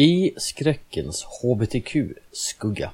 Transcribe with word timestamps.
I 0.00 0.34
skräckens 0.36 1.24
HBTQ-skugga. 1.24 2.90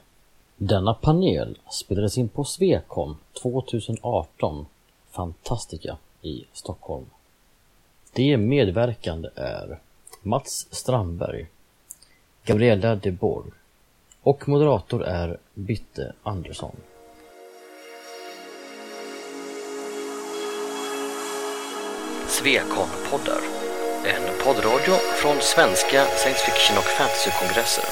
Denna 0.57 0.95
panel 0.95 1.59
spelades 1.71 2.19
in 2.19 2.29
på 2.29 2.45
Svekon 2.45 3.17
2018, 3.43 4.67
Fantastica 5.11 5.97
i 6.23 6.45
Stockholm. 6.53 7.07
De 8.13 8.37
medverkande 8.37 9.29
är 9.35 9.79
Mats 10.23 10.67
Strandberg, 10.71 11.47
Gabriella 12.45 12.97
de 12.97 13.11
Borg 13.11 13.51
och 14.23 14.49
moderator 14.49 15.05
är 15.05 15.39
Bitte 15.55 16.13
Andersson. 16.23 16.77
Svekon-poddar. 22.29 23.64
En 24.07 24.45
poddradio 24.45 24.95
från 25.23 25.41
svenska 25.41 26.05
science 26.05 26.45
fiction 26.45 26.79
och 26.79 26.85
fantasykongresser. 26.85 27.85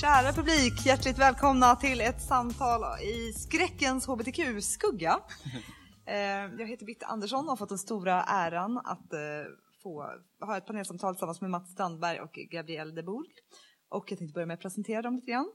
Kära 0.00 0.32
publik, 0.32 0.86
hjärtligt 0.86 1.18
välkomna 1.18 1.76
till 1.76 2.00
ett 2.00 2.22
samtal 2.22 2.80
i 3.02 3.32
skräckens 3.32 4.06
hbtq-skugga. 4.06 5.18
Eh, 6.06 6.54
jag 6.58 6.66
heter 6.66 6.86
Bitte 6.86 7.06
Andersson 7.06 7.44
och 7.44 7.50
har 7.50 7.56
fått 7.56 7.68
den 7.68 7.78
stora 7.78 8.22
äran 8.22 8.78
att 8.78 9.12
eh, 9.12 9.20
få 9.82 10.06
ha 10.40 10.56
ett 10.56 10.66
panelsamtal 10.66 11.14
tillsammans 11.14 11.40
med 11.40 11.50
Mats 11.50 11.72
Strandberg 11.72 12.20
och 12.20 12.32
Gabrielle 12.32 12.92
de 12.92 13.02
Bourg. 13.02 13.28
Och 13.88 14.10
jag 14.10 14.18
tänkte 14.18 14.34
börja 14.34 14.46
med 14.46 14.54
att 14.54 14.60
presentera 14.60 15.02
dem 15.02 15.14
lite 15.14 15.30
grann. 15.30 15.52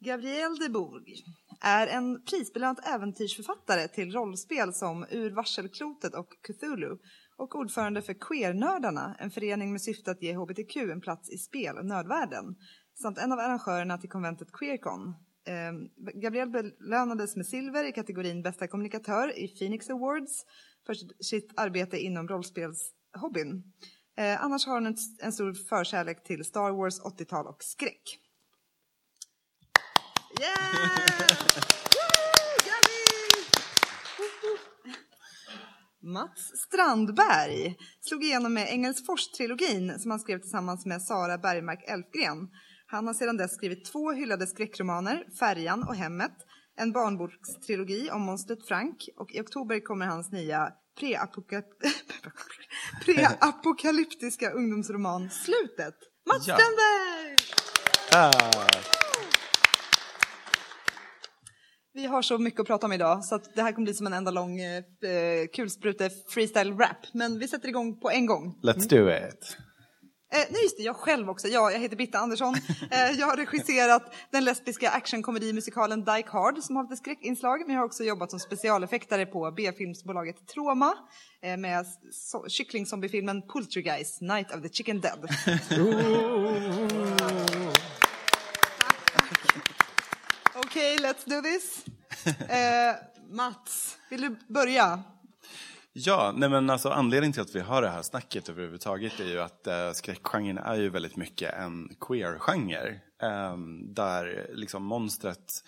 Gabrielle 0.00 0.56
de 0.60 0.68
Bourg 0.68 1.14
är 1.60 1.86
en 1.86 2.24
prisbelönt 2.24 2.78
äventyrsförfattare 2.86 3.88
till 3.88 4.12
rollspel 4.12 4.74
som 4.74 5.06
Ur 5.10 5.30
varselklotet 5.30 6.14
och 6.14 6.28
Cthulhu 6.42 6.98
och 7.36 7.54
ordförande 7.54 8.02
för 8.02 8.14
Queernördarna, 8.14 9.16
en 9.18 9.30
förening 9.30 9.72
med 9.72 9.82
syfte 9.82 10.10
att 10.10 10.22
ge 10.22 10.36
hbtq 10.36 10.76
en 10.76 11.00
plats 11.00 11.30
i 11.30 11.38
spel 11.38 11.78
och 11.78 11.86
nördvärlden, 11.86 12.56
samt 13.02 13.18
en 13.18 13.32
av 13.32 13.38
arrangörerna 13.38 13.98
till 13.98 14.10
konventet 14.10 14.52
Queercon. 14.52 15.14
Ehm, 15.46 15.88
Gabriel 16.22 16.50
belönades 16.50 17.36
med 17.36 17.46
silver 17.46 17.84
i 17.84 17.92
kategorin 17.92 18.42
bästa 18.42 18.66
kommunikatör 18.66 19.38
i 19.38 19.48
Phoenix 19.48 19.90
Awards 19.90 20.44
för 20.86 20.94
sitt 21.24 21.52
arbete 21.56 21.98
inom 21.98 22.28
rollspelshobbyn. 22.28 23.62
Eh, 24.16 24.44
annars 24.44 24.66
har 24.66 24.74
hon 24.74 24.86
en, 24.86 24.96
en 25.22 25.32
stor 25.32 25.54
förkärlek 25.54 26.24
till 26.24 26.44
Star 26.44 26.70
Wars, 26.70 27.00
80-tal 27.00 27.46
och 27.46 27.62
skräck. 27.62 28.18
Yeah! 30.40 30.56
Woo, 31.94 32.56
Gabi! 32.66 33.00
Mats 36.02 36.52
Strandberg 36.56 37.76
slog 38.00 38.24
igenom 38.24 38.54
med 38.54 38.68
Engelsfors-trilogin 38.68 39.98
som 39.98 40.10
han 40.10 40.20
skrev 40.20 40.38
tillsammans 40.38 40.86
med 40.86 41.02
Sara 41.02 41.38
Bergmark 41.38 41.84
Elfgren. 41.88 42.48
Han 42.90 43.06
har 43.06 43.14
sedan 43.14 43.36
dess 43.36 43.54
skrivit 43.54 43.84
två 43.84 44.12
hyllade 44.12 44.46
skräckromaner, 44.46 45.24
Färjan 45.38 45.82
och 45.88 45.94
Hemmet, 45.96 46.32
en 46.76 46.92
barnbokstrilogi 46.92 48.10
om 48.10 48.22
monstret 48.22 48.66
Frank 48.68 48.96
och 49.16 49.32
i 49.34 49.40
oktober 49.40 49.80
kommer 49.80 50.06
hans 50.06 50.32
nya 50.32 50.72
preapoka- 51.00 51.62
preapokalyptiska 53.04 54.50
ungdomsroman 54.50 55.30
Slutet. 55.30 55.94
Mats 56.28 56.48
Ja. 56.48 56.56
Strandberg! 56.58 57.36
Ah, 58.12 58.66
Vi 61.92 62.06
har 62.06 62.22
så 62.22 62.38
mycket 62.38 62.60
att 62.60 62.66
prata 62.66 62.86
om 62.86 62.92
idag 62.92 63.24
så 63.24 63.40
det 63.54 63.62
här 63.62 63.72
kommer 63.72 63.84
bli 63.84 63.94
som 63.94 64.06
en 64.06 64.12
enda 64.12 64.30
lång 64.30 64.60
eh, 64.60 64.82
kulsprute 65.56 66.10
freestyle 66.28 66.72
rap. 66.72 67.06
Men 67.14 67.38
vi 67.38 67.48
sätter 67.48 67.68
igång 67.68 68.00
på 68.00 68.10
en 68.10 68.26
gång. 68.26 68.58
let's 68.62 68.88
do 68.88 69.10
it. 69.10 69.56
Eh, 70.32 70.38
nej 70.50 70.62
just 70.62 70.76
det, 70.76 70.82
jag 70.82 70.96
själv 70.96 71.30
också. 71.30 71.48
Ja, 71.48 71.70
jag 71.70 71.78
heter 71.78 71.96
Bitta 71.96 72.18
Andersson. 72.18 72.54
Eh, 72.90 73.10
jag 73.10 73.26
har 73.26 73.36
regisserat 73.36 74.14
den 74.30 74.44
lesbiska 74.44 74.90
actionkomedimusikalen 74.90 76.04
Die 76.04 76.24
Hard 76.26 76.58
som 76.58 76.76
har 76.76 76.82
lite 76.82 76.96
skräckinslag. 76.96 77.60
Men 77.66 77.74
jag 77.74 77.80
har 77.80 77.86
också 77.86 78.04
jobbat 78.04 78.30
som 78.30 78.40
specialeffektare 78.40 79.26
på 79.26 79.50
B-filmsbolaget 79.56 80.46
Troma 80.48 80.94
eh, 81.42 81.56
med 81.56 81.86
so- 82.32 82.48
kycklingzombiefilmen 82.48 83.42
Poultrygeist, 83.42 84.20
Night 84.20 84.54
of 84.54 84.62
the 84.62 84.68
Chicken 84.68 85.00
Dead. 85.00 85.28
Okej, 90.54 90.98
let's 90.98 91.24
do 91.26 91.42
this. 91.42 91.84
Eh, 92.50 92.94
Mats, 93.30 93.98
vill 94.10 94.20
du 94.20 94.36
börja? 94.48 95.02
Ja, 95.92 96.32
nej 96.36 96.48
men 96.48 96.70
alltså 96.70 96.88
anledningen 96.88 97.32
till 97.32 97.42
att 97.42 97.54
vi 97.54 97.60
har 97.60 97.82
det 97.82 97.88
här 97.88 98.02
snacket 98.02 98.48
överhuvudtaget 98.48 99.20
är 99.20 99.24
ju 99.24 99.40
att 99.40 99.66
eh, 99.66 99.92
skräckgenren 99.92 100.58
är 100.58 100.74
ju 100.74 100.88
väldigt 100.88 101.16
mycket 101.16 101.54
en 101.54 101.88
queer-genre. 102.00 103.00
Eh, 103.22 103.56
där 103.94 104.50
liksom 104.54 104.82
monstret, 104.82 105.64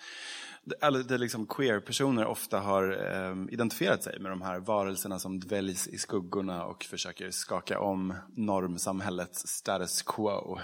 eller 0.81 1.03
där 1.03 1.17
liksom 1.17 1.47
queer-personer 1.47 2.25
ofta 2.25 2.59
har 2.59 3.13
eh, 3.13 3.53
identifierat 3.53 4.03
sig 4.03 4.19
med 4.19 4.31
de 4.31 4.41
här 4.41 4.59
varelserna 4.59 5.19
som 5.19 5.39
dväljs 5.39 5.87
i 5.87 5.97
skuggorna 5.97 6.65
och 6.65 6.83
försöker 6.83 7.31
skaka 7.31 7.79
om 7.79 8.13
normsamhällets 8.35 9.47
status 9.47 10.01
quo. 10.01 10.59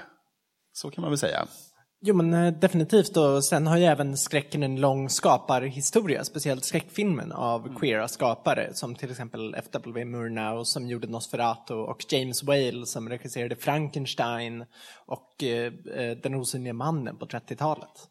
Så 0.74 0.92
kan 0.92 1.02
man 1.02 1.12
väl 1.12 1.18
säga. 1.18 1.48
Jo 2.02 2.16
men 2.16 2.34
eh, 2.34 2.54
definitivt 2.54 3.18
och 3.18 3.44
sen 3.44 3.68
har 3.68 3.78
ju 3.78 3.84
även 3.84 4.18
skräcken 4.18 4.64
en 4.64 4.82
lång 4.82 5.10
skaparhistoria, 5.10 6.24
speciellt 6.24 6.66
skräckfilmen 6.66 7.32
av 7.32 7.80
queera 7.80 8.08
skapare 8.08 8.74
som 8.74 8.96
till 8.96 9.12
exempel 9.12 9.56
F.W. 9.58 10.06
Murnau 10.06 10.66
som 10.66 10.88
gjorde 10.88 11.08
Nosferatu 11.08 11.74
och 11.74 12.06
James 12.10 12.44
Whale 12.44 12.86
som 12.86 13.10
regisserade 13.10 13.56
Frankenstein 13.56 14.66
och 15.06 15.44
eh, 15.44 15.74
eh, 15.96 16.18
Den 16.18 16.36
osynliga 16.36 16.74
mannen 16.74 17.18
på 17.18 17.26
30-talet. 17.26 18.10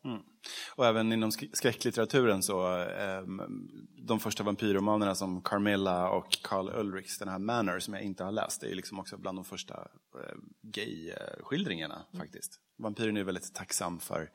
Och 0.75 0.87
även 0.87 1.13
inom 1.13 1.31
sk- 1.31 1.51
skräcklitteraturen 1.53 2.43
så, 2.43 2.67
ehm, 2.77 3.41
de 4.07 4.21
första 4.21 4.43
vampyrromanerna 4.43 5.15
som 5.15 5.43
Carmilla 5.43 6.11
och 6.11 6.39
Carl 6.43 6.69
Ulrichs, 6.75 7.19
den 7.19 7.29
här 7.29 7.39
Manor 7.39 7.79
som 7.79 7.95
jag 7.95 8.03
inte 8.03 8.25
har 8.25 8.33
läst, 8.33 8.61
det 8.61 8.71
är 8.71 8.75
liksom 8.75 8.99
också 9.01 9.17
bland 9.17 9.39
de 9.39 9.45
första 9.45 9.75
eh, 9.75 10.37
gay-skildringarna 10.63 12.05
faktiskt. 12.19 12.61
Vampyren 12.79 13.17
är 13.17 13.25
väldigt 13.25 13.55
tacksam 13.55 14.01
för, 14.01 14.31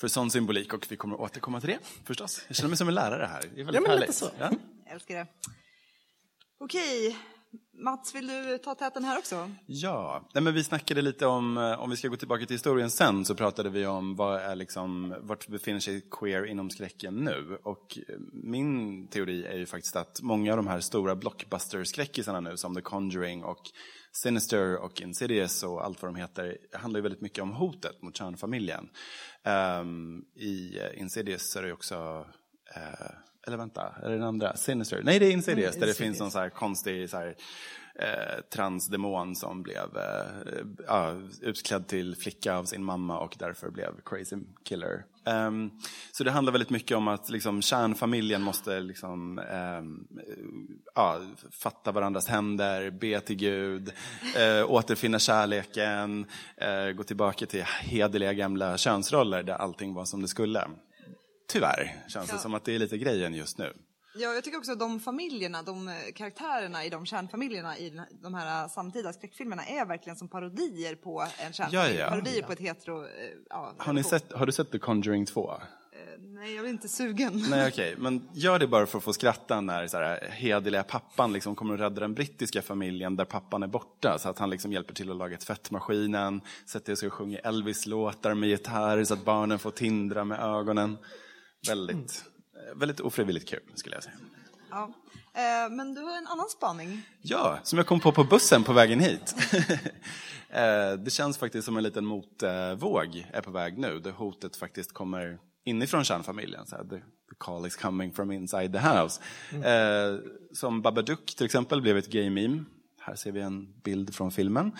för 0.00 0.08
sån 0.08 0.30
symbolik 0.30 0.74
och 0.74 0.86
vi 0.90 0.96
kommer 0.96 1.14
att 1.14 1.20
återkomma 1.20 1.60
till 1.60 1.68
det 1.70 1.78
förstås. 2.04 2.44
Jag 2.48 2.56
känner 2.56 2.68
mig 2.68 2.78
som 2.78 2.88
en 2.88 2.94
lärare 2.94 3.26
här, 3.26 3.40
det 3.54 3.60
är 3.60 3.64
väldigt 3.64 3.74
Ja, 3.74 3.80
men 3.80 3.90
lite 3.90 3.90
härligt. 4.00 4.14
så. 4.14 4.30
Ja. 4.38 4.50
Jag 4.84 4.94
älskar 4.94 5.14
det. 5.14 5.26
Okej, 6.60 7.16
Mats, 7.84 8.14
vill 8.14 8.26
du 8.26 8.58
ta 8.58 8.74
täten 8.74 9.04
här 9.04 9.18
också? 9.18 9.50
Ja, 9.66 10.28
Nej, 10.34 10.42
men 10.42 10.54
vi 10.54 10.64
snackade 10.64 11.02
lite 11.02 11.26
om, 11.26 11.58
eh, 11.58 11.80
om 11.80 11.90
vi 11.90 11.96
ska 11.96 12.08
gå 12.08 12.16
tillbaka 12.16 12.46
till 12.46 12.54
historien 12.54 12.90
sen, 12.90 13.24
så 13.24 13.34
pratade 13.34 13.70
vi 13.70 13.86
om 13.86 14.16
vad 14.16 14.40
är 14.40 14.56
liksom, 14.56 15.14
vart 15.20 15.48
befinner 15.48 15.80
sig 15.80 16.08
queer 16.10 16.46
inom 16.46 16.70
skräcken 16.70 17.14
nu. 17.14 17.58
Och 17.62 17.98
eh, 18.08 18.14
min 18.32 19.08
teori 19.08 19.44
är 19.44 19.56
ju 19.56 19.66
faktiskt 19.66 19.96
att 19.96 20.22
många 20.22 20.52
av 20.52 20.56
de 20.56 20.66
här 20.66 20.80
stora 20.80 21.14
blockbuster-skräckisarna 21.14 22.40
nu, 22.40 22.56
som 22.56 22.74
The 22.74 22.82
Conjuring 22.82 23.44
och 23.44 23.62
Sinister 24.12 24.76
och 24.76 25.00
Insidious 25.00 25.62
och 25.62 25.84
allt 25.84 26.02
vad 26.02 26.14
de 26.14 26.16
heter, 26.20 26.58
handlar 26.72 26.98
ju 26.98 27.02
väldigt 27.02 27.20
mycket 27.20 27.42
om 27.42 27.52
hotet 27.52 28.02
mot 28.02 28.16
kärnfamiljen. 28.16 28.88
Um, 29.80 30.24
I 30.34 30.78
eh, 30.78 31.00
Insidious 31.00 31.50
så 31.52 31.58
är 31.58 31.62
det 31.62 31.68
ju 31.68 31.74
också 31.74 32.26
uh, 32.76 33.29
eller 33.46 33.56
vänta, 33.56 33.94
är 34.02 34.08
det 34.08 34.14
den 34.14 34.24
andra? 34.24 34.56
Sinister? 34.56 35.02
Nej, 35.04 35.18
det 35.18 35.26
är 35.26 35.30
Insidious, 35.30 35.76
där 35.76 35.86
det 35.86 35.94
finns 35.94 36.20
någon 36.20 36.30
så 36.30 36.38
här 36.38 36.48
konstig 36.48 37.10
så 37.10 37.16
här, 37.16 37.36
eh, 37.94 38.40
transdemon 38.54 39.36
som 39.36 39.62
blev 39.62 39.96
eh, 40.88 41.16
utklädd 41.40 41.88
till 41.88 42.16
flicka 42.16 42.56
av 42.56 42.64
sin 42.64 42.84
mamma 42.84 43.18
och 43.18 43.36
därför 43.38 43.70
blev 43.70 43.90
crazy 44.04 44.36
killer. 44.64 45.04
Ehm, 45.26 45.70
så 46.12 46.24
det 46.24 46.30
handlar 46.30 46.52
väldigt 46.52 46.70
mycket 46.70 46.96
om 46.96 47.08
att 47.08 47.30
liksom, 47.30 47.62
kärnfamiljen 47.62 48.42
måste 48.42 48.80
liksom, 48.80 49.38
ehm, 49.38 50.06
ja, 50.94 51.20
fatta 51.50 51.92
varandras 51.92 52.28
händer, 52.28 52.90
be 52.90 53.20
till 53.20 53.36
Gud, 53.36 53.92
eh, 54.36 54.70
återfinna 54.70 55.18
kärleken, 55.18 56.26
eh, 56.56 56.92
gå 56.92 57.02
tillbaka 57.02 57.46
till 57.46 57.62
hederliga 57.62 58.32
gamla 58.32 58.78
könsroller 58.78 59.42
där 59.42 59.54
allting 59.54 59.94
var 59.94 60.04
som 60.04 60.22
det 60.22 60.28
skulle. 60.28 60.68
Tyvärr 61.52 61.96
känns 62.08 62.28
det 62.28 62.34
Ja. 62.34 62.38
som 62.38 62.54
att 62.54 62.64
det 62.64 62.74
är 62.74 62.78
lite 62.78 62.98
grejen 62.98 63.34
just 63.34 63.58
nu. 63.58 63.72
Ja, 64.14 64.34
jag 64.34 64.44
tycker 64.44 64.58
också 64.58 64.72
att 64.72 64.78
de 64.78 65.00
familjerna, 65.00 65.62
de 65.62 65.88
eh, 65.88 65.94
karaktärerna 66.14 66.84
i 66.84 66.90
de 66.90 67.06
kärnfamiljerna 67.06 67.78
i 67.78 67.92
de 68.22 68.34
här 68.34 68.68
samtida 68.68 69.12
skräckfilmerna 69.12 69.64
är 69.66 69.84
verkligen 69.86 70.16
som 70.16 70.28
parodier 70.28 70.94
på 70.94 71.26
en 71.46 71.52
kärnfamilj. 71.52 71.94
Ja, 71.98 72.04
ja. 72.04 72.10
Parodier 72.10 72.42
på 72.42 72.52
ett 72.52 72.60
hetero... 72.60 73.02
eh, 73.04 73.08
Ja, 73.50 73.74
Har, 73.78 73.92
ni 73.92 74.02
sett, 74.02 74.32
har 74.32 74.46
du 74.46 74.52
sett 74.52 74.70
The 74.72 74.78
Conjuring 74.78 75.26
2? 75.26 75.50
Eh, 75.52 75.58
nej, 76.18 76.54
jag 76.54 76.64
är 76.64 76.68
inte 76.70 76.88
sugen. 76.88 77.44
Nej, 77.50 77.68
okej. 77.68 77.94
Men 77.98 78.28
gör 78.32 78.58
det 78.58 78.66
bara 78.66 78.86
för 78.86 78.98
att 78.98 79.04
få 79.04 79.12
skratta 79.12 79.60
när 79.60 79.86
så 79.86 79.96
här, 79.96 80.28
hederliga 80.30 80.82
pappan 80.82 81.32
liksom 81.32 81.54
kommer 81.54 81.74
att 81.74 81.80
rädda 81.80 82.00
den 82.00 82.14
brittiska 82.14 82.62
familjen 82.62 83.16
där 83.16 83.24
pappan 83.24 83.62
är 83.62 83.66
borta. 83.66 84.18
Så 84.18 84.28
att 84.28 84.38
han 84.38 84.50
liksom 84.50 84.72
hjälper 84.72 84.94
till 84.94 85.10
att 85.10 85.16
laga 85.16 85.36
tvättmaskinen, 85.36 86.40
sätter 86.66 86.94
sig 86.94 87.06
och 87.06 87.12
sjunger 87.12 87.40
Elvis-låtar 87.46 88.34
med 88.34 88.48
gitarr 88.48 89.04
så 89.04 89.14
att 89.14 89.24
barnen 89.24 89.58
får 89.58 89.70
tindra 89.70 90.24
med 90.24 90.40
ögonen. 90.40 90.98
Väldigt, 91.66 92.24
eh, 92.54 92.78
väldigt 92.78 93.00
ofrivilligt 93.00 93.48
kul, 93.48 93.62
skulle 93.74 93.96
jag 93.96 94.02
säga. 94.02 94.16
Ja. 94.70 94.92
Eh, 95.34 95.70
men 95.70 95.94
du 95.94 96.00
har 96.00 96.18
en 96.18 96.26
annan 96.26 96.48
spaning. 96.48 97.02
Ja, 97.22 97.58
som 97.62 97.76
jag 97.78 97.86
kom 97.86 98.00
på 98.00 98.12
på 98.12 98.24
bussen 98.24 98.64
på 98.64 98.72
vägen 98.72 99.00
hit. 99.00 99.34
Eh, 100.52 100.92
det 100.92 101.10
känns 101.10 101.38
faktiskt 101.38 101.64
som 101.64 101.76
en 101.76 101.82
liten 101.82 102.04
motvåg 102.06 103.26
är 103.32 103.40
på 103.40 103.50
väg 103.50 103.78
nu, 103.78 103.98
där 103.98 104.10
hotet 104.10 104.56
faktiskt 104.56 104.92
kommer 104.92 105.38
inifrån 105.64 106.04
kärnfamiljen. 106.04 106.66
Så 106.66 106.76
här, 106.76 106.84
the, 106.84 106.96
the 106.96 107.34
call 107.38 107.66
is 107.66 107.76
coming 107.76 108.12
from 108.12 108.32
inside 108.32 108.72
the 108.72 108.78
house. 108.78 109.20
Eh, 109.52 110.18
som 110.52 110.82
Babadook 110.82 111.26
till 111.36 111.46
exempel 111.46 111.82
blev 111.82 111.96
ett 111.98 112.06
gay 112.06 112.30
meme. 112.30 112.64
Här 113.02 113.14
ser 113.14 113.32
vi 113.32 113.40
en 113.40 113.80
bild 113.82 114.14
från 114.14 114.30
filmen. 114.30 114.72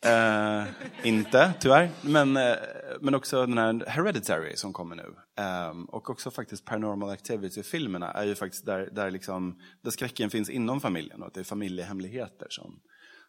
Eh, 0.00 0.64
inte, 1.02 1.52
tyvärr. 1.60 1.90
Men, 2.02 2.36
eh, 2.36 2.54
men 3.00 3.14
också 3.14 3.46
den 3.46 3.58
här 3.58 3.86
Hereditary 3.86 4.56
som 4.56 4.72
kommer 4.72 4.96
nu. 4.96 5.14
Eh, 5.38 5.72
och 5.88 6.10
också 6.10 6.30
faktiskt 6.30 6.64
Paranormal 6.64 7.10
Activity-filmerna 7.10 8.12
är 8.12 8.24
ju 8.24 8.34
faktiskt 8.34 8.66
där, 8.66 8.90
där, 8.92 9.10
liksom, 9.10 9.60
där 9.82 9.90
skräcken 9.90 10.30
finns 10.30 10.50
inom 10.50 10.80
familjen 10.80 11.22
och 11.22 11.26
att 11.26 11.34
det 11.34 11.40
är 11.40 11.44
familjehemligheter 11.44 12.46
som, 12.50 12.80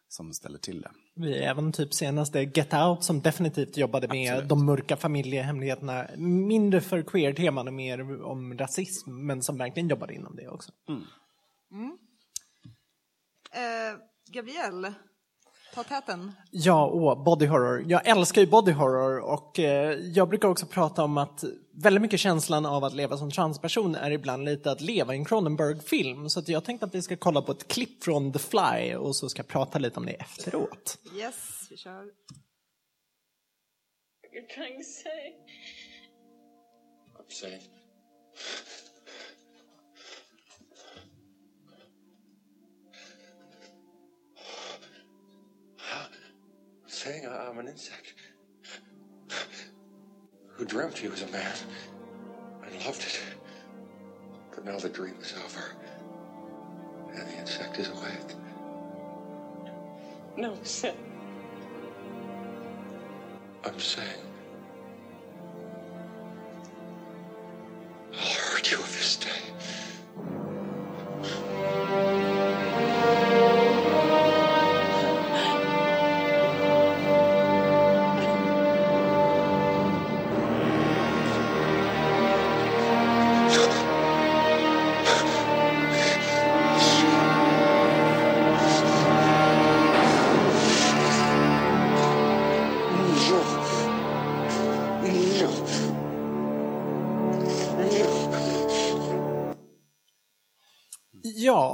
som 0.08 0.32
ställer 0.32 0.58
till 0.58 0.80
det. 0.80 0.90
Vi 1.16 1.38
även 1.38 1.72
typ 1.72 1.94
senaste 1.94 2.40
Get 2.40 2.74
Out 2.74 3.04
som 3.04 3.20
definitivt 3.20 3.76
jobbade 3.76 4.08
med 4.08 4.32
Absolut. 4.32 4.48
de 4.48 4.66
mörka 4.66 4.96
familjehemligheterna. 4.96 6.06
Mindre 6.16 6.80
för 6.80 7.02
queer-teman 7.02 7.68
och 7.68 7.74
mer 7.74 8.22
om 8.24 8.58
rasism, 8.58 9.26
men 9.26 9.42
som 9.42 9.58
verkligen 9.58 9.88
jobbade 9.88 10.14
inom 10.14 10.36
det 10.36 10.48
också. 10.48 10.72
Eh, 13.52 14.15
Gabrielle, 14.36 14.94
ta 15.74 15.84
täten. 15.84 16.32
Ja, 16.50 16.86
och 16.86 17.24
body 17.24 17.46
horror. 17.46 17.84
Jag 17.86 18.06
älskar 18.06 18.40
ju 18.40 18.46
body 18.46 18.72
horror 18.72 19.18
och 19.18 19.58
eh, 19.58 19.98
jag 19.98 20.28
brukar 20.28 20.48
också 20.48 20.66
prata 20.66 21.04
om 21.04 21.18
att 21.18 21.44
väldigt 21.82 22.02
mycket 22.02 22.20
känslan 22.20 22.66
av 22.66 22.84
att 22.84 22.94
leva 22.94 23.16
som 23.16 23.30
transperson 23.30 23.94
är 23.94 24.10
ibland 24.10 24.44
lite 24.44 24.70
att 24.70 24.80
leva 24.80 25.14
i 25.14 25.18
en 25.18 25.24
Cronenberg-film. 25.24 26.28
Så 26.28 26.40
att 26.40 26.48
jag 26.48 26.64
tänkte 26.64 26.86
att 26.86 26.94
vi 26.94 27.02
ska 27.02 27.16
kolla 27.16 27.42
på 27.42 27.52
ett 27.52 27.68
klipp 27.68 28.04
från 28.04 28.32
The 28.32 28.38
Fly 28.38 28.94
och 28.94 29.16
så 29.16 29.28
ska 29.28 29.40
jag 29.40 29.48
prata 29.48 29.78
lite 29.78 30.00
om 30.00 30.06
det 30.06 30.12
efteråt. 30.12 30.98
Yes, 31.14 31.66
vi 31.70 31.76
kör. 31.76 32.04
you're 34.34 34.54
trying 34.54 34.78
to 34.78 34.84
say. 34.84 35.34
I'm 37.18 37.30
saying. 37.30 37.60
Saying 47.06 47.24
I'm 47.24 47.58
an 47.58 47.68
insect 47.68 48.14
who 50.48 50.64
dreamt 50.64 50.98
he 50.98 51.06
was 51.06 51.22
a 51.22 51.26
man 51.28 51.54
and 52.64 52.84
loved 52.84 53.02
it. 53.02 53.20
But 54.52 54.64
now 54.64 54.76
the 54.78 54.88
dream 54.88 55.14
is 55.22 55.32
over 55.44 55.76
and 57.14 57.28
the 57.28 57.38
insect 57.38 57.78
is 57.78 57.88
awake. 57.88 58.34
No, 60.36 60.58
Sid. 60.64 60.94
I'm 63.64 63.78
saying. 63.78 64.25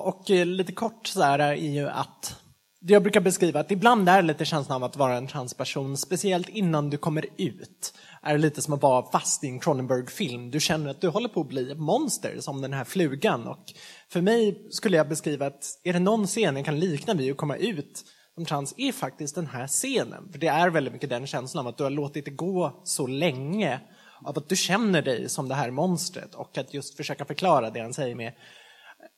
Och 0.03 0.31
eh, 0.31 0.47
lite 0.47 0.73
kort 0.73 1.07
så 1.07 1.23
här 1.23 1.39
är 1.39 1.55
ju 1.55 1.89
att 1.89 2.43
det 2.81 2.93
jag 2.93 3.03
brukar 3.03 3.21
beskriva 3.21 3.61
att 3.61 3.71
ibland 3.71 4.09
är 4.09 4.23
lite 4.23 4.45
känslan 4.45 4.77
av 4.77 4.85
att 4.85 4.97
vara 4.97 5.17
en 5.17 5.27
transperson, 5.27 5.97
speciellt 5.97 6.49
innan 6.49 6.91
du 6.91 6.97
kommer 6.97 7.27
ut, 7.39 7.95
är 8.23 8.39
lite 8.39 8.63
som 8.63 8.75
att 8.75 8.83
vara 8.83 9.11
fast 9.11 9.45
i 9.45 9.49
en 9.49 9.61
Cronenberg-film. 9.61 10.51
Du 10.51 10.61
känner 10.61 10.91
att 10.91 11.01
du 11.01 11.09
håller 11.09 11.29
på 11.29 11.41
att 11.41 11.49
bli 11.49 11.71
ett 11.71 11.79
monster, 11.79 12.37
som 12.41 12.61
den 12.61 12.73
här 12.73 12.85
flugan. 12.85 13.47
Och 13.47 13.65
för 14.13 14.21
mig 14.21 14.67
skulle 14.71 14.97
jag 14.97 15.09
beskriva 15.09 15.47
att 15.47 15.65
är 15.85 15.93
det 15.93 15.99
någon 15.99 16.27
scen 16.27 16.57
jag 16.57 16.65
kan 16.65 16.81
likna 16.81 17.15
vid 17.15 17.31
att 17.31 17.37
komma 17.37 17.57
ut 17.57 18.05
som 18.35 18.45
trans 18.45 18.75
är 18.77 18.93
faktiskt 18.93 19.35
den 19.35 19.47
här 19.47 19.67
scenen. 19.67 20.29
För 20.33 20.39
det 20.39 20.47
är 20.47 20.71
väldigt 20.71 20.93
mycket 20.93 21.11
den 21.11 21.27
känslan 21.27 21.67
av 21.67 21.69
att 21.69 21.79
du 21.79 21.85
har 21.85 21.91
låtit 21.91 22.25
det 22.25 22.31
gå 22.31 22.81
så 22.85 23.07
länge 23.07 23.81
av 24.25 24.39
att 24.39 24.49
du 24.49 24.57
känner 24.57 25.03
dig 25.03 25.29
som 25.29 25.49
det 25.49 25.55
här 25.55 25.71
monstret 25.71 26.35
och 26.35 26.59
att 26.59 26.75
just 26.75 26.97
försöka 26.97 27.25
förklara 27.25 27.71
det 27.71 27.81
han 27.81 27.95
säger 27.95 28.15
med 28.15 28.33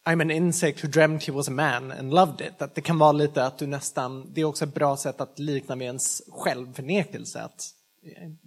I'm 0.07 0.21
an 0.21 0.31
insect 0.31 0.85
who 0.85 0.89
dreamt 0.89 1.25
he 1.25 1.33
was 1.33 1.49
a 1.49 1.53
man 1.53 1.93
and 1.93 2.15
loved 2.15 2.41
it. 2.41 2.63
Att 2.63 2.75
det 2.75 2.81
kan 2.81 2.99
vara 2.99 3.13
lite 3.13 3.47
att 3.47 3.59
du 3.59 3.67
nästan, 3.67 4.33
det 4.35 4.41
är 4.41 4.45
också 4.45 4.65
ett 4.65 4.75
bra 4.75 4.97
sätt 4.97 5.21
att 5.21 5.39
likna 5.39 5.77
med 5.77 5.87
ens 5.87 6.23
självförnekelse. 6.29 7.41
Att 7.41 7.71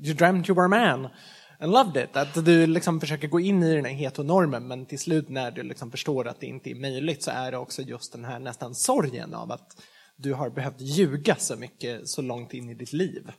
you 0.03 0.13
dreamt 0.13 0.49
you 0.49 0.55
were 0.55 0.65
a 0.65 0.67
man 0.67 1.09
and 1.59 1.71
loved 1.71 2.03
it. 2.03 2.17
Att 2.17 2.45
du 2.45 2.67
liksom 2.67 2.99
försöker 2.99 3.27
gå 3.27 3.39
in 3.39 3.63
i 3.63 3.75
den 3.75 3.85
här 3.85 3.93
heteronormen 3.93 4.67
men 4.67 4.85
till 4.85 4.99
slut 4.99 5.29
när 5.29 5.51
du 5.51 5.63
liksom 5.63 5.91
förstår 5.91 6.27
att 6.27 6.39
det 6.39 6.45
inte 6.45 6.71
är 6.71 6.75
möjligt 6.75 7.23
så 7.23 7.31
är 7.31 7.51
det 7.51 7.57
också 7.57 7.81
just 7.81 8.11
den 8.11 8.25
här 8.25 8.39
nästan 8.39 8.75
sorgen 8.75 9.33
av 9.33 9.51
att 9.51 9.81
du 10.15 10.33
har 10.33 10.49
behövt 10.49 10.81
ljuga 10.81 11.35
så 11.35 11.55
mycket 11.55 12.07
så 12.07 12.21
långt 12.21 12.53
in 12.53 12.69
i 12.69 12.73
ditt 12.73 12.93
liv. 12.93 13.31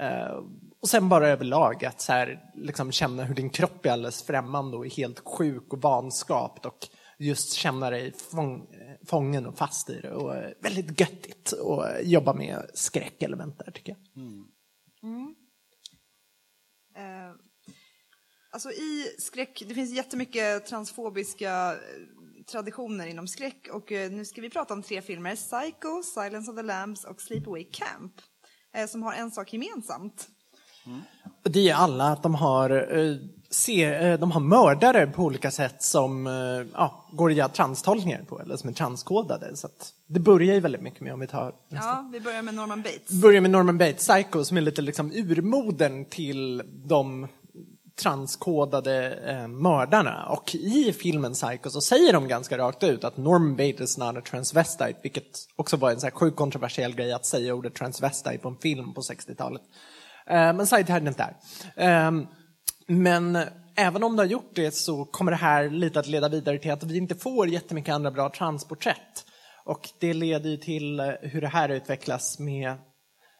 Uh, 0.00 0.42
och 0.82 0.88
sen 0.88 1.08
bara 1.08 1.28
överlag 1.28 1.84
att 1.84 2.00
så 2.00 2.12
här, 2.12 2.40
liksom 2.54 2.92
känna 2.92 3.24
hur 3.24 3.34
din 3.34 3.50
kropp 3.50 3.86
är 3.86 3.90
alldeles 3.90 4.22
främmande 4.22 4.76
och 4.76 4.86
är 4.86 4.90
helt 4.90 5.20
sjuk 5.24 5.72
och 5.72 5.82
vanskapt 5.82 6.66
och 6.66 6.88
just 7.18 7.52
känna 7.52 7.90
dig 7.90 8.12
fång, 8.12 8.66
fången 9.06 9.46
och 9.46 9.58
fast 9.58 9.90
i 9.90 10.00
det. 10.00 10.12
Och 10.12 10.36
eh, 10.36 10.52
väldigt 10.60 11.00
göttigt 11.00 11.52
att 11.52 12.06
jobba 12.06 12.34
med 12.34 12.70
skräckelement 12.74 13.58
där 13.58 13.70
tycker 13.70 13.92
jag. 13.92 14.22
Eh, 16.96 17.34
alltså 18.50 18.70
i 18.70 19.14
skräck, 19.18 19.62
det 19.68 19.74
finns 19.74 19.92
jättemycket 19.92 20.66
transfobiska 20.66 21.72
eh, 21.72 21.78
traditioner 22.50 23.06
inom 23.06 23.28
skräck 23.28 23.68
och 23.72 23.92
eh, 23.92 24.10
nu 24.10 24.24
ska 24.24 24.40
vi 24.40 24.50
prata 24.50 24.74
om 24.74 24.82
tre 24.82 25.02
filmer, 25.02 25.36
Psycho, 25.36 26.02
Silence 26.02 26.50
of 26.50 26.56
the 26.56 26.62
Lambs 26.62 27.04
och 27.04 27.20
Sleepaway 27.20 27.64
Camp, 27.64 28.12
eh, 28.76 28.86
som 28.86 29.02
har 29.02 29.12
en 29.12 29.30
sak 29.30 29.52
gemensamt. 29.52 30.28
Och 31.24 31.35
det 31.50 31.68
är 31.68 31.74
alla 31.74 32.04
att 32.04 32.22
de 32.22 32.34
har, 32.34 32.98
eh, 32.98 33.16
se, 33.50 33.84
eh, 33.84 34.18
de 34.18 34.30
har 34.30 34.40
mördare 34.40 35.06
på 35.06 35.22
olika 35.22 35.50
sätt 35.50 35.82
som 35.82 36.26
eh, 36.26 36.32
ja, 36.74 37.06
går 37.12 37.30
att 37.30 37.36
göra 37.36 37.48
transtolkningar 37.48 38.22
på 38.28 38.40
eller 38.40 38.56
som 38.56 38.70
är 38.70 38.74
transkodade. 38.74 39.56
Så 39.56 39.68
det 40.06 40.20
börjar 40.20 40.54
ju 40.54 40.60
väldigt 40.60 40.82
mycket 40.82 41.00
med 41.00 41.12
om 41.12 41.20
vi 41.20 41.26
tar 41.26 41.54
Ja, 41.68 42.10
vi 42.12 42.20
börjar 42.20 42.42
med 42.42 42.54
Norman 42.54 42.82
Bates. 42.82 43.22
börjar 43.22 43.40
med 43.40 43.50
Norman 43.50 43.78
Bates, 43.78 44.08
Psycho, 44.08 44.44
som 44.44 44.56
är 44.56 44.60
lite 44.60 44.82
liksom 44.82 45.12
urmodern 45.12 46.04
till 46.04 46.62
de 46.84 47.26
transkodade 47.96 49.14
eh, 49.26 49.48
mördarna. 49.48 50.26
Och 50.26 50.54
i 50.54 50.92
filmen 50.92 51.32
Psycho 51.32 51.70
så 51.70 51.80
säger 51.80 52.12
de 52.12 52.28
ganska 52.28 52.58
rakt 52.58 52.82
ut 52.82 53.04
att 53.04 53.16
Norman 53.16 53.56
Bates 53.56 53.80
is 53.80 53.98
not 53.98 54.16
a 54.16 54.20
transvestite, 54.30 54.96
vilket 55.02 55.48
också 55.56 55.76
var 55.76 55.90
en 55.90 56.00
så 56.00 56.06
här 56.06 56.10
sjukt 56.10 56.36
kontroversiell 56.36 56.94
grej 56.94 57.12
att 57.12 57.26
säga 57.26 57.54
ordet 57.54 57.74
transvestite 57.74 58.38
på 58.38 58.48
en 58.48 58.56
film 58.56 58.94
på 58.94 59.00
60-talet. 59.00 59.62
Eh, 60.30 60.52
men 60.52 60.66
sidehärden 60.66 61.14
där. 61.16 61.36
Eh, 61.76 62.12
men 62.88 63.38
även 63.76 64.02
om 64.02 64.16
det 64.16 64.22
har 64.22 64.28
gjort 64.28 64.50
det 64.54 64.70
så 64.74 65.04
kommer 65.04 65.30
det 65.32 65.36
här 65.36 65.70
lite 65.70 66.00
att 66.00 66.06
leda 66.06 66.28
vidare 66.28 66.58
till 66.58 66.70
att 66.72 66.82
vi 66.82 66.96
inte 66.96 67.14
får 67.14 67.48
jättemycket 67.48 67.94
andra 67.94 68.10
bra 68.10 68.30
transporträtt. 68.30 69.26
Och 69.64 69.88
det 70.00 70.14
leder 70.14 70.50
ju 70.50 70.56
till 70.56 71.00
eh, 71.00 71.06
hur 71.20 71.40
det 71.40 71.48
här 71.48 71.68
utvecklas 71.68 72.38
med 72.38 72.76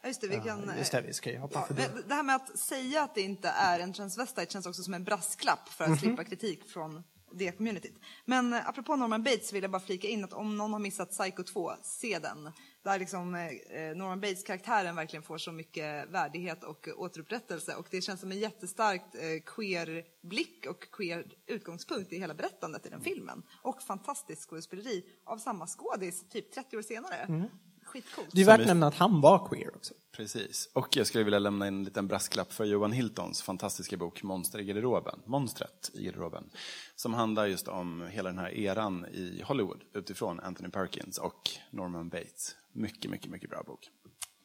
Ja, 0.01 0.07
just 0.07 0.21
det, 0.21 0.27
vi 0.27 0.35
kan... 0.37 0.71
Just 0.77 0.91
det, 0.91 1.01
vi 1.01 1.13
ska 1.13 1.39
hoppa 1.39 1.59
Ja, 1.59 1.65
förbi. 1.67 1.83
det 2.07 2.13
här 2.13 2.23
med 2.23 2.35
att 2.35 2.59
säga 2.59 3.03
att 3.03 3.15
det 3.15 3.21
inte 3.21 3.49
är 3.49 3.79
en 3.79 3.93
transvestite 3.93 4.53
känns 4.53 4.65
också 4.65 4.81
som 4.83 4.93
en 4.93 5.03
brasklapp 5.03 5.69
för 5.69 5.83
att 5.83 5.89
Mhm. 5.89 5.99
slippa 5.99 6.23
kritik 6.23 6.69
från 6.73 7.03
det 7.37 7.51
communityt. 7.51 7.95
Men 8.25 8.53
eh, 8.53 8.69
apropå 8.69 8.95
Norman 8.95 9.23
Bates 9.23 9.53
vill 9.53 9.61
jag 9.61 9.71
bara 9.71 9.81
flika 9.81 10.07
in 10.07 10.23
att 10.23 10.33
om 10.33 10.57
någon 10.57 10.73
har 10.73 10.79
missat 10.79 11.09
Psycho 11.09 11.43
2, 11.43 11.71
se 11.81 12.19
den. 12.19 12.51
där 12.83 12.99
liksom 12.99 13.35
eh, 13.35 13.47
eh, 13.47 13.95
Norman 13.95 14.21
Bates-karaktären 14.21 14.95
verkligen 14.95 15.23
får 15.23 15.37
så 15.37 15.51
mycket 15.51 16.09
värdighet 16.09 16.63
och 16.63 16.87
återupprättelse. 16.97 17.75
Och 17.75 17.87
det 17.91 18.01
känns 18.01 18.19
som 18.19 18.31
en 18.31 18.39
jättestarkt 18.39 19.15
queer-blick 19.45 20.65
och 20.69 20.91
queer 20.91 21.25
utgångspunkt 21.47 22.13
i 22.13 22.19
hela 22.19 22.33
berättandet 22.33 22.85
i 22.85 22.89
den 22.89 23.01
filmen. 23.01 23.43
Och 23.61 23.81
fantastiskt 23.81 24.49
skådespeleri 24.49 25.05
av 25.25 25.37
samma 25.37 25.67
skådis, 25.67 26.29
typ 26.29 26.51
30 26.51 26.77
år 26.77 26.81
senare. 26.81 27.15
Mm. 27.15 27.47
Skitcoolt. 27.87 28.29
Det 28.31 28.41
är 28.41 28.45
värt 28.45 28.59
att 28.59 28.67
nämna 28.67 28.87
att 28.87 28.95
han 28.95 29.21
var 29.21 29.47
queer 29.47 29.75
också. 29.75 29.93
Precis. 30.11 30.69
Och 30.73 30.97
jag 30.97 31.07
skulle 31.07 31.23
vilja 31.23 31.39
lämna 31.39 31.67
en 31.67 31.83
liten 31.83 32.07
brasklapp 32.07 32.53
för 32.53 32.65
Johan 32.65 32.91
Hiltons 32.91 33.41
fantastiska 33.41 33.97
bok 33.97 34.23
Monster 34.23 34.59
i 34.59 34.63
garderoben, 34.63 35.19
Monstret 35.25 35.91
i 35.93 36.03
garderoben. 36.05 36.49
Som 36.95 37.13
handlar 37.13 37.45
just 37.45 37.67
om 37.67 38.07
hela 38.11 38.29
den 38.29 38.39
här 38.39 38.49
eran 38.49 39.05
i 39.05 39.41
Hollywood 39.45 39.83
utifrån 39.93 40.39
Anthony 40.39 40.69
Perkins 40.69 41.17
och 41.17 41.49
Norman 41.71 42.09
Bates. 42.09 42.55
Mycket, 42.71 43.11
mycket, 43.11 43.31
mycket 43.31 43.49
bra 43.49 43.63
bok. 43.63 43.89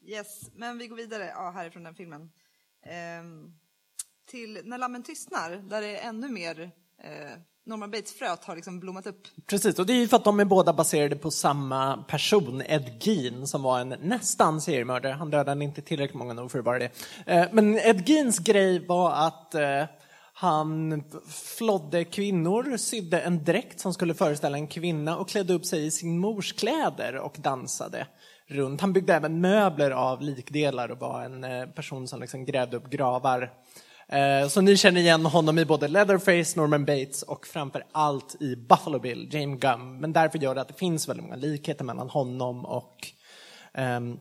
Yes, 0.04 0.50
men 0.54 0.78
vi 0.78 0.86
går 0.86 0.96
vidare 0.96 1.26
ja, 1.26 1.50
härifrån 1.50 1.82
den 1.82 1.94
filmen. 1.94 2.30
Ehm, 2.82 3.54
till 4.26 4.60
När 4.64 4.78
lammen 4.78 5.02
tystnar, 5.02 5.50
där 5.50 5.80
det 5.80 5.98
är 5.98 6.08
ännu 6.08 6.28
mer 6.28 6.70
eh, 6.98 7.32
Norman 7.64 7.90
Bates-fröet 7.90 8.44
har 8.44 8.56
liksom 8.56 8.80
blommat 8.80 9.06
upp. 9.06 9.28
Precis, 9.46 9.78
och 9.78 9.86
det 9.86 9.92
är 9.92 9.96
ju 9.96 10.08
för 10.08 10.16
att 10.16 10.24
de 10.24 10.40
är 10.40 10.44
båda 10.44 10.72
baserade 10.72 11.16
på 11.16 11.30
samma 11.30 11.96
person, 11.96 12.62
Ed 12.66 12.90
Gein, 13.00 13.46
som 13.46 13.62
var 13.62 13.80
en 13.80 13.88
nästan 13.88 14.60
seriemördare. 14.60 15.12
Han 15.12 15.30
dödade 15.30 15.64
inte 15.64 15.82
tillräckligt 15.82 16.18
många 16.18 16.32
nog 16.32 16.50
för 16.50 16.58
att 16.58 16.64
vara 16.64 16.78
det. 16.78 16.90
Eh, 17.26 17.46
men 17.52 17.78
Ed 17.78 18.08
Geins 18.08 18.38
grej 18.38 18.86
var 18.86 19.12
att 19.12 19.54
eh, 19.54 19.84
han 20.32 21.04
flodde 21.58 22.04
kvinnor, 22.04 22.76
sydde 22.76 23.20
en 23.20 23.44
dräkt 23.44 23.80
som 23.80 23.94
skulle 23.94 24.14
föreställa 24.14 24.56
en 24.56 24.66
kvinna 24.66 25.16
och 25.16 25.28
klädde 25.28 25.52
upp 25.52 25.66
sig 25.66 25.86
i 25.86 25.90
sin 25.90 26.18
mors 26.18 26.52
kläder 26.52 27.16
och 27.16 27.36
dansade 27.38 28.06
runt. 28.46 28.80
Han 28.80 28.92
byggde 28.92 29.14
även 29.14 29.40
möbler 29.40 29.90
av 29.90 30.22
likdelar 30.22 30.88
och 30.90 30.98
var 30.98 31.22
en 31.22 31.44
eh, 31.44 31.66
person 31.66 32.08
som 32.08 32.20
liksom 32.20 32.44
grävde 32.44 32.76
upp 32.76 32.90
gravar. 32.90 33.52
Eh, 34.12 34.48
Så 34.48 34.60
ni 34.60 34.76
känner 34.76 35.00
igen 35.00 35.26
honom 35.26 35.58
i 35.58 35.64
både 35.64 35.88
Leatherface, 35.88 36.60
Norman 36.60 36.84
Bates 36.84 37.22
och 37.22 37.46
framför 37.46 37.84
allt 37.92 38.36
i 38.42 38.56
Buffalo 38.56 38.98
Bill, 38.98 39.28
James 39.34 39.60
Gum. 39.60 39.98
Men 40.00 40.12
därför 40.12 40.38
gör 40.38 40.54
det 40.54 40.60
att 40.60 40.68
det 40.68 40.74
finns 40.74 41.08
väldigt 41.08 41.24
många 41.24 41.36
likheter 41.36 41.84
mellan 41.84 42.10
honom 42.10 42.64
och 42.64 42.96
ehm, 43.74 44.18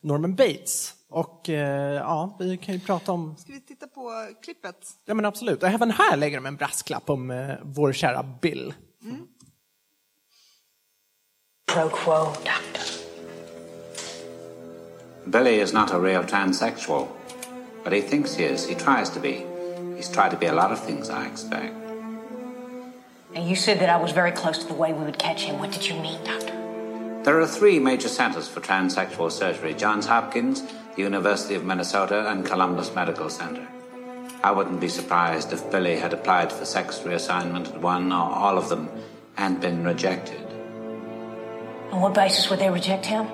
Norman 0.00 0.34
Bates. 0.36 0.94
Och 1.08 1.48
eh, 1.48 1.94
ja, 1.94 2.36
vi 2.40 2.56
kan 2.56 2.74
ju 2.74 2.80
prata 2.80 3.12
om, 3.12 3.36
Ska 3.36 3.52
vi 3.52 3.60
titta 3.60 3.86
på 3.86 4.10
klippet? 4.44 4.76
ja 5.04 5.14
men 5.14 5.24
absolut, 5.24 5.62
och 5.62 5.68
även 5.68 5.90
här 5.90 6.16
lägger 6.16 6.36
de 6.36 6.46
en 6.46 6.56
brasklapp 6.56 7.10
om 7.10 7.30
eh, 7.30 7.54
vår 7.62 7.92
kära 7.92 8.22
Bill. 8.42 8.74
Pro 11.72 11.88
quo, 11.88 12.24
Doctor. 12.24 12.82
Billy 15.24 15.60
is 15.62 15.72
not 15.72 15.90
a 15.90 15.98
real 15.98 16.24
transsexual, 16.24 17.06
but 17.84 17.92
he 17.92 18.00
thinks 18.00 18.34
he 18.34 18.44
is. 18.44 18.66
He 18.66 18.74
tries 18.74 19.10
to 19.10 19.20
be. 19.20 19.44
He's 19.96 20.08
tried 20.08 20.30
to 20.30 20.36
be 20.36 20.46
a 20.46 20.52
lot 20.52 20.72
of 20.72 20.80
things, 20.82 21.10
I 21.10 21.26
expect. 21.26 21.74
And 23.34 23.48
you 23.48 23.56
said 23.56 23.78
that 23.80 23.88
I 23.88 23.96
was 23.96 24.12
very 24.12 24.32
close 24.32 24.58
to 24.58 24.66
the 24.66 24.74
way 24.74 24.92
we 24.92 25.04
would 25.04 25.18
catch 25.18 25.42
him. 25.42 25.58
What 25.58 25.72
did 25.72 25.88
you 25.88 25.94
mean, 25.94 26.22
Doctor? 26.24 26.52
There 27.24 27.40
are 27.40 27.46
three 27.46 27.78
major 27.78 28.08
centers 28.08 28.48
for 28.48 28.60
transsexual 28.60 29.30
surgery 29.30 29.74
Johns 29.74 30.06
Hopkins, 30.06 30.62
the 30.96 31.02
University 31.02 31.54
of 31.54 31.64
Minnesota, 31.64 32.28
and 32.28 32.44
Columbus 32.44 32.94
Medical 32.94 33.30
Center. 33.30 33.66
I 34.44 34.50
wouldn't 34.50 34.80
be 34.80 34.88
surprised 34.88 35.52
if 35.52 35.70
Billy 35.70 35.96
had 35.96 36.12
applied 36.12 36.52
for 36.52 36.64
sex 36.64 36.98
reassignment 37.00 37.68
at 37.68 37.80
one 37.80 38.10
or 38.12 38.28
all 38.28 38.58
of 38.58 38.68
them 38.68 38.88
and 39.36 39.60
been 39.60 39.84
rejected. 39.84 40.44
On 41.92 42.00
what 42.00 42.14
basis 42.14 42.50
would 42.50 42.58
they 42.58 42.70
reject 42.70 43.06
him? 43.06 43.28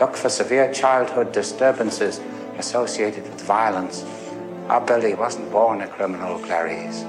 Look 0.00 0.16
for 0.16 0.28
severe 0.28 0.72
childhood 0.72 1.32
disturbances 1.32 2.20
associated 2.60 3.24
with 3.24 3.40
violence. 3.40 4.04
Our 4.68 4.82
Billy 4.82 5.14
wasn't 5.14 5.50
born 5.50 5.80
a 5.80 5.88
criminal, 5.88 6.38
Clarice. 6.38 7.04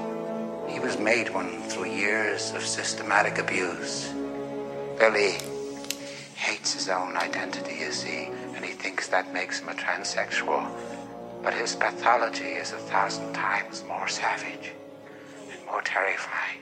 He 0.66 0.80
was 0.80 0.98
made 0.98 1.28
one 1.28 1.62
through 1.68 1.90
years 1.90 2.52
of 2.54 2.62
systematic 2.64 3.36
abuse. 3.38 4.12
Billy 4.98 5.36
hates 6.34 6.72
his 6.72 6.88
own 6.88 7.16
identity, 7.16 7.76
you 7.84 7.92
see, 7.92 8.30
and 8.54 8.64
he 8.64 8.72
thinks 8.72 9.08
that 9.08 9.32
makes 9.34 9.60
him 9.60 9.68
a 9.68 9.74
transsexual. 9.74 10.66
But 11.42 11.54
his 11.54 11.76
pathology 11.76 12.52
is 12.62 12.72
a 12.72 12.78
thousand 12.92 13.32
times 13.34 13.84
more 13.86 14.08
savage 14.08 14.72
and 15.52 15.66
more 15.66 15.82
terrifying. 15.82 16.60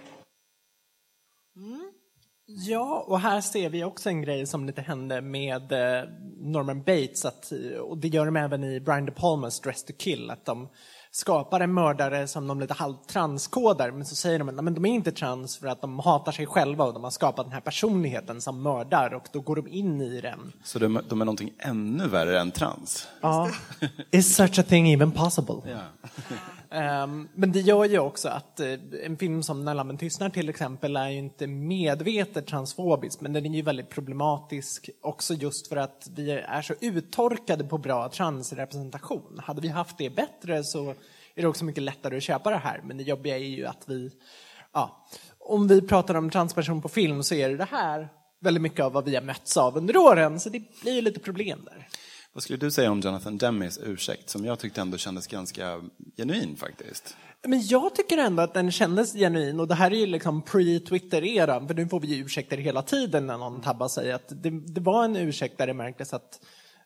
Ja, 2.56 3.04
och 3.06 3.20
här 3.20 3.40
ser 3.40 3.70
vi 3.70 3.84
också 3.84 4.08
en 4.08 4.22
grej 4.22 4.46
som 4.46 4.66
lite 4.66 4.80
hände 4.80 5.20
med 5.20 5.72
eh, 5.72 6.04
Norman 6.40 6.78
Bates, 6.82 7.24
att, 7.24 7.52
och 7.88 7.98
det 7.98 8.08
gör 8.08 8.26
de 8.26 8.36
även 8.36 8.64
i 8.64 8.80
Brian 8.80 9.06
De 9.06 9.12
Palmas 9.12 9.60
Dress 9.60 9.84
to 9.84 9.92
Kill, 9.98 10.30
att 10.30 10.44
de 10.44 10.68
skapar 11.12 11.60
en 11.60 11.74
mördare 11.74 12.28
som 12.28 12.46
de 12.46 12.60
lite 12.60 12.74
halvt 12.74 13.08
transkodar, 13.08 13.90
men 13.90 14.04
så 14.06 14.14
säger 14.14 14.38
de 14.38 14.48
att 14.48 14.54
"Nej, 14.54 14.64
men 14.64 14.74
de 14.74 14.84
är 14.86 14.92
inte 14.94 15.12
trans 15.12 15.58
för 15.58 15.66
att 15.66 15.80
de 15.80 15.98
hatar 15.98 16.32
sig 16.32 16.46
själva 16.46 16.84
och 16.84 16.94
de 16.94 17.04
har 17.04 17.10
skapat 17.10 17.46
den 17.46 17.52
här 17.52 17.60
personligheten 17.60 18.40
som 18.40 18.62
mördar 18.62 19.14
och 19.14 19.28
då 19.32 19.40
går 19.40 19.56
de 19.56 19.68
in 19.68 20.00
i 20.00 20.20
den. 20.20 20.52
Så 20.64 20.78
de, 20.78 21.00
de 21.08 21.20
är 21.20 21.24
någonting 21.24 21.52
ännu 21.58 22.08
värre 22.08 22.40
än 22.40 22.50
trans. 22.50 23.08
Ja. 23.20 23.50
Is 24.10 24.36
such 24.36 24.58
a 24.58 24.62
thing 24.68 24.92
even 24.92 25.12
possible? 25.12 25.54
Ehm, 25.72 25.78
Ehm, 26.72 27.28
men 27.34 27.52
det 27.52 27.60
gör 27.60 27.84
ju 27.84 27.98
också 27.98 28.28
att 28.28 28.60
eh, 28.60 28.74
en 29.04 29.16
film 29.16 29.42
som 29.42 29.64
När 29.64 29.74
lammen 29.74 29.98
tystnar 29.98 30.30
till 30.30 30.48
exempel 30.48 30.96
är 30.96 31.08
ju 31.08 31.18
inte 31.18 31.46
medvetet 31.46 32.46
transfobisk, 32.46 33.20
men 33.20 33.32
den 33.32 33.46
är 33.46 33.50
ju 33.56 33.62
väldigt 33.62 33.90
problematisk 33.90 34.90
också 35.02 35.34
just 35.34 35.68
för 35.68 35.76
att 35.76 36.08
vi 36.16 36.30
är 36.30 36.62
så 36.62 36.74
uttorkade 36.80 37.64
på 37.64 37.78
bra 37.78 38.08
transrepresentation. 38.08 39.40
Hade 39.44 39.60
vi 39.60 39.68
haft 39.68 39.98
det 39.98 40.10
bättre 40.10 40.64
så 40.64 40.90
är 41.34 41.42
det 41.42 41.48
också 41.48 41.64
mycket 41.64 41.82
lättare 41.82 42.16
att 42.16 42.22
köpa 42.22 42.50
det 42.50 42.56
här, 42.56 42.80
men 42.84 42.96
det 42.96 43.02
jobbiga 43.02 43.36
är 43.36 43.44
ju 43.44 43.66
att 43.66 43.84
vi, 43.86 44.10
ja, 44.72 45.06
om 45.38 45.68
vi 45.68 45.82
pratar 45.82 46.14
om 46.14 46.30
transperson 46.30 46.82
på 46.82 46.88
film 46.88 47.22
så 47.22 47.34
är 47.34 47.48
det 47.48 47.56
det 47.56 47.68
här 47.70 48.08
väldigt 48.40 48.62
mycket 48.62 48.84
av 48.84 48.92
vad 48.92 49.04
vi 49.04 49.14
har 49.14 49.22
mötts 49.22 49.56
av 49.56 49.76
under 49.76 49.96
åren, 49.96 50.40
så 50.40 50.48
det 50.48 50.62
blir 50.82 50.94
ju 50.94 51.00
lite 51.00 51.20
problem 51.20 51.60
där. 51.64 51.88
Vad 52.32 52.42
skulle 52.42 52.58
du 52.58 52.70
säga 52.70 52.90
om 52.90 53.00
Jonathan 53.00 53.38
Demis 53.38 53.78
ursäkt, 53.78 54.30
som 54.30 54.44
jag 54.44 54.58
tyckte 54.58 54.80
ändå 54.80 54.98
kändes 54.98 55.26
ganska 55.26 55.80
genuin 56.16 56.56
faktiskt? 56.56 57.16
Men 57.42 57.66
jag 57.66 57.94
tycker 57.94 58.18
ändå 58.18 58.42
att 58.42 58.54
den 58.54 58.70
kändes 58.70 59.12
genuin 59.12 59.60
och 59.60 59.68
det 59.68 59.74
här 59.74 59.90
är 59.90 59.96
ju 59.96 60.06
liksom 60.06 60.42
pre-Twitter-eran, 60.42 61.66
för 61.66 61.74
nu 61.74 61.88
får 61.88 62.00
vi 62.00 62.06
ju 62.06 62.24
ursäkter 62.24 62.56
hela 62.56 62.82
tiden 62.82 63.26
när 63.26 63.38
någon 63.38 63.60
tabbar 63.60 63.88
sig. 63.88 64.12
Att 64.12 64.28
det, 64.28 64.50
det 64.50 64.80
var 64.80 65.04
en 65.04 65.16
ursäkt 65.16 65.58
där 65.58 65.66
det 65.66 65.74
märktes 65.74 66.14
att 66.14 66.40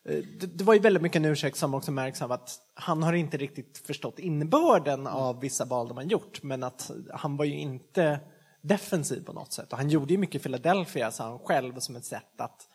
eh, 0.05 0.23
det, 0.39 0.47
det 0.57 0.63
var 0.63 0.73
ju 0.73 0.79
väldigt 0.79 1.03
mycket 1.03 1.15
en 1.15 1.25
ursäkt 1.25 1.57
som 1.57 1.73
också 1.73 1.91
märks 1.91 2.21
av 2.21 2.31
att 2.31 2.59
han 2.73 3.03
har 3.03 3.13
inte 3.13 3.37
riktigt 3.37 3.83
förstått 3.87 4.19
innebörden 4.19 5.07
av 5.07 5.39
vissa 5.41 5.65
val 5.65 5.87
de 5.87 5.97
har 5.97 6.03
gjort, 6.03 6.43
men 6.43 6.63
att 6.63 6.91
han 7.13 7.37
var 7.37 7.45
ju 7.45 7.57
inte 7.57 8.19
defensiv 8.61 9.23
på 9.23 9.33
något 9.33 9.53
sätt. 9.53 9.71
Och 9.71 9.77
han 9.77 9.89
gjorde 9.89 10.13
ju 10.13 10.19
mycket 10.19 10.43
Philadelphia, 10.43 11.11
sa 11.11 11.23
han 11.23 11.39
själv, 11.39 11.79
som 11.79 11.95
ett 11.95 12.05
sätt 12.05 12.41
att 12.41 12.67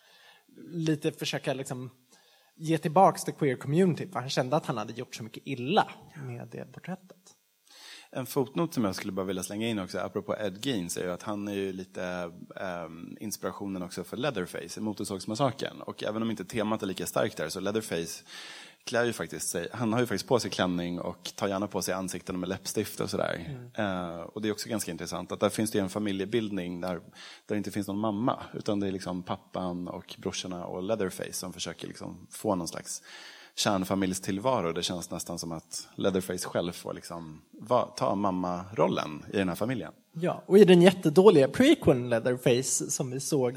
lite 0.73 1.12
försöka 1.12 1.55
liksom 1.55 1.91
ge 2.61 2.79
tillbaks 2.79 3.25
till 3.25 3.35
queer 3.35 3.57
community, 3.57 4.09
för 4.12 4.21
han 4.21 4.31
kände 4.31 4.57
att 4.57 4.67
han 4.67 4.79
hade 4.79 4.93
gjort 4.93 5.14
så 5.14 5.23
mycket 5.23 5.43
illa 5.47 5.88
med 6.26 6.49
det 6.52 6.64
porträttet. 6.73 7.37
En 8.12 8.26
fotnot 8.26 8.75
som 8.75 8.85
jag 8.85 8.95
skulle 8.95 9.12
bara 9.12 9.26
vilja 9.26 9.43
slänga 9.43 9.69
in 9.69 9.79
också, 9.79 9.99
apropå 9.99 10.37
Ed 10.37 10.67
Gein, 10.67 10.88
är 10.99 11.02
ju 11.02 11.12
att 11.12 11.23
han 11.23 11.49
är 11.49 11.55
ju 11.55 11.73
lite 11.73 12.33
um, 12.85 13.17
inspirationen 13.21 13.83
också 13.83 14.05
för 14.05 14.17
Leatherface 14.17 14.81
i 14.81 14.83
Motorsågsmassakern. 14.83 15.81
Och 15.81 16.05
även 16.05 16.23
om 16.23 16.31
inte 16.31 16.45
temat 16.45 16.83
är 16.83 16.87
lika 16.87 17.07
starkt 17.07 17.37
där, 17.37 17.49
så 17.49 17.61
Leatherface 17.61 18.25
klär 18.85 19.05
ju 19.05 19.13
faktiskt 19.13 19.49
sig, 19.49 19.69
han 19.73 19.93
har 19.93 20.01
ju 20.01 20.07
faktiskt 20.07 20.29
på 20.29 20.41
sig 20.41 20.51
klänning 20.51 21.01
och 21.01 21.33
tar 21.35 21.49
gärna 21.49 21.67
på 21.67 21.83
sig 21.83 21.95
ansikten 21.95 22.41
med 22.41 22.49
läppstift 22.49 23.01
och 23.01 23.11
sådär. 23.11 23.59
Eh, 23.75 24.21
och 24.21 24.43
det 24.43 24.49
är 24.49 24.53
också 24.53 24.69
ganska 24.69 24.91
intressant 24.91 25.33
att 25.33 25.41
där 25.41 25.49
finns 25.49 25.71
det 25.71 25.79
en 25.79 25.89
familjebildning 25.89 26.81
där, 26.81 26.95
där 26.95 27.01
det 27.47 27.57
inte 27.57 27.71
finns 27.71 27.89
någon 27.89 27.99
mamma, 27.99 28.43
utan 28.55 28.81
det 28.81 28.87
är 28.87 28.93
liksom 28.93 29.23
pappan 29.23 29.89
och 29.89 30.15
brorsorna 30.19 30.65
och 30.65 30.83
Leatherface 30.83 31.33
som 31.33 31.53
försöker 31.53 31.89
liksom 31.89 32.27
få 32.31 32.55
någon 32.55 32.69
slags 32.69 33.03
kärnfamiljstillvaro. 33.61 34.73
Det 34.73 34.83
känns 34.83 35.11
nästan 35.11 35.38
som 35.38 35.52
att 35.52 35.88
Leatherface 35.95 36.49
själv 36.49 36.73
får 36.73 36.95
liksom 36.95 37.40
va, 37.52 37.88
ta 37.97 38.14
mammarollen 38.14 39.25
i 39.33 39.37
den 39.37 39.49
här 39.49 39.57
familjen. 39.57 39.93
Ja, 40.12 40.43
och 40.47 40.59
i 40.59 40.64
den 40.64 40.83
jättedåliga 40.83 41.49
prequeln 41.49 42.09
Leatherface 42.11 42.90
som 42.90 43.11
vi 43.11 43.21
såg 43.21 43.57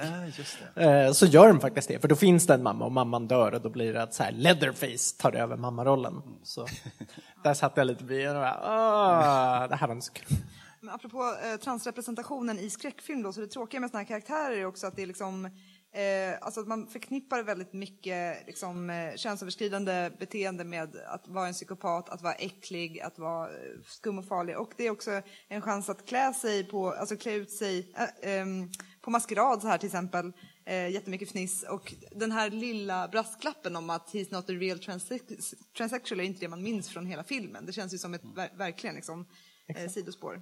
eh, 0.76 1.12
så 1.12 1.26
gör 1.26 1.48
de 1.48 1.60
faktiskt 1.60 1.88
det, 1.88 2.00
för 2.00 2.08
då 2.08 2.16
finns 2.16 2.48
det 2.48 2.54
en 2.54 2.64
mamma 2.64 2.86
och 2.86 2.92
mamman 2.92 3.28
dör 3.28 3.54
och 3.54 3.62
då 3.62 3.70
blir 3.70 3.94
det 3.94 4.04
att 4.04 4.14
så 4.14 4.24
här, 4.24 4.32
Leatherface 4.32 5.18
tar 5.22 5.32
över 5.36 5.58
mammarollen. 5.58 6.22
Så 6.44 6.68
där 7.44 7.54
satt 7.54 7.78
jag 7.78 7.88
lite 7.88 8.04
bredvid 8.04 8.30
och 8.30 8.36
bara, 8.36 8.60
"Åh, 8.64 9.70
det 9.70 9.76
här 9.76 9.88
var 9.88 9.94
inte 9.96 10.06
så 10.06 10.14
kul. 10.14 10.38
Men 10.80 10.96
apropå 10.96 11.36
eh, 11.44 11.60
transrepresentationen 11.60 12.60
i 12.60 12.70
skräckfilm 12.70 13.24
då, 13.24 13.34
så 13.34 13.42
det 13.42 13.48
tråkiga 13.48 13.80
med 13.82 13.90
såna 13.90 14.00
här 14.00 14.08
karaktärer 14.08 14.58
är 14.58 14.66
också 14.66 14.88
att 14.88 14.96
det 14.96 15.02
är 15.04 15.08
liksom 15.08 15.50
Eh, 15.94 16.38
alltså 16.42 16.62
att 16.62 16.68
man 16.68 16.88
förknippar 16.88 17.44
väldigt 17.44 17.74
mycket 17.74 18.48
liksom, 18.48 18.90
eh, 18.90 19.16
könsöverskridande 19.16 20.12
beteende 20.20 20.64
med 20.64 20.96
att 21.08 21.28
vara 21.28 21.48
en 21.48 21.54
psykopat, 21.54 22.10
att 22.10 22.22
vara 22.22 22.34
äcklig, 22.34 23.00
att 23.00 23.20
vara 23.20 23.50
eh, 23.50 23.56
skum 23.86 24.20
och 24.20 24.26
farlig. 24.28 24.58
Och 24.58 24.74
det 24.78 24.88
är 24.88 24.92
också 24.92 25.22
en 25.48 25.62
chans 25.62 25.90
att 25.90 26.06
klä 26.06 26.34
sig 26.34 26.64
på, 26.64 26.92
alltså 26.92 27.16
klä 27.18 27.34
ut 27.34 27.52
sig 27.52 27.94
eh, 27.98 28.32
ehm, 28.32 28.70
på 29.02 29.12
maskerad 29.12 29.62
så 29.62 29.68
här 29.68 29.78
till 29.78 29.88
exempel. 29.88 30.34
Eh, 30.66 30.90
jättemycket 30.90 31.30
fniss 31.32 31.64
och 31.64 31.94
den 32.12 32.32
här 32.32 32.50
lilla 32.50 33.08
brasklappen 33.08 33.76
om 33.76 33.90
att 33.90 34.10
he's 34.14 34.34
not 34.34 34.50
a 34.50 34.54
real 34.54 34.78
transex- 34.78 35.54
transsexual 35.78 36.20
är 36.20 36.24
inte 36.24 36.40
det 36.40 36.48
man 36.48 36.64
minns 36.64 36.90
från 36.90 37.06
hela 37.06 37.24
filmen. 37.24 37.66
Det 37.66 37.74
känns 37.74 37.94
ju 37.94 37.98
som 37.98 38.14
ett 38.14 38.24
ver- 38.24 38.58
verkligen 38.58 38.96
liksom, 38.96 39.26
eh, 39.68 39.90
sidospår. 39.90 40.42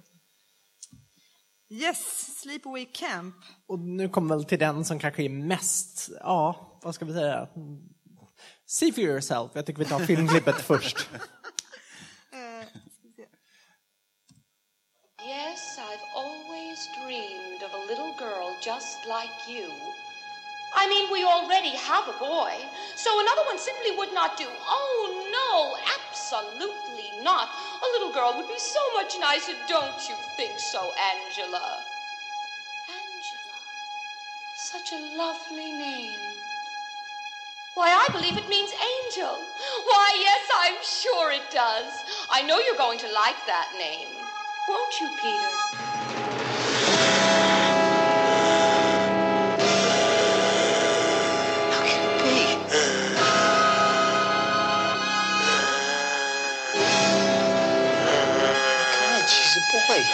Yes, 1.72 2.40
Sleepaway 2.40 2.84
Camp. 2.84 3.34
Och 3.66 3.78
nu 3.78 4.08
kommer 4.08 4.36
väl 4.36 4.44
till 4.44 4.58
den 4.58 4.84
som 4.84 4.98
kanske 4.98 5.22
är 5.22 5.28
mest, 5.28 6.10
ja, 6.20 6.78
vad 6.82 6.94
ska 6.94 7.04
vi 7.04 7.12
säga? 7.12 7.48
See 8.66 8.92
for 8.92 9.04
yourself. 9.04 9.50
Jag 9.54 9.66
tycker 9.66 9.78
vi 9.78 9.84
tar 9.84 9.98
filmklippet 9.98 10.54
först. 10.60 11.08
Yes, 15.28 15.78
I've 15.78 16.04
always 16.16 16.78
dreamed 16.98 17.62
of 17.62 17.72
a 17.74 17.84
little 17.88 18.12
girl 18.18 18.50
just 18.60 18.98
like 19.06 19.34
you. 19.48 19.70
I 20.74 20.88
mean, 20.88 21.10
we 21.12 21.22
already 21.22 21.76
have 21.76 22.08
a 22.08 22.12
boy, 22.12 22.54
so 22.96 23.20
another 23.20 23.42
one 23.46 23.58
simply 23.58 23.90
would 23.92 24.12
not 24.12 24.36
do. 24.36 24.48
Oh, 24.48 25.00
no, 25.30 25.76
absolutely 25.98 27.22
not. 27.22 27.48
A 27.82 27.86
little 27.92 28.10
girl 28.10 28.34
would 28.36 28.48
be 28.48 28.58
so 28.58 28.80
much 28.94 29.18
nicer, 29.20 29.52
don't 29.68 30.08
you 30.08 30.16
think 30.36 30.58
so, 30.58 30.90
Angela? 30.98 31.84
Angela. 32.88 33.58
Such 34.56 34.92
a 34.92 35.16
lovely 35.16 35.72
name. 35.72 36.20
Why, 37.74 37.90
I 37.90 38.12
believe 38.12 38.36
it 38.36 38.48
means 38.48 38.70
angel. 38.72 39.38
Why, 39.84 40.10
yes, 40.20 40.42
I'm 40.54 40.76
sure 40.82 41.32
it 41.32 41.50
does. 41.50 41.92
I 42.30 42.42
know 42.42 42.58
you're 42.58 42.76
going 42.76 42.98
to 42.98 43.12
like 43.12 43.46
that 43.46 43.68
name. 43.78 44.08
Won't 44.68 45.00
you, 45.00 45.08
Peter? 45.20 46.01
She's 59.90 60.12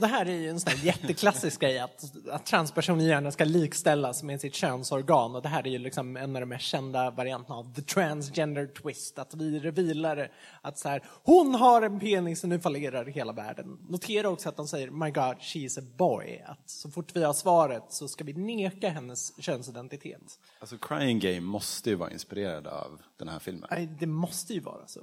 Och 0.00 0.06
det 0.06 0.12
här 0.12 0.26
är 0.26 0.34
ju 0.34 0.48
en 0.48 0.60
sån 0.60 0.72
jätteklassisk 0.82 1.60
grej 1.60 1.78
att, 1.78 2.04
att 2.30 2.46
transpersoner 2.46 3.04
gärna 3.04 3.30
ska 3.30 3.44
likställas 3.44 4.22
med 4.22 4.40
sitt 4.40 4.54
könsorgan 4.54 5.34
och 5.36 5.42
det 5.42 5.48
här 5.48 5.66
är 5.66 5.70
ju 5.70 5.78
liksom 5.78 6.16
en 6.16 6.36
av 6.36 6.40
de 6.40 6.46
mest 6.46 6.64
kända 6.64 7.10
varianterna 7.10 7.56
av 7.56 7.74
the 7.74 7.82
transgender 7.82 8.66
twist, 8.66 9.18
att 9.18 9.34
vi 9.34 9.58
revealar 9.58 10.32
att 10.60 10.78
så 10.78 10.88
här, 10.88 11.04
hon 11.24 11.54
har 11.54 11.82
en 11.82 12.00
penis 12.00 12.42
och 12.42 12.48
nu 12.48 12.60
fallerar 12.60 13.04
hela 13.04 13.32
världen. 13.32 13.78
Notera 13.88 14.28
också 14.28 14.48
att 14.48 14.56
de 14.56 14.68
säger 14.68 14.90
my 14.90 15.10
god, 15.10 15.36
she 15.40 15.58
is 15.58 15.78
a 15.78 15.82
boy, 15.96 16.42
att 16.46 16.70
så 16.70 16.90
fort 16.90 17.16
vi 17.16 17.24
har 17.24 17.32
svaret 17.32 17.84
så 17.88 18.08
ska 18.08 18.24
vi 18.24 18.32
neka 18.32 18.88
hennes 18.88 19.42
könsidentitet. 19.42 20.38
Alltså 20.60 20.78
Crying 20.78 21.18
Game 21.18 21.40
måste 21.40 21.90
ju 21.90 21.96
vara 21.96 22.10
inspirerad 22.10 22.66
av 22.66 23.00
den 23.16 23.28
här 23.28 23.38
filmen. 23.38 23.68
Nej, 23.70 23.86
Det 24.00 24.06
måste 24.06 24.54
ju 24.54 24.60
vara 24.60 24.86
så. 24.86 25.00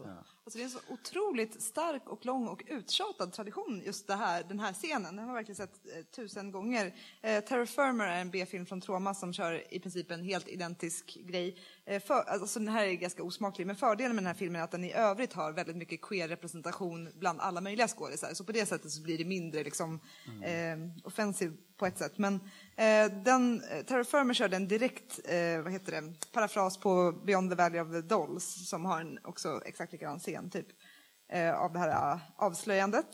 Alltså 0.47 0.57
det 0.57 0.63
är 0.63 0.65
en 0.65 0.71
så 0.71 0.79
otroligt 0.87 1.61
stark 1.61 2.09
och 2.09 2.25
lång 2.25 2.47
och 2.47 2.63
uttjatad 2.67 3.33
tradition, 3.33 3.81
just 3.85 4.07
det 4.07 4.15
här, 4.15 4.43
den 4.43 4.59
här 4.59 4.73
scenen. 4.73 5.15
Den 5.15 5.19
har 5.19 5.27
jag 5.27 5.33
verkligen 5.33 5.55
sett 5.55 5.85
eh, 5.95 6.03
tusen 6.03 6.51
gånger. 6.51 6.95
Eh, 7.21 7.43
Terror 7.43 7.65
Firmer 7.65 8.07
är 8.07 8.21
en 8.21 8.31
B-film 8.31 8.65
från 8.65 8.81
Troma 8.81 9.13
som 9.13 9.33
kör 9.33 9.73
i 9.73 9.79
princip 9.79 10.11
en 10.11 10.23
helt 10.23 10.47
identisk 10.47 11.17
grej. 11.27 11.57
Eh, 11.87 12.01
för, 12.01 12.13
alltså 12.13 12.59
den 12.59 12.67
här 12.67 12.85
är 12.85 12.93
ganska 12.93 13.23
osmaklig, 13.23 13.67
men 13.67 13.75
fördelen 13.75 14.15
med 14.15 14.23
den 14.23 14.27
här 14.27 14.33
filmen 14.33 14.61
är 14.61 14.63
att 14.63 14.71
den 14.71 14.83
i 14.83 14.93
övrigt 14.93 15.33
har 15.33 15.51
väldigt 15.51 15.75
mycket 15.75 16.01
queer-representation 16.01 17.09
bland 17.15 17.41
alla 17.41 17.61
möjliga 17.61 17.87
skådisar. 17.87 18.33
Så 18.33 18.43
på 18.43 18.51
det 18.51 18.65
sättet 18.65 18.91
så 18.91 19.01
blir 19.01 19.17
det 19.17 19.25
mindre 19.25 19.63
liksom, 19.63 19.99
eh, 20.43 20.77
offensiv 21.03 21.53
på 21.77 21.85
ett 21.85 21.97
sätt. 21.97 22.17
Men 22.17 22.35
eh, 22.75 23.11
den, 23.23 23.63
eh, 23.71 23.85
Terror 23.85 24.03
Firmer 24.03 24.33
körde 24.33 24.55
en 24.55 24.67
direkt 24.67 25.19
eh, 25.25 25.61
vad 25.63 25.71
heter 25.71 25.91
det, 25.91 26.13
parafras 26.31 26.77
på 26.77 27.11
Beyond 27.25 27.49
the 27.49 27.55
Valley 27.55 27.81
of 27.81 27.91
the 27.91 28.01
Dolls 28.01 28.69
som 28.69 28.85
har 28.85 29.01
en 29.01 29.19
också 29.23 29.61
exakt 29.65 29.91
likadan 29.91 30.19
scen 30.19 30.49
typ, 30.49 30.67
eh, 31.31 31.53
av 31.53 31.73
det 31.73 31.79
här 31.79 32.13
eh, 32.13 32.19
avslöjandet. 32.35 33.07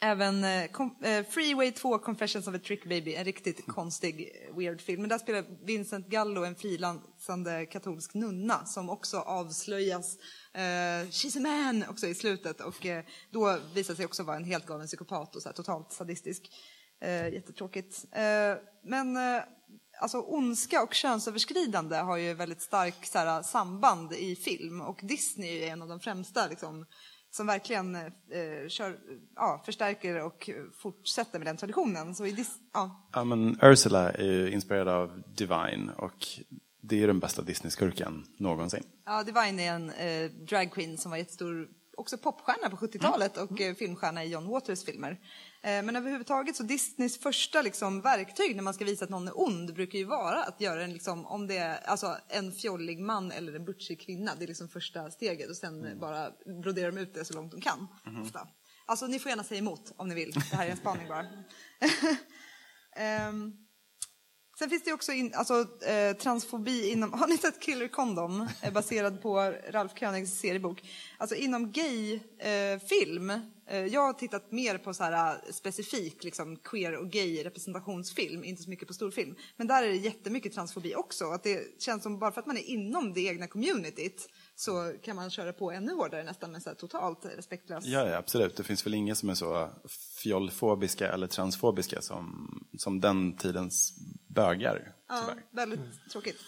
Även 0.00 0.44
eh, 0.44 0.64
eh, 1.02 1.26
Freeway 1.30 1.72
2 1.72 1.98
Confessions 1.98 2.48
of 2.48 2.54
a 2.54 2.58
Trick 2.58 2.84
Baby, 2.84 3.14
en 3.14 3.24
riktigt 3.24 3.66
konstig, 3.66 4.32
weird 4.56 4.80
film. 4.80 5.00
Men 5.00 5.08
där 5.08 5.18
spelar 5.18 5.66
Vincent 5.66 6.08
Gallo 6.08 6.44
en 6.44 6.54
frilansande 6.54 7.66
katolsk 7.66 8.14
nunna 8.14 8.64
som 8.64 8.90
också 8.90 9.18
avslöjas, 9.18 10.16
eh, 10.54 10.60
she's 11.10 11.36
a 11.36 11.40
man, 11.40 11.84
också 11.88 12.06
i 12.06 12.14
slutet. 12.14 12.60
Och 12.60 12.86
eh, 12.86 13.04
då 13.30 13.58
visar 13.74 13.94
sig 13.94 14.04
också 14.04 14.22
vara 14.22 14.36
en 14.36 14.44
helt 14.44 14.66
galen 14.66 14.86
psykopat 14.86 15.36
och 15.36 15.42
så 15.42 15.48
här, 15.48 15.56
totalt 15.56 15.92
sadistisk. 15.92 16.50
Eh, 17.00 17.28
jättetråkigt. 17.28 18.04
Eh, 18.12 18.56
men 18.84 19.16
eh, 19.16 19.42
alltså 20.00 20.20
ondska 20.20 20.82
och 20.82 20.94
könsöverskridande 20.94 21.96
har 21.96 22.16
ju 22.16 22.34
väldigt 22.34 22.62
starkt 22.62 23.46
samband 23.46 24.12
i 24.12 24.36
film 24.36 24.80
och 24.80 25.00
Disney 25.02 25.58
är 25.58 25.72
en 25.72 25.82
av 25.82 25.88
de 25.88 26.00
främsta 26.00 26.46
liksom, 26.46 26.86
som 27.30 27.46
verkligen 27.46 27.94
eh, 27.94 28.68
kör, 28.68 28.98
ja, 29.36 29.62
förstärker 29.66 30.22
och 30.22 30.50
fortsätter 30.78 31.38
med 31.38 31.46
den 31.46 31.56
traditionen. 31.56 32.14
Så 32.14 32.26
i 32.26 32.46
ja, 32.74 33.08
Ja, 33.12 33.24
men 33.24 33.58
Ursula 33.62 34.10
är 34.12 34.24
ju 34.24 34.50
inspirerad 34.50 34.88
av 34.88 35.22
Divine 35.26 35.90
och 35.96 36.26
det 36.80 37.02
är 37.02 37.06
den 37.06 37.20
bästa 37.20 37.42
Disney-skurken 37.42 38.24
någonsin. 38.36 38.82
ja, 39.04 39.22
Divine 39.22 39.60
är 39.60 39.72
en 39.72 39.90
eh, 39.90 40.30
dragqueen 40.30 40.98
som 40.98 41.10
var 41.10 41.18
jättestor 41.18 41.68
också 41.96 42.18
popstjärna 42.18 42.70
på 42.70 42.76
70-talet 42.76 43.36
och 43.36 43.60
eh, 43.60 43.74
filmstjärna 43.74 44.24
i 44.24 44.28
John 44.28 44.48
Waters 44.48 44.84
filmer. 44.84 45.20
Eh, 45.62 45.82
men 45.82 45.96
överhuvudtaget 45.96 46.56
så 46.56 46.62
Disneys 46.62 47.18
första 47.18 47.62
liksom, 47.62 48.00
verktyg 48.00 48.56
när 48.56 48.62
man 48.62 48.74
ska 48.74 48.84
visa 48.84 49.04
att 49.04 49.10
någon 49.10 49.28
är 49.28 49.40
ond 49.40 49.74
brukar 49.74 49.98
ju 49.98 50.04
vara 50.04 50.44
att 50.44 50.60
göra 50.60 50.84
en, 50.84 50.92
liksom, 50.92 51.26
om 51.26 51.46
det 51.46 51.56
är 51.56 51.86
alltså, 51.86 52.16
en 52.28 52.52
fjollig 52.52 53.00
man 53.00 53.32
eller 53.32 53.52
en 53.52 53.64
butchig 53.64 54.00
kvinna. 54.00 54.34
Det 54.38 54.44
är 54.44 54.48
liksom 54.48 54.68
första 54.68 55.10
steget 55.10 55.50
och 55.50 55.56
sen 55.56 55.84
eh, 55.84 55.98
bara 55.98 56.30
broderar 56.62 56.92
de 56.92 56.98
ut 57.00 57.14
det 57.14 57.24
så 57.24 57.34
långt 57.34 57.52
de 57.52 57.60
kan. 57.60 57.86
Ofta. 58.22 58.48
Alltså 58.86 59.06
ni 59.06 59.18
får 59.18 59.30
gärna 59.30 59.44
säga 59.44 59.58
emot 59.58 59.92
om 59.96 60.08
ni 60.08 60.14
vill. 60.14 60.30
Det 60.30 60.56
här 60.56 60.66
är 60.66 60.70
en 60.70 60.76
spaning 60.76 61.08
bara. 61.08 61.26
Ehm, 62.96 63.52
Sen 64.58 64.70
finns 64.70 64.84
det 64.84 64.92
också 64.92 65.12
in, 65.12 65.34
alltså, 65.34 65.66
eh, 65.86 66.16
transfobi 66.16 66.90
inom... 66.92 67.12
Har 67.20 67.26
ni 67.26 67.38
sett 67.38 67.60
Killer 67.60 67.88
Condom? 67.88 68.48
Eh, 68.62 68.72
baserad 68.72 69.22
på 69.22 69.54
Ralf 69.70 69.92
Königs 69.98 70.38
seriebok. 70.38 70.82
Alltså 71.18 71.36
inom 71.36 71.72
gay-film. 71.72 73.30
Eh, 73.30 73.40
eh, 73.66 73.86
jag 73.86 74.00
har 74.00 74.12
tittat 74.12 74.52
mer 74.52 74.78
på 74.78 74.94
så 74.94 75.04
här, 75.04 75.34
eh, 75.34 75.52
specifik 75.52 76.24
liksom, 76.24 76.56
queer 76.56 76.96
och 76.96 77.10
gay-representationsfilm, 77.10 78.44
inte 78.44 78.62
så 78.62 78.70
mycket 78.70 78.88
på 78.88 78.94
storfilm. 78.94 79.34
Men 79.56 79.66
där 79.66 79.82
är 79.82 79.88
det 79.88 79.96
jättemycket 79.96 80.54
transfobi 80.54 80.94
också. 80.94 81.24
Att 81.24 81.42
det 81.42 81.82
känns 81.82 82.02
som 82.02 82.18
bara 82.18 82.32
för 82.32 82.40
att 82.40 82.46
man 82.46 82.56
är 82.56 82.70
inom 82.70 83.12
det 83.12 83.20
egna 83.20 83.46
communityt 83.46 84.28
så 84.56 84.92
kan 85.02 85.16
man 85.16 85.30
köra 85.30 85.52
på 85.52 85.70
ännu 85.70 85.94
hårdare 85.94 86.24
nästan 86.24 86.52
med 86.52 86.62
så 86.62 86.68
här, 86.68 86.76
totalt 86.76 87.26
respektlös... 87.36 87.84
Ja, 87.86 88.08
ja, 88.08 88.16
absolut. 88.16 88.56
Det 88.56 88.64
finns 88.64 88.86
väl 88.86 88.94
inga 88.94 89.14
som 89.14 89.28
är 89.28 89.34
så 89.34 89.68
fjollfobiska 90.22 91.12
eller 91.12 91.26
transfobiska 91.26 92.02
som, 92.02 92.48
som 92.78 93.00
den 93.00 93.36
tidens 93.36 93.94
bögar, 94.28 94.92
Ja, 95.08 95.20
tyvärr. 95.20 95.42
väldigt 95.52 96.10
tråkigt. 96.12 96.40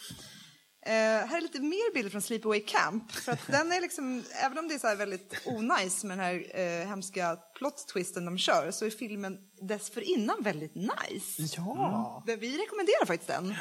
Eh, 0.86 0.92
här 0.92 1.36
är 1.36 1.40
lite 1.40 1.60
mer 1.60 1.94
bilder 1.94 2.10
från 2.10 2.22
Sleepaway 2.22 2.60
Camp. 2.60 3.12
För 3.12 3.32
att 3.32 3.46
den 3.46 3.72
är 3.72 3.80
liksom, 3.80 4.24
även 4.44 4.58
om 4.58 4.68
det 4.68 4.74
är 4.74 4.78
så 4.78 4.86
här 4.86 4.96
väldigt 4.96 5.42
onajs 5.46 6.04
med 6.04 6.18
den 6.18 6.24
här 6.24 6.60
eh, 6.60 6.88
hemska 6.88 7.38
plot-twisten 7.58 8.24
de 8.24 8.38
kör, 8.38 8.70
så 8.70 8.84
är 8.86 8.90
filmen 8.90 9.38
dessförinnan 9.68 10.36
väldigt 10.40 10.74
nice. 10.74 11.42
Ja. 11.56 12.22
Det- 12.26 12.36
Vi 12.36 12.58
rekommenderar 12.58 13.06
faktiskt 13.06 13.28
den. 13.28 13.54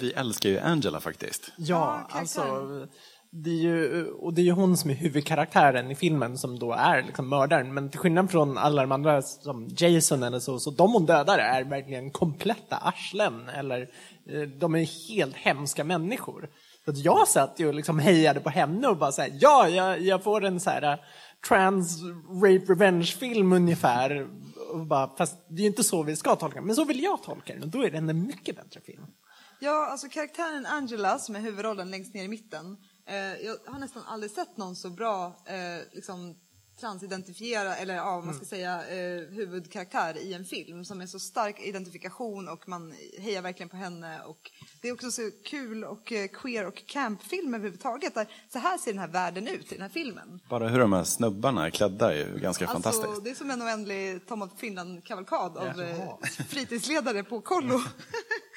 Vi 0.00 0.12
älskar 0.12 0.48
ju 0.48 0.58
Angela 0.58 1.00
faktiskt. 1.00 1.52
Ja, 1.56 2.06
Ja, 2.10 2.18
alltså 2.18 2.88
det 3.36 3.50
är 3.50 3.54
ju, 3.54 4.06
och 4.10 4.34
det 4.34 4.40
är 4.40 4.44
ju 4.44 4.52
hon 4.52 4.76
som 4.76 4.90
är 4.90 4.94
huvudkaraktären 4.94 5.90
i 5.90 5.94
filmen 5.94 6.38
som 6.38 6.58
då 6.58 6.72
är 6.72 7.02
liksom 7.02 7.28
mördaren. 7.28 7.74
Men 7.74 7.90
till 7.90 8.00
skillnad 8.00 8.30
från 8.30 8.58
alla 8.58 8.82
de 8.82 8.92
andra 8.92 9.22
som 9.22 9.68
Jason 9.76 10.22
eller 10.22 10.38
så, 10.38 10.58
så 10.58 10.70
de 10.70 10.92
hon 10.92 11.06
dödar 11.06 11.38
är 11.38 11.64
verkligen 11.64 12.10
kompletta 12.10 12.76
arslen. 12.76 13.48
Eller 13.48 13.80
eh, 14.30 14.42
de 14.42 14.74
är 14.74 15.08
helt 15.08 15.36
hemska 15.36 15.84
människor. 15.84 16.48
Så 16.84 16.90
att 16.90 16.98
jag 16.98 17.28
satt 17.28 17.60
ju 17.60 17.68
och 17.68 17.74
liksom 17.74 17.98
hejade 17.98 18.40
på 18.40 18.50
henne 18.50 18.88
och 18.88 18.96
bara 18.96 19.12
såhär, 19.12 19.30
ja, 19.40 19.68
jag, 19.68 20.00
jag 20.00 20.22
får 20.22 20.44
en 20.44 20.60
så 20.60 20.70
här 20.70 20.92
eh, 20.92 20.98
trans 21.48 22.02
rape 22.42 22.72
revenge-film 22.72 23.52
ungefär. 23.52 24.28
Och 24.72 24.86
bara, 24.86 25.16
fast 25.16 25.46
det 25.48 25.56
är 25.56 25.62
ju 25.62 25.66
inte 25.66 25.84
så 25.84 26.02
vi 26.02 26.16
ska 26.16 26.36
tolka 26.36 26.54
den, 26.54 26.66
men 26.66 26.76
så 26.76 26.84
vill 26.84 27.02
jag 27.02 27.22
tolka 27.22 27.52
den 27.52 27.62
och 27.62 27.68
då 27.68 27.84
är 27.84 27.90
den 27.90 28.10
en 28.10 28.26
mycket 28.26 28.56
bättre 28.56 28.80
film. 28.80 29.06
Ja, 29.60 29.86
alltså 29.90 30.08
karaktären 30.08 30.66
Angela 30.66 31.18
som 31.18 31.36
är 31.36 31.40
huvudrollen 31.40 31.90
längst 31.90 32.14
ner 32.14 32.24
i 32.24 32.28
mitten. 32.28 32.76
Eh, 33.06 33.46
jag 33.46 33.56
har 33.66 33.78
nästan 33.78 34.02
aldrig 34.06 34.32
sett 34.32 34.56
någon 34.56 34.76
så 34.76 34.90
bra 34.90 35.36
eh, 35.46 35.86
liksom, 35.92 36.36
transidentifiera, 36.80 37.76
eller 37.76 37.94
ja, 37.94 38.20
man 38.20 38.34
ska 38.34 38.44
säga, 38.44 38.88
eh, 38.88 39.20
huvudkaraktär 39.20 40.16
i 40.18 40.34
en 40.34 40.44
film 40.44 40.84
som 40.84 41.00
är 41.00 41.06
så 41.06 41.18
stark 41.18 41.60
identifikation 41.60 42.48
och 42.48 42.68
man 42.68 42.94
hejar 43.18 43.42
verkligen 43.42 43.68
på 43.68 43.76
henne. 43.76 44.20
Och 44.22 44.50
det 44.82 44.88
är 44.88 44.92
också 44.92 45.10
så 45.10 45.30
kul 45.44 45.84
och 45.84 46.12
eh, 46.12 46.28
queer 46.28 46.66
och 46.66 46.86
campfilm 46.86 47.54
överhuvudtaget. 47.54 48.14
Där, 48.14 48.26
så 48.52 48.58
här 48.58 48.78
ser 48.78 48.92
den 48.92 49.00
här 49.00 49.08
världen 49.08 49.48
ut 49.48 49.72
i 49.72 49.74
den 49.74 49.82
här 49.82 49.88
filmen. 49.88 50.40
Bara 50.48 50.68
hur 50.68 50.78
de 50.78 50.92
här 50.92 51.04
snubbarna 51.04 51.66
är 51.66 51.70
klädda 51.70 52.14
är 52.14 52.16
ju 52.16 52.38
ganska 52.38 52.66
Alltså, 52.66 52.90
fantastiskt. 52.90 53.24
det 53.24 53.30
är 53.30 53.34
som 53.34 53.50
en 53.50 53.62
oändlig 53.62 54.26
Tom 54.26 54.42
of 54.42 54.50
Finland-kavalkad 54.58 55.56
av 55.56 55.80
eh, 55.80 56.18
fritidsledare 56.48 57.24
på 57.24 57.40
kollo. 57.40 57.80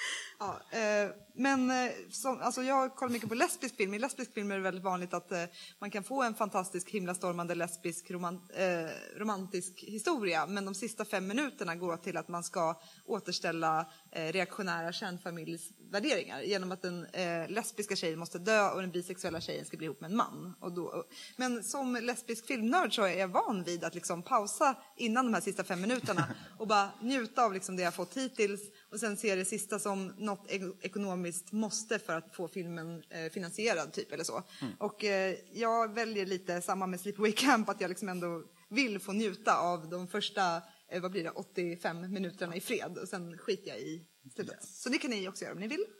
ja, 0.39 0.61
eh, 0.77 1.11
men 1.39 1.71
eh, 1.71 1.91
som, 2.11 2.41
alltså 2.41 2.63
jag 2.63 2.95
kollar 2.95 3.13
mycket 3.13 3.29
på 3.29 3.35
lesbisk 3.35 3.75
film. 3.75 3.93
I 3.93 3.99
lesbisk 3.99 4.33
film 4.33 4.51
är 4.51 4.55
det 4.55 4.61
väldigt 4.61 4.83
vanligt 4.83 5.13
att 5.13 5.31
eh, 5.31 5.43
man 5.79 5.91
kan 5.91 6.03
få 6.03 6.23
en 6.23 6.33
fantastisk 6.33 6.89
himlastormande 6.89 7.55
lesbisk 7.55 8.11
roman, 8.11 8.41
eh, 8.53 9.19
romantisk 9.19 9.83
historia 9.87 10.45
men 10.45 10.65
de 10.65 10.75
sista 10.75 11.05
fem 11.05 11.27
minuterna 11.27 11.75
går 11.75 11.97
till 11.97 12.17
att 12.17 12.27
man 12.27 12.43
ska 12.43 12.81
återställa 13.05 13.85
reaktionära 14.11 14.91
kärnfamiljsvärderingar 14.91 16.41
genom 16.41 16.71
att 16.71 16.81
den 16.81 17.07
lesbiska 17.47 17.95
tjejen 17.95 18.19
måste 18.19 18.39
dö 18.39 18.69
och 18.69 18.81
den 18.81 18.91
bisexuella 18.91 19.41
tjejen 19.41 19.65
ska 19.65 19.77
bli 19.77 19.85
ihop 19.85 20.01
med 20.01 20.11
en 20.11 20.17
man. 20.17 20.55
Och 20.59 20.71
då, 20.71 21.03
men 21.35 21.63
som 21.63 21.95
lesbisk 21.95 22.47
filmnörd 22.47 22.95
så 22.95 23.03
är 23.03 23.19
jag 23.19 23.27
van 23.27 23.63
vid 23.63 23.83
att 23.83 23.95
liksom 23.95 24.23
pausa 24.23 24.75
innan 24.97 25.25
de 25.25 25.33
här 25.33 25.41
sista 25.41 25.63
fem 25.63 25.81
minuterna 25.81 26.27
och 26.57 26.67
bara 26.67 26.89
njuta 27.01 27.45
av 27.45 27.53
liksom 27.53 27.75
det 27.75 27.83
jag 27.83 27.93
fått 27.93 28.17
hittills 28.17 28.61
och 28.91 28.99
sen 28.99 29.17
se 29.17 29.35
det 29.35 29.45
sista 29.45 29.79
som 29.79 30.07
något 30.07 30.51
e- 30.51 30.73
ekonomiskt 30.81 31.51
måste 31.51 31.99
för 31.99 32.17
att 32.17 32.35
få 32.35 32.47
filmen 32.47 33.03
eh, 33.09 33.31
finansierad 33.31 33.93
typ 33.93 34.11
eller 34.11 34.23
så. 34.23 34.43
Och 34.79 35.03
eh, 35.03 35.35
jag 35.51 35.93
väljer 35.93 36.25
lite 36.25 36.61
samma 36.61 36.87
med 36.87 36.99
Sleepaway 36.99 37.31
Camp 37.37 37.69
att 37.69 37.81
jag 37.81 37.89
liksom 37.89 38.09
ändå 38.09 38.43
vill 38.69 38.99
få 38.99 39.13
njuta 39.13 39.57
av 39.57 39.89
de 39.89 40.07
första 40.07 40.61
eh, 40.91 41.01
vad 41.01 41.11
blir 41.11 41.23
det, 41.23 41.29
85 41.31 42.13
minuterna 42.13 42.55
i 42.55 42.61
fred 42.61 42.97
och 42.97 43.07
sen 43.07 43.37
skiter 43.37 43.69
jag 43.69 43.79
i 43.79 44.07
slutet. 44.35 44.63
Så 44.63 44.89
det 44.89 44.97
kan 44.97 45.11
ni 45.11 45.27
också 45.27 45.43
göra 45.43 45.53
om 45.53 45.59
ni 45.59 45.67
vill. 45.67 45.85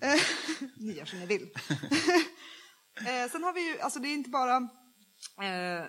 Ni 0.76 0.92
gör 0.92 1.04
som 1.04 1.18
ni 1.18 1.26
vill. 1.26 1.48
sen 3.30 3.42
har 3.42 3.52
vi 3.52 3.72
ju, 3.72 3.80
alltså 3.80 3.98
det 3.98 4.08
är 4.08 4.14
inte 4.14 4.30
bara 4.30 4.56
eh, 5.42 5.86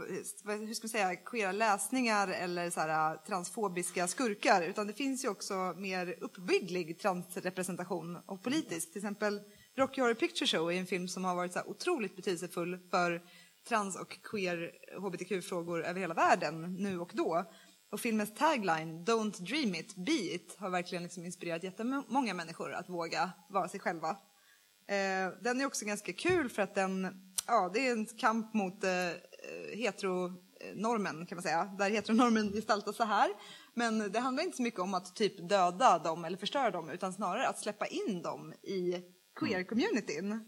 hur 0.00 0.74
ska 0.74 0.84
man 0.84 0.88
säga, 0.88 1.16
queera 1.16 1.52
läsningar 1.52 2.28
eller 2.28 2.70
så 2.70 2.80
här, 2.80 3.14
äh, 3.14 3.20
transfobiska 3.20 4.06
skurkar, 4.08 4.62
utan 4.62 4.86
det 4.86 4.92
finns 4.92 5.24
ju 5.24 5.28
också 5.28 5.54
mer 5.76 6.16
uppbygglig 6.20 6.98
transrepresentation 6.98 8.18
och 8.26 8.42
politisk. 8.42 8.92
Till 8.92 8.98
exempel 8.98 9.40
Rocky 9.76 10.00
Horror 10.00 10.14
Picture 10.14 10.46
Show 10.46 10.72
är 10.72 10.76
en 10.76 10.86
film 10.86 11.08
som 11.08 11.24
har 11.24 11.34
varit 11.34 11.52
så 11.52 11.58
här 11.58 11.68
otroligt 11.68 12.16
betydelsefull 12.16 12.78
för 12.90 13.22
trans 13.68 13.96
och 13.96 14.18
queer 14.22 14.72
hbtq-frågor 14.98 15.84
över 15.84 16.00
hela 16.00 16.14
världen 16.14 16.74
nu 16.74 17.00
och 17.00 17.10
då. 17.14 17.44
Och 17.92 18.00
filmens 18.00 18.34
tagline, 18.34 19.04
Don't 19.04 19.42
dream 19.42 19.74
it, 19.74 19.96
be 19.96 20.34
it, 20.34 20.56
har 20.58 20.70
verkligen 20.70 21.02
liksom 21.02 21.24
inspirerat 21.24 21.62
jättemånga 21.62 22.34
människor 22.34 22.72
att 22.72 22.88
våga 22.88 23.30
vara 23.48 23.68
sig 23.68 23.80
själva. 23.80 24.10
Eh, 24.90 25.32
den 25.40 25.60
är 25.60 25.66
också 25.66 25.84
ganska 25.84 26.12
kul 26.12 26.48
för 26.48 26.62
att 26.62 26.74
den, 26.74 27.22
ja, 27.46 27.70
det 27.74 27.88
är 27.88 27.92
en 27.92 28.06
kamp 28.06 28.54
mot 28.54 28.84
eh, 28.84 28.90
heteronormen 29.74 31.26
kan 31.26 31.36
man 31.36 31.42
säga, 31.42 31.64
där 31.78 31.90
heteronormen 31.90 32.52
gestaltas 32.52 32.96
så 32.96 33.04
här. 33.04 33.30
Men 33.74 34.12
det 34.12 34.20
handlar 34.20 34.44
inte 34.44 34.56
så 34.56 34.62
mycket 34.62 34.80
om 34.80 34.94
att 34.94 35.16
typ 35.16 35.48
döda 35.48 35.98
dem 35.98 36.24
eller 36.24 36.36
förstöra 36.36 36.70
dem 36.70 36.90
utan 36.90 37.12
snarare 37.12 37.48
att 37.48 37.58
släppa 37.58 37.86
in 37.86 38.22
dem 38.22 38.52
i 38.52 39.02
queer-communityn 39.40 40.40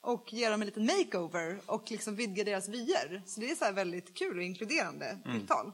och 0.00 0.32
ge 0.32 0.48
dem 0.48 0.62
en 0.62 0.66
liten 0.66 0.86
makeover 0.86 1.60
och 1.66 1.90
liksom 1.90 2.16
vidga 2.16 2.44
deras 2.44 2.68
vyer. 2.68 3.22
Så 3.26 3.40
det 3.40 3.50
är 3.50 3.54
så 3.54 3.64
här 3.64 3.72
väldigt 3.72 4.16
kul 4.18 4.36
och 4.36 4.42
inkluderande. 4.42 5.18
Ah, 5.24 5.64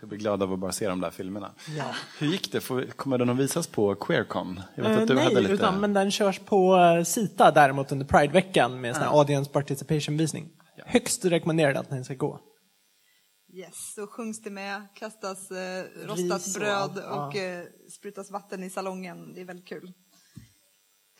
Jag 0.00 0.08
blir 0.08 0.18
glad 0.18 0.42
av 0.42 0.52
att 0.52 0.58
bara 0.58 0.72
se 0.72 0.88
de 0.88 1.00
där 1.00 1.10
filmerna. 1.10 1.54
Ja. 1.76 1.94
Hur 2.18 2.26
gick 2.26 2.52
det? 2.52 2.90
Kommer 2.96 3.18
den 3.18 3.30
att 3.30 3.36
visas 3.36 3.66
på 3.66 3.94
Queercon? 3.94 4.60
Jag 4.74 4.82
vet 4.84 4.92
Eh, 4.96 5.02
att 5.02 5.08
du 5.08 5.14
nej, 5.14 5.24
hade 5.24 5.40
lite... 5.40 5.52
utan, 5.54 5.80
men 5.80 5.92
den 5.92 6.10
körs 6.10 6.38
på 6.38 6.76
eh, 6.76 7.04
Sita 7.04 7.50
däremot 7.50 7.92
under 7.92 8.06
Pride-veckan 8.06 8.80
med 8.80 8.96
en 8.96 9.02
Ja. 9.02 9.18
audience 9.18 9.50
participation-visning. 9.50 10.48
Högst 10.86 11.24
rekommenderad 11.24 11.76
att 11.76 11.90
ni 11.90 12.04
ska 12.04 12.14
gå. 12.14 12.40
Yes, 13.54 13.94
så 13.94 14.06
sjungs 14.06 14.42
det 14.42 14.50
med, 14.50 14.82
kastas 14.94 15.50
eh, 15.50 15.84
rostat 16.06 16.18
Ris 16.46 16.54
och 16.56 16.60
bröd 16.60 16.72
allt, 16.74 16.96
ja. 16.96 17.26
och 17.26 17.36
eh, 17.36 17.64
sprutas 17.98 18.30
vatten 18.30 18.64
i 18.64 18.70
salongen. 18.70 19.34
Det 19.34 19.40
är 19.40 19.44
väldigt 19.44 19.68
kul. 19.68 19.92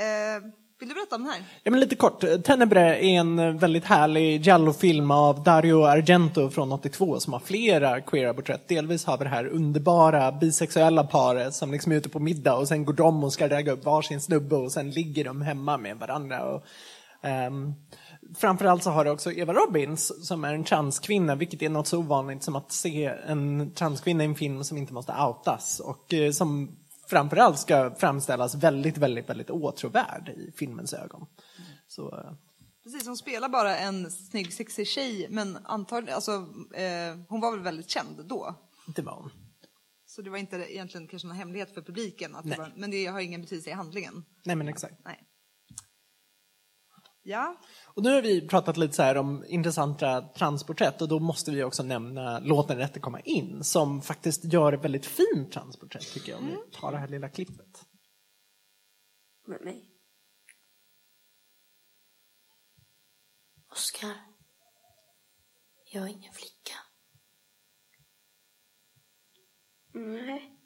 Eh, 0.00 0.42
vill 0.78 0.88
du 0.88 0.94
berätta 0.94 1.16
om 1.16 1.22
den 1.22 1.32
här? 1.32 1.42
Ja, 1.62 1.70
men 1.70 1.80
lite 1.80 1.96
kort. 1.96 2.24
Tenebre 2.44 3.04
är 3.04 3.20
en 3.20 3.58
väldigt 3.58 3.84
härlig 3.84 4.40
Giallo-film 4.40 5.10
av 5.10 5.42
Dario 5.42 5.84
Argento 5.84 6.50
från 6.50 6.72
82 6.72 7.20
som 7.20 7.32
har 7.32 7.40
flera 7.40 8.00
queera 8.00 8.34
porträtt. 8.34 8.68
Delvis 8.68 9.04
har 9.04 9.18
vi 9.18 9.24
det 9.24 9.30
här 9.30 9.46
underbara 9.46 10.32
bisexuella 10.32 11.04
paret 11.04 11.54
som 11.54 11.72
liksom 11.72 11.92
är 11.92 11.96
ute 11.96 12.08
på 12.08 12.20
middag 12.20 12.54
och 12.54 12.68
sen 12.68 12.84
går 12.84 12.92
de 12.92 13.24
och 13.24 13.32
ska 13.32 13.48
ragga 13.48 13.72
upp 13.72 13.84
varsin 13.84 14.20
snubbe 14.20 14.56
och 14.56 14.72
sen 14.72 14.90
ligger 14.90 15.24
de 15.24 15.42
hemma 15.42 15.78
med 15.78 15.96
varandra. 15.96 16.44
Och, 16.44 16.64
um, 17.48 17.74
framförallt 18.38 18.82
så 18.82 18.90
har 18.90 19.04
du 19.04 19.10
också 19.10 19.32
Eva 19.32 19.52
Robbins 19.52 20.26
som 20.28 20.44
är 20.44 20.54
en 20.54 20.64
transkvinna, 20.64 21.34
vilket 21.34 21.62
är 21.62 21.68
något 21.68 21.86
så 21.86 21.98
ovanligt 21.98 22.42
som 22.42 22.56
att 22.56 22.72
se 22.72 23.04
en 23.26 23.70
transkvinna 23.74 24.22
i 24.22 24.26
en 24.26 24.34
film 24.34 24.64
som 24.64 24.78
inte 24.78 24.92
måste 24.92 25.12
outas 25.12 25.80
och 25.80 26.14
eh, 26.14 26.30
som 26.30 26.76
framförallt 27.08 27.58
ska 27.58 27.94
framställas 27.94 28.54
väldigt, 28.54 28.98
väldigt, 28.98 29.28
väldigt 29.28 29.50
åtråvärd 29.50 30.28
i 30.28 30.52
filmens 30.56 30.94
ögon. 30.94 31.26
Så, 31.86 32.18
eh, 32.18 32.32
Precis, 32.84 33.06
hon 33.06 33.16
spelar 33.16 33.48
bara 33.48 33.78
en 33.78 34.10
snygg, 34.10 34.52
sexig 34.52 34.86
tjej, 34.86 35.26
men 35.30 35.58
antagligen, 35.64 36.14
alltså, 36.14 36.32
eh, 36.74 37.18
hon 37.28 37.40
var 37.40 37.50
väl 37.50 37.60
väldigt 37.60 37.90
känd 37.90 38.24
då. 38.28 38.54
det 38.96 39.02
var 39.02 39.12
hon. 39.12 39.30
Så 40.06 40.22
det 40.22 40.30
var 40.30 40.38
inte 40.38 40.56
egentligen 40.56 41.08
kanske 41.08 41.28
någon 41.28 41.36
hemlighet 41.36 41.74
för 41.74 41.82
publiken, 41.82 42.36
att 42.36 42.44
det 42.44 42.58
var, 42.58 42.72
men 42.76 42.90
det 42.90 43.06
har 43.06 43.20
ingen 43.20 43.40
betydelse 43.40 43.70
i 43.70 43.72
handlingen. 43.72 44.24
Nej 44.44 44.56
men 44.56 44.68
exakt. 44.68 44.94
Nej. 45.04 45.27
Ja, 47.28 47.60
Och 47.84 48.02
nu 48.02 48.14
har 48.14 48.22
vi 48.22 48.48
pratat 48.48 48.76
lite 48.76 48.94
så 48.94 49.02
här 49.02 49.16
om 49.16 49.44
intressanta 49.48 50.20
transporträtt 50.20 51.02
och 51.02 51.08
då 51.08 51.18
måste 51.18 51.50
vi 51.50 51.62
också 51.62 51.82
nämna 51.82 52.38
Låt 52.38 52.68
den 52.68 52.78
rätte 52.78 53.00
komma 53.00 53.20
in 53.20 53.64
som 53.64 54.02
faktiskt 54.02 54.44
gör 54.44 54.72
ett 54.72 54.84
väldigt 54.84 55.06
fint 55.06 55.52
transporträtt 55.52 56.12
tycker 56.12 56.32
jag 56.32 56.40
om 56.40 56.46
vi 56.46 56.56
tar 56.72 56.92
det 56.92 56.98
här 56.98 57.08
lilla 57.08 57.28
klippet. 57.28 57.86
Med 59.46 59.60
mig. 59.60 59.90
Oskar. 63.72 64.16
Jag 65.92 66.04
är 66.04 66.08
ingen 66.08 66.32
flicka. 66.32 66.74
Nej. 69.92 70.58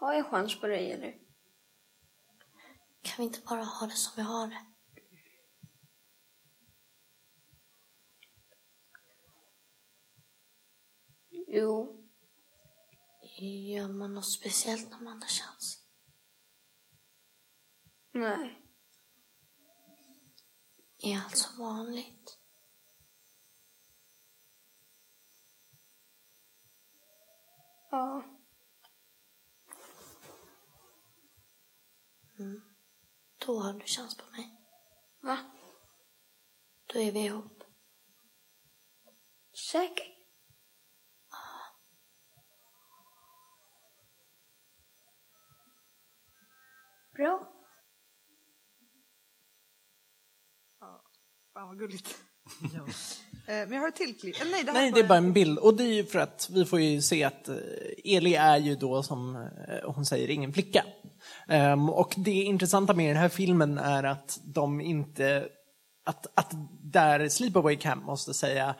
Har 0.00 0.14
jag 0.14 0.26
chans 0.26 0.60
på 0.60 0.66
dig 0.66 0.92
eller? 0.92 1.27
Kan 3.08 3.16
vi 3.16 3.22
inte 3.22 3.40
bara 3.40 3.64
ha 3.64 3.86
det 3.86 3.92
som 3.96 4.12
vi 4.16 4.22
har 4.22 4.46
det? 4.46 4.66
Jo. 11.30 12.04
Gör 13.40 13.88
man 13.88 14.14
något 14.14 14.32
speciellt 14.32 14.90
när 14.90 15.00
man 15.00 15.22
har 15.22 15.28
chans? 15.28 15.86
Nej. 18.12 18.62
Är 20.98 21.18
allt 21.18 21.36
som 21.36 21.58
vanligt? 21.58 22.38
Ja. 27.90 28.37
Då 33.48 33.60
har 33.60 33.72
du 33.72 33.86
chans 33.86 34.16
på 34.16 34.30
mig. 34.30 34.50
Va? 35.20 35.38
Då 36.86 36.98
är 36.98 37.12
vi 37.12 37.24
ihop. 37.24 37.64
Säker? 39.70 40.06
Bra. 47.12 47.54
fan 51.52 51.68
vad 51.68 51.78
gulligt. 51.78 52.24
Men 53.48 53.72
jag 53.72 53.80
har 53.80 53.88
ett 53.88 53.96
till 53.96 54.18
klipp. 54.18 54.40
Eller 54.40 54.50
nej, 54.50 54.64
det 54.64 54.72
Nej, 54.72 54.92
det 54.92 55.00
är 55.00 55.08
bara 55.08 55.18
en 55.18 55.32
bild. 55.32 55.58
Och 55.58 55.76
det 55.76 55.84
är 55.84 55.94
ju 55.94 56.04
för 56.04 56.18
att 56.18 56.50
vi 56.52 56.64
får 56.64 56.80
ju 56.80 57.02
se 57.02 57.24
att 57.24 57.48
eh, 57.48 57.56
Eli 58.04 58.34
är 58.34 58.56
ju 58.56 58.76
då, 58.76 59.02
som 59.02 59.36
eh, 59.36 59.92
hon 59.92 60.06
säger, 60.06 60.30
ingen 60.30 60.52
flicka. 60.52 60.84
Ehm, 61.48 61.90
och 61.90 62.14
det 62.16 62.30
intressanta 62.30 62.94
med 62.94 63.10
den 63.10 63.16
här 63.16 63.28
filmen 63.28 63.78
är 63.78 64.04
att 64.04 64.40
de 64.44 64.80
inte... 64.80 65.48
Att, 66.06 66.26
att 66.34 66.52
där 66.92 67.28
Sleepaway 67.28 67.76
Camp 67.76 68.04
måste 68.04 68.34
säga 68.34 68.74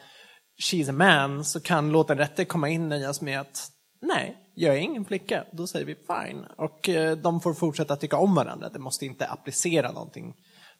She's 0.62 0.90
a 0.90 0.92
man, 0.92 1.44
så 1.44 1.60
kan 1.60 1.92
Låt 1.92 2.08
den 2.08 2.18
rätte 2.18 2.44
komma 2.44 2.68
in 2.68 2.88
nöjas 2.88 3.20
med 3.20 3.40
att 3.40 3.70
Nej, 4.00 4.36
jag 4.54 4.74
är 4.74 4.78
ingen 4.78 5.04
flicka. 5.04 5.44
Då 5.52 5.66
säger 5.66 5.86
vi 5.86 5.94
fine. 5.94 6.44
Och 6.56 6.88
eh, 6.88 7.16
de 7.16 7.40
får 7.40 7.54
fortsätta 7.54 7.96
tycka 7.96 8.16
om 8.16 8.34
varandra. 8.34 8.68
Det 8.68 8.78
måste 8.78 9.06
inte 9.06 9.26
applicera 9.26 9.92
någonting 9.92 10.34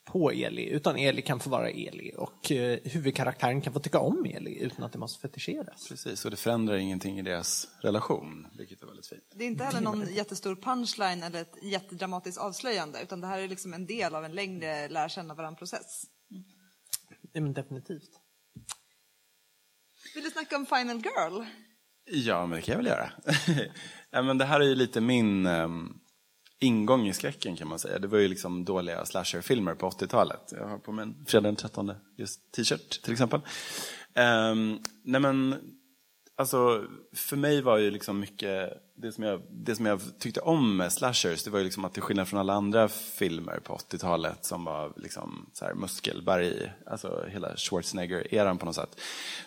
på 0.09 0.31
Eli, 0.33 0.69
utan 0.69 0.97
Eli 0.97 1.23
kan 1.23 1.41
få 1.41 1.51
vara 1.51 1.71
Eli 1.71 2.15
och 2.17 2.53
eh, 2.53 2.79
huvudkaraktären 2.85 3.61
kan 3.61 3.73
få 3.73 3.81
tycka 3.81 3.99
om 3.99 4.25
Eli 4.25 4.59
utan 4.59 4.85
att 4.85 4.93
det 4.93 4.99
måste 4.99 5.21
fetischeras. 5.21 5.89
Precis, 5.89 6.25
och 6.25 6.31
det 6.31 6.37
förändrar 6.37 6.77
ingenting 6.77 7.19
i 7.19 7.23
deras 7.23 7.69
relation, 7.81 8.47
vilket 8.59 8.83
är 8.83 8.87
väldigt 8.87 9.07
fint. 9.07 9.23
Det 9.35 9.45
är 9.45 9.49
inte 9.49 9.65
heller 9.65 9.81
någon 9.81 10.15
jättestor 10.15 10.57
punchline 10.57 11.23
eller 11.23 11.43
ett 11.43 11.63
jättedramatiskt 11.63 12.41
avslöjande 12.41 13.03
utan 13.03 13.21
det 13.21 13.27
här 13.27 13.39
är 13.39 13.49
liksom 13.49 13.75
en 13.75 13.87
del 13.87 14.15
av 14.15 14.25
en 14.25 14.33
längre 14.33 14.89
lära 14.89 15.09
känna 15.09 15.35
varandra-process. 15.35 16.05
Ja, 17.33 17.41
men 17.41 17.53
definitivt. 17.53 18.11
Vill 20.15 20.25
du 20.25 20.31
snacka 20.31 20.57
om 20.57 20.67
Final 20.67 20.97
Girl? 20.97 21.45
Ja, 22.11 22.47
men 22.47 22.57
det 22.57 22.63
kan 22.63 22.73
jag 22.73 22.79
väl 22.79 22.87
göra. 22.87 23.13
men 24.23 24.39
det 24.39 24.45
här 24.45 24.61
är 24.61 24.65
ju 24.65 24.75
lite 24.75 25.01
min 25.01 25.47
um, 25.47 26.01
ingång 26.61 27.09
i 27.09 27.13
skräcken 27.13 27.57
kan 27.57 27.69
man 27.69 27.79
säga. 27.79 27.99
Det 27.99 28.09
var 28.09 28.19
ju 28.19 28.29
liksom 28.29 28.65
dåliga 28.65 29.05
slasherfilmer 29.07 29.75
på 29.75 29.91
80-talet. 29.91 30.41
Jag 30.51 30.69
har 30.69 30.79
på 30.79 30.93
mig 30.93 31.03
en 31.03 31.25
fredag 31.27 31.49
den 31.49 31.57
13 31.57 31.93
just 32.17 32.53
t-shirt 32.53 33.03
till 33.03 33.13
exempel. 33.13 33.41
Um, 34.15 34.83
nej 35.03 35.21
men, 35.21 35.57
alltså 36.39 36.85
för 37.13 37.37
mig 37.37 37.63
var 37.63 37.79
ju 37.79 37.91
liksom 37.91 38.21
mycket, 38.21 38.83
det 38.95 39.13
som, 39.13 39.25
jag, 39.25 39.43
det 39.51 39.77
som 39.77 39.87
jag 39.87 40.01
tyckte 40.19 40.41
om 40.41 40.77
med 40.77 40.93
slashers, 40.93 41.43
det 41.43 41.51
var 41.51 41.59
ju 41.59 41.65
liksom 41.65 41.85
att 41.85 41.95
till 41.95 42.03
skillnad 42.03 42.29
från 42.29 42.41
alla 42.41 42.53
andra 42.53 42.89
filmer 42.89 43.61
på 43.65 43.75
80-talet 43.77 44.45
som 44.45 44.65
var 44.65 44.93
liksom 44.97 45.51
så 45.53 45.65
här 45.65 45.75
muskelberg, 45.75 46.73
alltså 46.87 47.25
hela 47.29 47.57
Schwarzenegger-eran 47.57 48.59
på 48.59 48.67
något 48.67 48.75
sätt. 48.75 49.01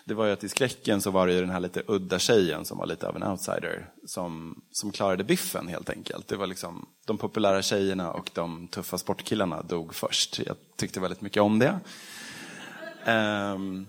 Det 0.04 0.14
var 0.14 0.26
ju 0.26 0.32
att 0.32 0.44
i 0.44 0.48
skräcken 0.48 1.00
så 1.00 1.10
var 1.10 1.26
det 1.26 1.32
ju 1.32 1.40
den 1.40 1.50
här 1.50 1.60
lite 1.60 1.82
udda 1.86 2.18
tjejen 2.18 2.64
som 2.64 2.78
var 2.78 2.86
lite 2.86 3.08
av 3.08 3.16
en 3.16 3.22
outsider, 3.22 3.88
som, 4.06 4.62
som 4.70 4.92
klarade 4.92 5.24
biffen 5.24 5.68
helt 5.68 5.90
enkelt. 5.90 6.28
Det 6.28 6.36
var 6.36 6.46
liksom 6.46 6.88
de 7.06 7.18
populära 7.18 7.62
tjejerna 7.62 8.12
och 8.12 8.30
de 8.34 8.68
tuffa 8.68 8.98
sportkillarna 8.98 9.62
dog 9.62 9.94
först. 9.94 10.38
Jag 10.46 10.56
tyckte 10.76 11.00
väldigt 11.00 11.20
mycket 11.20 11.42
om 11.42 11.58
det. 11.58 11.80
Um, 13.06 13.86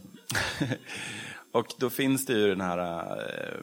och 1.54 1.68
då 1.78 1.90
finns 1.90 2.26
det 2.26 2.34
ju 2.34 2.50
den 2.50 2.62
här, 2.62 2.78
eh, 2.78 3.58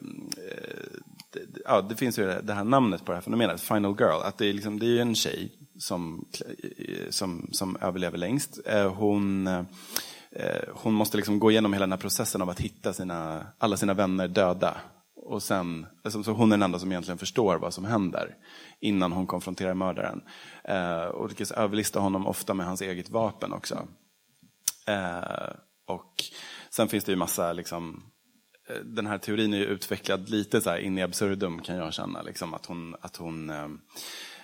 eh, 0.47 1.41
ja 1.65 1.81
det 1.81 1.95
finns 1.95 2.19
ju 2.19 2.41
det 2.43 2.53
här 2.53 2.63
namnet 2.63 3.05
på 3.05 3.11
det 3.11 3.15
här 3.15 3.21
fenomenet, 3.21 3.61
Final 3.61 3.95
Girl, 3.99 4.21
att 4.23 4.37
det 4.37 4.45
är, 4.45 4.53
liksom, 4.53 4.79
det 4.79 4.85
är 4.85 4.89
ju 4.89 4.99
en 4.99 5.15
tjej 5.15 5.51
som, 5.79 6.25
eh, 6.77 7.09
som, 7.09 7.49
som 7.51 7.77
överlever 7.81 8.17
längst. 8.17 8.59
Hon, 8.95 9.49
hon 10.73 10.93
måste 10.93 11.17
liksom 11.17 11.39
gå 11.39 11.51
igenom 11.51 11.73
hela 11.73 11.83
den 11.83 11.91
här 11.91 11.99
processen 11.99 12.41
av 12.41 12.49
att 12.49 12.59
hitta 12.59 12.93
sina, 12.93 13.47
alla 13.57 13.77
sina 13.77 13.93
vänner 13.93 14.27
döda. 14.27 14.77
Och 15.23 15.43
sen, 15.43 15.87
alltså, 16.03 16.23
så 16.23 16.31
hon 16.31 16.51
är 16.51 16.57
den 16.57 16.63
enda 16.63 16.79
som 16.79 16.91
egentligen 16.91 17.17
förstår 17.17 17.57
vad 17.57 17.73
som 17.73 17.85
händer 17.85 18.35
innan 18.81 19.11
hon 19.11 19.27
konfronterar 19.27 19.73
mördaren. 19.73 20.21
Eh, 20.63 21.03
och 21.03 21.29
lyckas 21.29 21.51
överlista 21.51 21.99
honom 21.99 22.27
ofta 22.27 22.53
med 22.53 22.65
hans 22.65 22.81
eget 22.81 23.09
vapen 23.09 23.53
också. 23.53 23.87
Eh, 24.87 25.53
och 25.87 26.13
sen 26.73 26.87
finns 26.87 27.03
det 27.03 27.11
ju 27.11 27.15
massa, 27.15 27.53
liksom, 27.53 28.03
eh, 28.69 28.75
den 28.75 29.07
här 29.07 29.17
teorin 29.17 29.53
är 29.53 29.57
ju 29.57 29.65
utvecklad 29.65 30.29
lite 30.29 30.61
så 30.61 30.69
här 30.69 30.77
in 30.77 30.97
i 30.97 31.01
absurdum 31.01 31.61
kan 31.61 31.75
jag 31.75 31.93
känna. 31.93 32.21
Liksom, 32.21 32.53
att 32.53 32.65
hon, 32.65 32.95
att 33.01 33.15
hon 33.15 33.49
eh, 33.49 33.69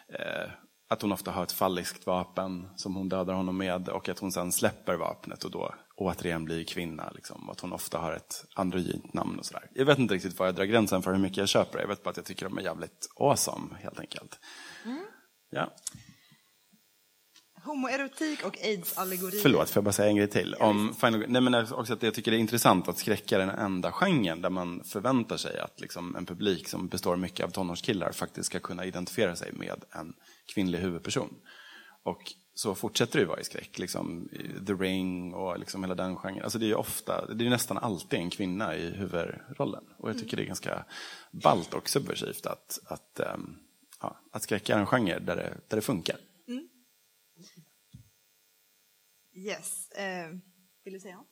eh, 0.09 0.49
att 0.89 1.01
hon 1.01 1.11
ofta 1.11 1.31
har 1.31 1.43
ett 1.43 1.51
falliskt 1.51 2.05
vapen 2.05 2.67
som 2.75 2.95
hon 2.95 3.09
dödar 3.09 3.33
honom 3.33 3.57
med 3.57 3.89
och 3.89 4.09
att 4.09 4.19
hon 4.19 4.31
sen 4.31 4.51
släpper 4.51 4.95
vapnet 4.95 5.43
och 5.43 5.51
då 5.51 5.73
återigen 5.95 6.45
blir 6.45 6.63
kvinna. 6.63 7.11
Liksom, 7.15 7.49
att 7.49 7.59
hon 7.59 7.73
ofta 7.73 7.97
har 7.97 8.13
ett 8.13 8.45
androgynt 8.53 9.13
namn 9.13 9.39
och 9.39 9.45
sådär. 9.45 9.69
Jag 9.73 9.85
vet 9.85 9.99
inte 9.99 10.13
riktigt 10.13 10.39
var 10.39 10.45
jag 10.45 10.55
drar 10.55 10.65
gränsen 10.65 11.01
för 11.01 11.11
hur 11.11 11.19
mycket 11.19 11.37
jag 11.37 11.49
köper. 11.49 11.79
Jag 11.79 11.87
vet 11.87 12.03
bara 12.03 12.09
att 12.09 12.17
jag 12.17 12.25
tycker 12.25 12.45
de 12.45 12.57
är 12.57 12.61
jävligt 12.61 13.09
awesome 13.15 13.75
helt 13.81 13.99
enkelt. 13.99 14.39
Mm. 14.85 15.05
Ja. 15.49 15.73
Homoerotik 17.77 18.45
och 18.45 18.57
aids-allegorier. 18.57 19.41
Förlåt, 19.41 19.69
får 19.69 19.79
jag 19.79 19.83
bara 19.83 19.91
säga 19.91 20.09
en 20.09 20.15
grej 20.15 20.27
till? 20.27 20.55
Om 20.55 20.95
Final... 20.99 21.25
Nej, 21.27 21.41
men 21.41 21.55
också 21.55 21.93
att 21.93 22.03
jag 22.03 22.13
tycker 22.13 22.31
det 22.31 22.37
är 22.37 22.39
intressant 22.39 22.87
att 22.87 22.97
skräck 22.97 23.31
är 23.31 23.39
den 23.39 23.49
enda 23.49 23.91
genren 23.91 24.41
där 24.41 24.49
man 24.49 24.83
förväntar 24.83 25.37
sig 25.37 25.59
att 25.59 25.79
liksom, 25.79 26.15
en 26.15 26.25
publik 26.25 26.67
som 26.67 26.87
består 26.87 27.15
mycket 27.15 27.45
av 27.45 27.49
tonårskillar 27.49 28.11
faktiskt 28.11 28.45
ska 28.45 28.59
kunna 28.59 28.85
identifiera 28.85 29.35
sig 29.35 29.51
med 29.51 29.83
en 29.91 30.13
kvinnlig 30.53 30.79
huvudperson. 30.79 31.29
Och 32.03 32.33
så 32.53 32.75
fortsätter 32.75 33.13
det 33.13 33.19
ju 33.19 33.27
vara 33.27 33.39
i 33.39 33.43
skräck. 33.43 33.79
Liksom, 33.79 34.29
The 34.67 34.73
Ring 34.73 35.33
och 35.33 35.59
liksom 35.59 35.83
hela 35.83 35.95
den 35.95 36.15
genren. 36.15 36.43
Alltså 36.43 36.59
det 36.59 36.71
är 36.71 36.75
ofta, 36.75 37.33
det 37.33 37.45
är 37.45 37.49
nästan 37.49 37.77
alltid 37.77 38.19
en 38.19 38.29
kvinna 38.29 38.75
i 38.75 38.89
huvudrollen. 38.89 39.83
Och 39.97 40.09
jag 40.09 40.19
tycker 40.19 40.37
det 40.37 40.43
är 40.43 40.47
ganska 40.47 40.85
ballt 41.31 41.73
och 41.73 41.89
subversivt 41.89 42.45
att, 42.45 42.79
att, 42.85 43.19
um, 43.35 43.57
ja, 44.01 44.19
att 44.31 44.43
skräck 44.43 44.69
är 44.69 44.79
en 44.79 44.85
genre 44.85 45.19
där 45.19 45.35
det, 45.35 45.57
där 45.67 45.75
det 45.77 45.81
funkar. 45.81 46.17
Mm. 46.47 46.67
Yes. 49.37 49.91
Eh, 49.91 50.27
vill 50.83 50.93
du 50.93 50.99
säga 50.99 51.15
något? 51.15 51.27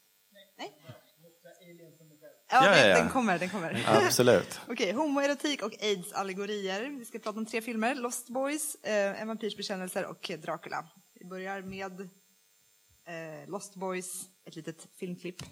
Nej. 0.57 0.73
Ja, 0.87 2.65
Ja, 2.65 2.77
ja, 2.77 2.87
ja. 2.87 2.95
den 2.97 3.09
kommer, 3.09 3.39
den 3.39 3.49
kommer. 3.49 3.83
Absolut. 3.87 4.59
Okej, 4.67 4.91
homoerotik 4.91 5.63
och 5.63 5.73
aids-allegorier. 5.81 6.97
Vi 6.99 7.05
ska 7.05 7.19
prata 7.19 7.39
om 7.39 7.45
tre 7.45 7.61
filmer. 7.61 7.95
Lost 7.95 8.29
Boys, 8.29 8.75
eh, 8.75 9.21
En 9.21 9.27
vampyrs 9.27 9.57
bekännelser 9.57 10.05
och 10.05 10.31
Dracula. 10.41 10.85
Vi 11.19 11.25
börjar 11.25 11.61
med 11.61 12.01
eh, 12.01 13.47
Lost 13.49 13.75
Boys, 13.75 14.23
ett 14.47 14.55
litet 14.55 14.87
filmklipp. 14.99 15.43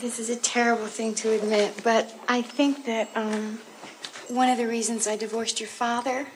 This 0.00 0.18
is 0.18 0.30
a 0.36 0.40
terrible 0.42 0.88
thing 0.88 1.14
to 1.14 1.28
admit, 1.28 1.74
but 1.84 2.06
I 2.38 2.42
think 2.42 2.84
that 2.84 3.08
um, 3.16 3.58
one 4.28 4.52
of 4.52 4.58
the 4.58 4.66
reasons 4.66 5.06
I 5.06 5.16
divorced 5.16 5.60
your 5.60 5.68
father 5.70 6.26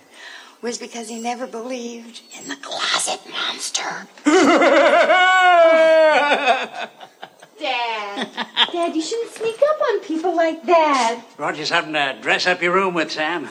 was 0.63 0.79
because 0.79 1.09
he 1.09 1.21
never 1.21 1.47
believed 1.47 2.23
in 2.39 2.49
the 2.49 2.57
closet 2.57 3.21
monster. 3.29 4.07
Dad, 7.63 8.29
Dad, 8.73 8.95
you 8.97 9.03
shouldn't 9.03 9.33
sneak 9.33 9.57
up 9.57 9.81
on 9.81 10.01
people 10.01 10.35
like 10.35 10.65
that. 10.65 11.23
Roger's 11.37 11.71
having 11.71 11.93
to 11.93 12.17
dress 12.23 12.47
up 12.47 12.63
your 12.63 12.73
room 12.73 12.95
with 12.95 13.11
Sam. 13.11 13.49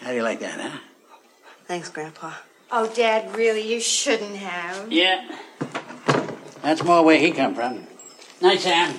How 0.00 0.10
do 0.10 0.16
you 0.16 0.22
like 0.22 0.40
that, 0.40 0.58
huh? 0.58 0.78
Thanks, 1.66 1.90
Grandpa. 1.90 2.32
Oh, 2.72 2.86
Dad, 2.92 3.36
really, 3.36 3.72
you 3.72 3.80
shouldn't 3.80 4.36
have. 4.36 4.90
Yeah. 4.90 5.36
That's 6.62 6.82
more 6.82 7.04
where 7.04 7.18
he 7.18 7.30
come 7.32 7.54
from. 7.54 7.86
Night, 8.40 8.60
Sam. 8.60 8.94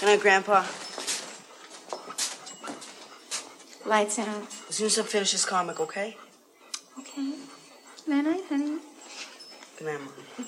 Good 0.00 0.06
night, 0.06 0.20
Grandpa. 0.20 0.64
Lights 3.84 4.18
out. 4.18 4.46
As 4.68 4.76
soon 4.76 4.86
as 4.86 4.98
I 4.98 5.02
finish 5.02 5.32
this 5.32 5.44
comic, 5.44 5.80
okay? 5.80 6.16
Okay. 6.98 7.34
Night, 8.06 8.22
night, 8.24 8.44
honey. 8.48 8.78
Good 9.78 9.86
night, 9.86 10.00
Mom. 10.00 10.46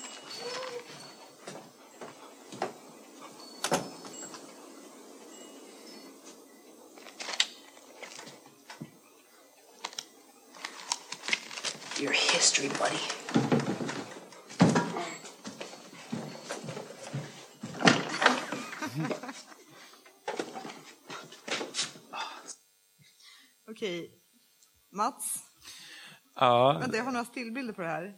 Ja, 26.35 26.77
Vänta, 26.81 26.97
jag 26.97 27.03
har 27.03 27.11
några 27.11 27.25
stillbilder 27.25 27.73
på 27.73 27.81
det 27.81 27.87
här. 27.87 28.13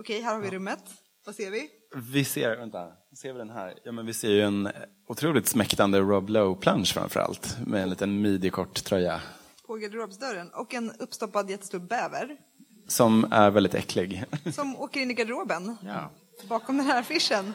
Okej, 0.00 0.20
här 0.20 0.34
har 0.34 0.40
vi 0.40 0.50
rummet. 0.50 0.84
Vad 1.26 1.34
ser 1.34 1.50
vi? 1.50 1.70
vi 1.96 2.24
ser, 2.24 2.56
vänta, 2.56 2.92
ser 3.16 3.32
vi 3.32 3.38
den 3.38 3.50
här? 3.50 3.74
Ja, 3.84 3.92
men 3.92 4.06
vi 4.06 4.14
ser 4.14 4.30
ju 4.30 4.40
en 4.40 4.68
otroligt 5.08 5.46
smäktande 5.46 6.00
Rob 6.00 6.28
Lowe-plansch 6.30 6.94
framför 6.94 7.20
allt. 7.20 7.56
Med 7.66 7.82
en 7.82 7.90
liten 7.90 8.22
midjekort 8.22 8.84
tröja. 8.84 9.20
På 9.66 9.74
garderobsdörren. 9.74 10.50
Och 10.50 10.74
en 10.74 10.92
uppstoppad 10.98 11.50
jättestor 11.50 11.78
bäver. 11.78 12.36
Som 12.88 13.32
är 13.32 13.50
väldigt 13.50 13.74
äcklig. 13.74 14.24
Som 14.54 14.76
åker 14.76 15.00
in 15.00 15.10
i 15.10 15.14
garderoben. 15.14 15.76
Ja. 15.84 16.10
Bakom 16.48 16.76
den 16.76 16.86
här 16.86 17.00
affischen. 17.00 17.54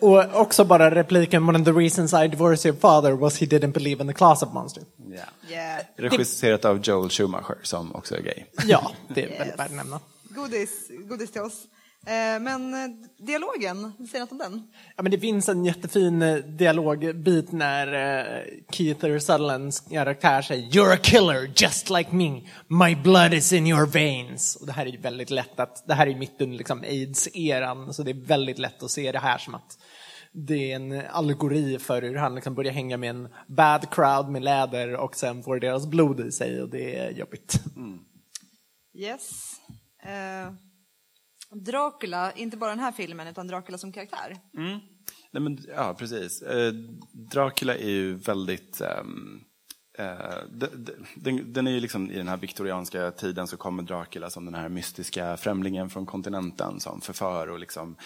Och 0.00 0.40
också 0.40 0.64
bara 0.64 0.90
repliken, 0.94 1.48
one 1.48 1.58
of 1.58 1.64
the 1.64 1.72
reasons 1.72 2.12
I 2.12 2.28
divorced 2.28 2.66
your 2.70 2.80
father 2.80 3.12
was 3.12 3.38
he 3.40 3.46
didn't 3.46 3.72
believe 3.72 4.00
in 4.02 4.08
the 4.08 4.14
closet 4.14 4.52
monster. 4.52 4.82
Ja. 5.10 5.16
Yeah. 5.50 5.80
Regisserat 5.96 6.64
av 6.64 6.80
Joel 6.82 7.10
Schumacher 7.10 7.56
som 7.62 7.94
också 7.94 8.16
är 8.16 8.20
gay. 8.22 8.44
Ja, 8.66 8.90
det 9.08 9.22
är 9.24 9.28
Yes. 9.28 9.40
väldigt 9.40 9.58
värt 9.58 9.66
att 9.70 9.76
nämna. 9.76 10.00
Godis, 10.22 10.70
godis 11.08 11.32
till 11.32 11.42
oss. 11.42 11.62
Eh, 12.06 12.40
men 12.40 12.74
eh, 12.74 12.90
dialogen, 13.18 13.82
vill 13.82 14.06
du 14.06 14.06
säga 14.06 14.20
något 14.22 14.32
om 14.32 14.38
den? 14.38 14.62
Ja, 14.96 15.02
men 15.02 15.12
det 15.12 15.18
finns 15.18 15.48
en 15.48 15.64
jättefin 15.64 16.22
eh, 16.22 16.36
dialogbit 16.36 17.52
när 17.52 18.46
Keith 18.70 19.00
Sutherlands 19.00 19.80
karaktär 19.80 20.42
säger 20.42 20.70
You're 20.70 20.94
a 20.94 20.98
killer 21.02 21.52
just 21.56 21.90
like 21.90 22.14
me. 22.14 22.42
My 22.68 22.96
blood 22.96 23.34
is 23.34 23.52
in 23.52 23.66
your 23.66 23.86
veins. 23.86 24.56
Och 24.56 24.66
det 24.66 24.72
här 24.72 24.86
är 24.86 24.90
ju 24.90 25.00
väldigt 25.00 25.30
lätt 25.30 25.60
att, 25.60 25.86
det 25.86 25.94
här 25.94 26.06
är 26.06 26.14
mitt 26.14 26.40
under 26.40 26.58
liksom 26.58 26.82
aids-eran, 26.82 27.92
så 27.92 28.02
det 28.02 28.10
är 28.10 28.26
väldigt 28.26 28.58
lätt 28.58 28.82
att 28.82 28.90
se 28.90 29.12
det 29.12 29.18
här 29.18 29.38
som 29.38 29.54
att 29.54 29.78
det 30.32 30.72
är 30.72 30.76
en 30.76 31.02
allegori 31.10 31.78
för 31.78 32.02
hur 32.02 32.16
han 32.16 32.34
liksom 32.34 32.54
börjar 32.54 32.72
hänga 32.72 32.96
med 32.96 33.10
en 33.10 33.28
bad 33.46 33.90
crowd 33.90 34.28
med 34.28 34.42
läder 34.42 34.96
och 34.96 35.16
sen 35.16 35.42
får 35.42 35.60
deras 35.60 35.86
blod 35.86 36.20
i 36.20 36.32
sig 36.32 36.62
och 36.62 36.68
det 36.68 36.96
är 36.96 37.10
jobbigt. 37.10 37.60
Yes. 38.94 39.52
Eh, 40.02 40.65
Dracula, 41.54 42.32
inte 42.32 42.56
bara 42.56 42.70
den 42.70 42.78
här 42.78 42.92
filmen, 42.92 43.26
utan 43.26 43.46
Dracula 43.46 43.78
som 43.78 43.92
karaktär. 43.92 44.36
Mm. 44.56 44.78
Nej, 45.30 45.42
men, 45.42 45.58
ja, 45.68 45.94
precis. 45.98 46.42
Eh, 46.42 46.72
Dracula 47.12 47.74
är 47.74 47.90
ju 47.90 48.14
väldigt... 48.14 48.80
Um, 49.00 49.44
eh, 49.98 50.38
den, 51.16 51.52
den 51.52 51.66
är 51.66 51.70
ju 51.70 51.80
liksom 51.80 52.10
i 52.10 52.16
den 52.16 52.28
här 52.28 52.36
viktorianska 52.36 53.10
tiden 53.10 53.46
så 53.46 53.56
kommer 53.56 53.82
Dracula 53.82 54.30
som 54.30 54.44
den 54.44 54.54
här 54.54 54.68
mystiska 54.68 55.36
främlingen 55.36 55.90
från 55.90 56.06
kontinenten 56.06 56.80
som 56.80 57.00
förför 57.00 57.48
och 57.50 57.58
liksom... 57.58 57.96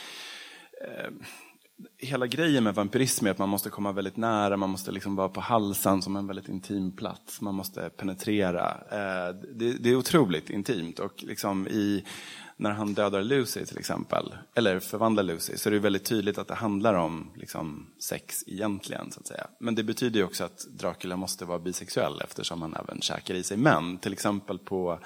Eh, 0.84 1.10
hela 1.98 2.26
grejen 2.26 2.64
med 2.64 2.74
vampyrism 2.74 3.26
är 3.26 3.30
att 3.30 3.38
man 3.38 3.48
måste 3.48 3.70
komma 3.70 3.92
väldigt 3.92 4.16
nära, 4.16 4.56
man 4.56 4.70
måste 4.70 4.92
liksom 4.92 5.16
vara 5.16 5.28
på 5.28 5.40
halsen 5.40 6.02
som 6.02 6.16
en 6.16 6.26
väldigt 6.26 6.48
intim 6.48 6.96
plats, 6.96 7.40
man 7.40 7.54
måste 7.54 7.90
penetrera. 7.90 8.70
Eh, 8.90 9.34
det, 9.54 9.72
det 9.72 9.90
är 9.90 9.96
otroligt 9.96 10.50
intimt 10.50 10.98
och 10.98 11.22
liksom 11.22 11.68
i, 11.68 12.04
när 12.60 12.70
han 12.70 12.94
dödar 12.94 13.22
Lucy 13.22 13.66
till 13.66 13.78
exempel, 13.78 14.34
eller 14.54 14.78
förvandlar 14.78 15.22
Lucy, 15.22 15.56
så 15.56 15.68
är 15.68 15.70
det 15.70 15.78
väldigt 15.78 16.04
tydligt 16.04 16.38
att 16.38 16.48
det 16.48 16.54
handlar 16.54 16.94
om 16.94 17.30
liksom, 17.34 17.86
sex 18.08 18.44
egentligen. 18.46 19.12
så 19.12 19.20
att 19.20 19.26
säga. 19.26 19.46
Men 19.60 19.74
det 19.74 19.82
betyder 19.82 20.20
ju 20.20 20.24
också 20.24 20.44
att 20.44 20.66
Dracula 20.70 21.16
måste 21.16 21.44
vara 21.44 21.58
bisexuell 21.58 22.20
eftersom 22.20 22.62
han 22.62 22.76
även 22.76 23.00
käkar 23.00 23.34
i 23.34 23.42
sig 23.42 23.56
män. 23.56 23.98
Till 23.98 24.12
exempel 24.12 24.58
på 24.58 24.98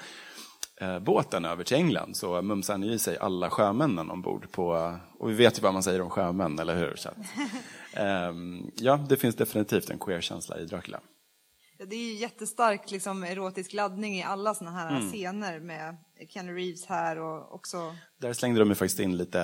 eh, 0.81 0.99
båten 0.99 1.45
över 1.45 1.63
till 1.63 1.77
England 1.77 2.17
så 2.17 2.41
mumsar 2.41 2.73
han 2.73 2.83
ju 2.83 2.91
i 2.91 2.99
sig 2.99 3.17
alla 3.17 3.49
sjömännen 3.49 4.11
ombord 4.11 4.51
på, 4.51 4.97
och 5.19 5.29
vi 5.29 5.33
vet 5.33 5.57
ju 5.57 5.61
vad 5.61 5.73
man 5.73 5.83
säger 5.83 6.01
om 6.01 6.09
sjömän, 6.09 6.59
eller 6.59 6.75
hur? 6.75 6.95
Så 6.95 7.09
att, 7.09 7.17
eh, 7.93 8.33
ja, 8.75 9.05
det 9.09 9.17
finns 9.17 9.35
definitivt 9.35 9.89
en 9.89 9.99
queer-känsla 9.99 10.59
i 10.59 10.65
Dracula. 10.65 10.99
Ja, 11.77 11.85
Det 11.85 11.95
är 11.95 11.99
ju 11.99 12.13
jättestark 12.13 12.91
liksom, 12.91 13.23
erotisk 13.23 13.73
laddning 13.73 14.15
i 14.19 14.23
alla 14.23 14.55
såna 14.55 14.71
här 14.71 14.95
Mm. 14.97 15.11
scener 15.11 15.59
med 15.59 15.97
Keanu 16.29 16.53
Reeves 16.55 16.85
här 16.85 17.17
och 17.19 17.55
också... 17.55 17.95
Där 18.17 18.33
slängde 18.33 18.59
de 18.59 18.69
ju 18.69 18.75
faktiskt 18.75 18.99
in 18.99 19.17
lite, 19.17 19.41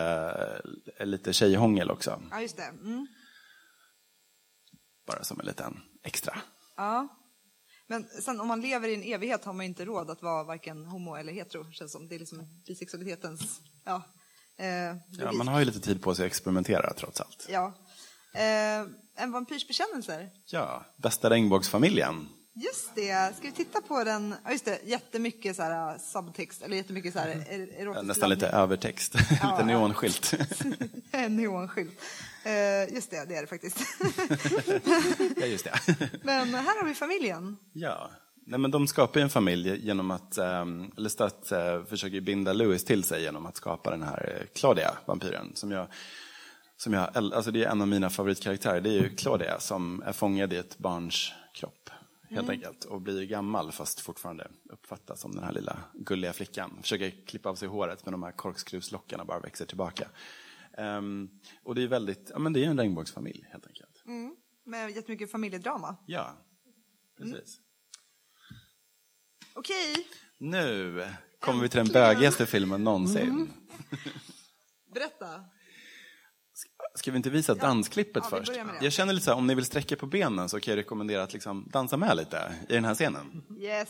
eh, 0.99 1.05
lite 1.05 1.33
tjejhångel 1.33 1.91
också, 1.91 2.21
Ja, 2.31 2.41
just 2.41 2.57
det. 2.57 2.63
Mm. 2.63 3.07
bara 5.07 5.23
som 5.23 5.39
en 5.39 5.45
liten 5.45 5.81
extra. 6.03 6.37
Ja. 6.77 7.07
Men 7.87 8.03
sen 8.03 8.39
om 8.41 8.47
man 8.47 8.61
lever 8.61 8.87
i 8.87 8.95
en 8.95 9.03
evighet 9.03 9.45
har 9.45 9.53
man 9.53 9.65
inte 9.65 9.85
råd 9.85 10.09
att 10.09 10.21
vara 10.21 10.43
varken 10.43 10.85
homo 10.85 11.15
eller 11.15 11.33
hetero. 11.33 11.71
Känns 11.71 11.91
som. 11.91 12.07
Det 12.07 12.15
är 12.15 12.19
liksom 12.19 12.61
bisexualitetens... 12.67 13.61
Ja, 13.85 14.01
eh, 14.57 14.65
Ja, 15.19 15.31
man 15.33 15.47
har 15.47 15.59
ju 15.59 15.65
lite 15.65 15.79
tid 15.79 16.01
på 16.03 16.15
sig 16.15 16.25
att 16.25 16.31
experimentera 16.31 16.93
trots 16.93 17.21
allt. 17.21 17.45
Ja. 17.49 17.73
Eh, 18.33 19.23
en 19.23 19.31
vampyrs 19.31 19.67
bekännelser. 19.67 20.29
Ja, 20.45 20.85
bästa 20.97 21.29
regnbågsfamiljen. 21.29 22.27
Just 22.53 22.95
det. 22.95 23.35
Ska 23.37 23.47
vi 23.47 23.51
titta 23.51 23.81
på 23.81 24.03
den? 24.03 24.35
Ja, 24.45 24.51
just 24.51 24.65
det. 24.65 24.79
Jättemycket 24.85 25.55
så 25.55 25.61
här, 25.63 25.93
uh, 25.93 25.99
subtext, 25.99 26.61
eller 26.61 26.77
jättemycket 26.77 27.13
så 27.13 27.19
här, 27.19 27.29
er- 27.29 27.81
erotisk 27.81 28.05
Nästan 28.05 28.29
lite 28.29 28.47
övertext, 28.47 29.15
Ja, 29.41 29.51
lite 29.51 29.65
neonskylt. 29.65 30.33
En 31.11 31.37
neonskylt. 31.37 31.99
Eh, 32.43 32.93
just 32.93 33.11
det, 33.11 33.25
det 33.25 33.35
är 33.35 33.41
det 33.41 33.47
faktiskt. 33.47 33.77
ja, 35.37 35.45
just 35.45 35.65
det. 35.65 35.95
Men 36.23 36.53
här 36.53 36.79
har 36.81 36.87
vi 36.87 36.93
familjen. 36.93 37.57
Ja, 37.73 38.09
Nej, 38.45 38.59
men 38.59 38.71
de 38.71 38.87
skapar 38.87 39.19
ju 39.19 39.23
en 39.23 39.29
familj 39.29 39.85
genom 39.85 40.11
att, 40.11 40.37
um, 40.37 40.91
Lestat 40.97 41.51
uh, 41.51 41.85
försöker 41.85 42.21
binda 42.21 42.53
Louis 42.53 42.85
till 42.85 43.03
sig 43.03 43.21
genom 43.23 43.45
att 43.45 43.55
skapa 43.55 43.91
den 43.91 44.03
här 44.03 44.35
eh, 44.39 44.47
Claudia, 44.55 44.91
vampyren. 45.05 45.51
Som 45.55 45.71
jag, 45.71 45.87
som 46.83 46.93
jag, 46.93 47.17
alltså 47.17 47.51
det 47.51 47.63
är 47.63 47.69
en 47.69 47.81
av 47.81 47.87
mina 47.87 48.09
favoritkaraktärer, 48.09 48.81
det 48.81 48.89
är 48.89 49.01
ju 49.01 49.15
Claudia 49.15 49.59
som 49.59 50.01
är 50.05 50.13
fångad 50.13 50.53
i 50.53 50.55
ett 50.55 50.77
barns 50.77 51.31
kropp. 51.53 51.89
Helt 52.29 52.41
Mm. 52.41 52.49
enkelt. 52.51 52.85
Och 52.85 53.01
blir 53.01 53.23
gammal 53.25 53.71
fast 53.71 53.99
fortfarande 53.99 54.51
uppfattas 54.69 55.19
som 55.21 55.31
den 55.31 55.43
här 55.43 55.53
lilla 55.53 55.79
gulliga 55.93 56.33
flickan. 56.33 56.79
Försöker 56.81 57.25
klippa 57.27 57.49
av 57.49 57.55
sig 57.55 57.67
håret 57.67 58.05
men 58.05 58.11
de 58.11 58.23
här 58.23 58.31
korkskruvslockarna 58.31 59.25
bara 59.25 59.39
växer 59.39 59.65
tillbaka. 59.65 60.07
Ehm, 60.77 61.29
och 61.63 61.75
det 61.75 61.83
är 61.83 61.87
väldigt, 61.87 62.29
ja 62.33 62.39
men 62.39 62.53
det 62.53 62.65
är 62.65 62.69
en 62.69 62.79
regnbågsfamilj 62.79 63.45
helt 63.51 63.67
enkelt. 63.67 64.03
Mm. 64.05 64.35
Med 64.65 64.91
jättemycket 64.91 65.31
familjedrama. 65.31 65.95
Ja, 66.05 66.37
precis. 67.17 67.59
Okej, 69.53 70.07
Nu 70.37 71.05
kommer 71.39 71.61
vi 71.61 71.69
till 71.69 71.77
den 71.77 71.87
bögigaste 71.93 72.45
filmen 72.45 72.83
någonsin. 72.83 73.29
Mm. 73.29 73.49
berätta. 74.93 75.45
Ska 76.95 77.11
vi 77.11 77.17
inte 77.17 77.29
visa 77.29 77.55
dansklippet 77.55 78.23
Ja, 78.31 78.37
först? 78.37 78.51
Jag 78.81 78.93
känner 78.93 79.13
lite 79.13 79.25
så 79.25 79.31
här, 79.31 79.37
om 79.37 79.47
ni 79.47 79.55
vill 79.55 79.65
sträcka 79.65 79.95
på 79.95 80.05
benen 80.05 80.49
så 80.49 80.59
kan 80.59 80.71
jag 80.71 80.77
rekommendera 80.77 81.23
att 81.23 81.33
liksom 81.33 81.69
dansa 81.73 81.97
med 81.97 82.17
lite 82.17 82.55
i 82.69 82.73
den 82.73 82.85
här 82.85 82.95
scenen. 82.95 83.43
Yes. 83.59 83.89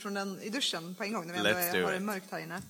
Från 0.00 0.14
den 0.14 0.40
i 0.42 0.48
duschen 0.48 0.94
på 0.94 1.04
en 1.04 1.12
gång 1.12 1.26
när 1.26 1.32
vi 1.32 1.38
ändå 1.38 1.50
Let's 1.50 1.76
är, 1.76 1.82
har 1.82 1.92
det 1.92 2.00
mörkt 2.00 2.30
här 2.30 2.38
inne. 2.38 2.62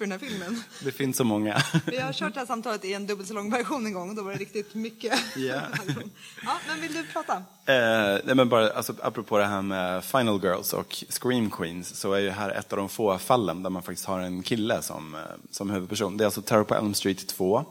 ur 0.00 0.06
den 0.06 0.12
här 0.12 0.18
filmen. 0.18 0.62
Det 0.84 0.92
finns 0.92 1.16
så 1.16 1.24
många. 1.24 1.62
Vi 1.86 1.96
har 1.96 2.12
kört 2.12 2.34
det 2.34 2.40
här 2.40 2.46
samtalet 2.46 2.84
i 2.84 2.94
en 2.94 3.06
dubbelt 3.06 3.28
så 3.28 3.34
lång 3.34 3.50
version 3.50 3.86
en 3.86 3.92
gång 3.92 4.10
och 4.10 4.16
då 4.16 4.22
var 4.22 4.32
det 4.32 4.38
riktigt 4.38 4.74
mycket. 4.74 5.12
Ja. 5.36 5.60
ja, 6.44 6.58
men 6.68 6.80
vill 6.80 6.92
du 6.92 7.04
prata? 7.12 7.34
Eh, 7.66 8.20
nej 8.24 8.34
men 8.34 8.48
bara, 8.48 8.70
alltså, 8.70 8.94
apropå 9.02 9.38
det 9.38 9.44
här 9.44 9.62
med 9.62 10.04
Final 10.04 10.40
Girls 10.42 10.72
och 10.72 11.04
Scream 11.08 11.50
Queens 11.50 12.00
så 12.00 12.12
är 12.12 12.20
ju 12.20 12.30
här 12.30 12.50
ett 12.50 12.72
av 12.72 12.78
de 12.78 12.88
få 12.88 13.18
fallen 13.18 13.62
där 13.62 13.70
man 13.70 13.82
faktiskt 13.82 14.06
har 14.06 14.20
en 14.20 14.42
kille 14.42 14.82
som, 14.82 15.14
eh, 15.14 15.20
som 15.50 15.70
huvudperson. 15.70 16.16
Det 16.16 16.24
är 16.24 16.26
alltså 16.26 16.42
Terror 16.42 16.64
på 16.64 16.74
Elm 16.74 16.94
Street 16.94 17.26
2. 17.26 17.64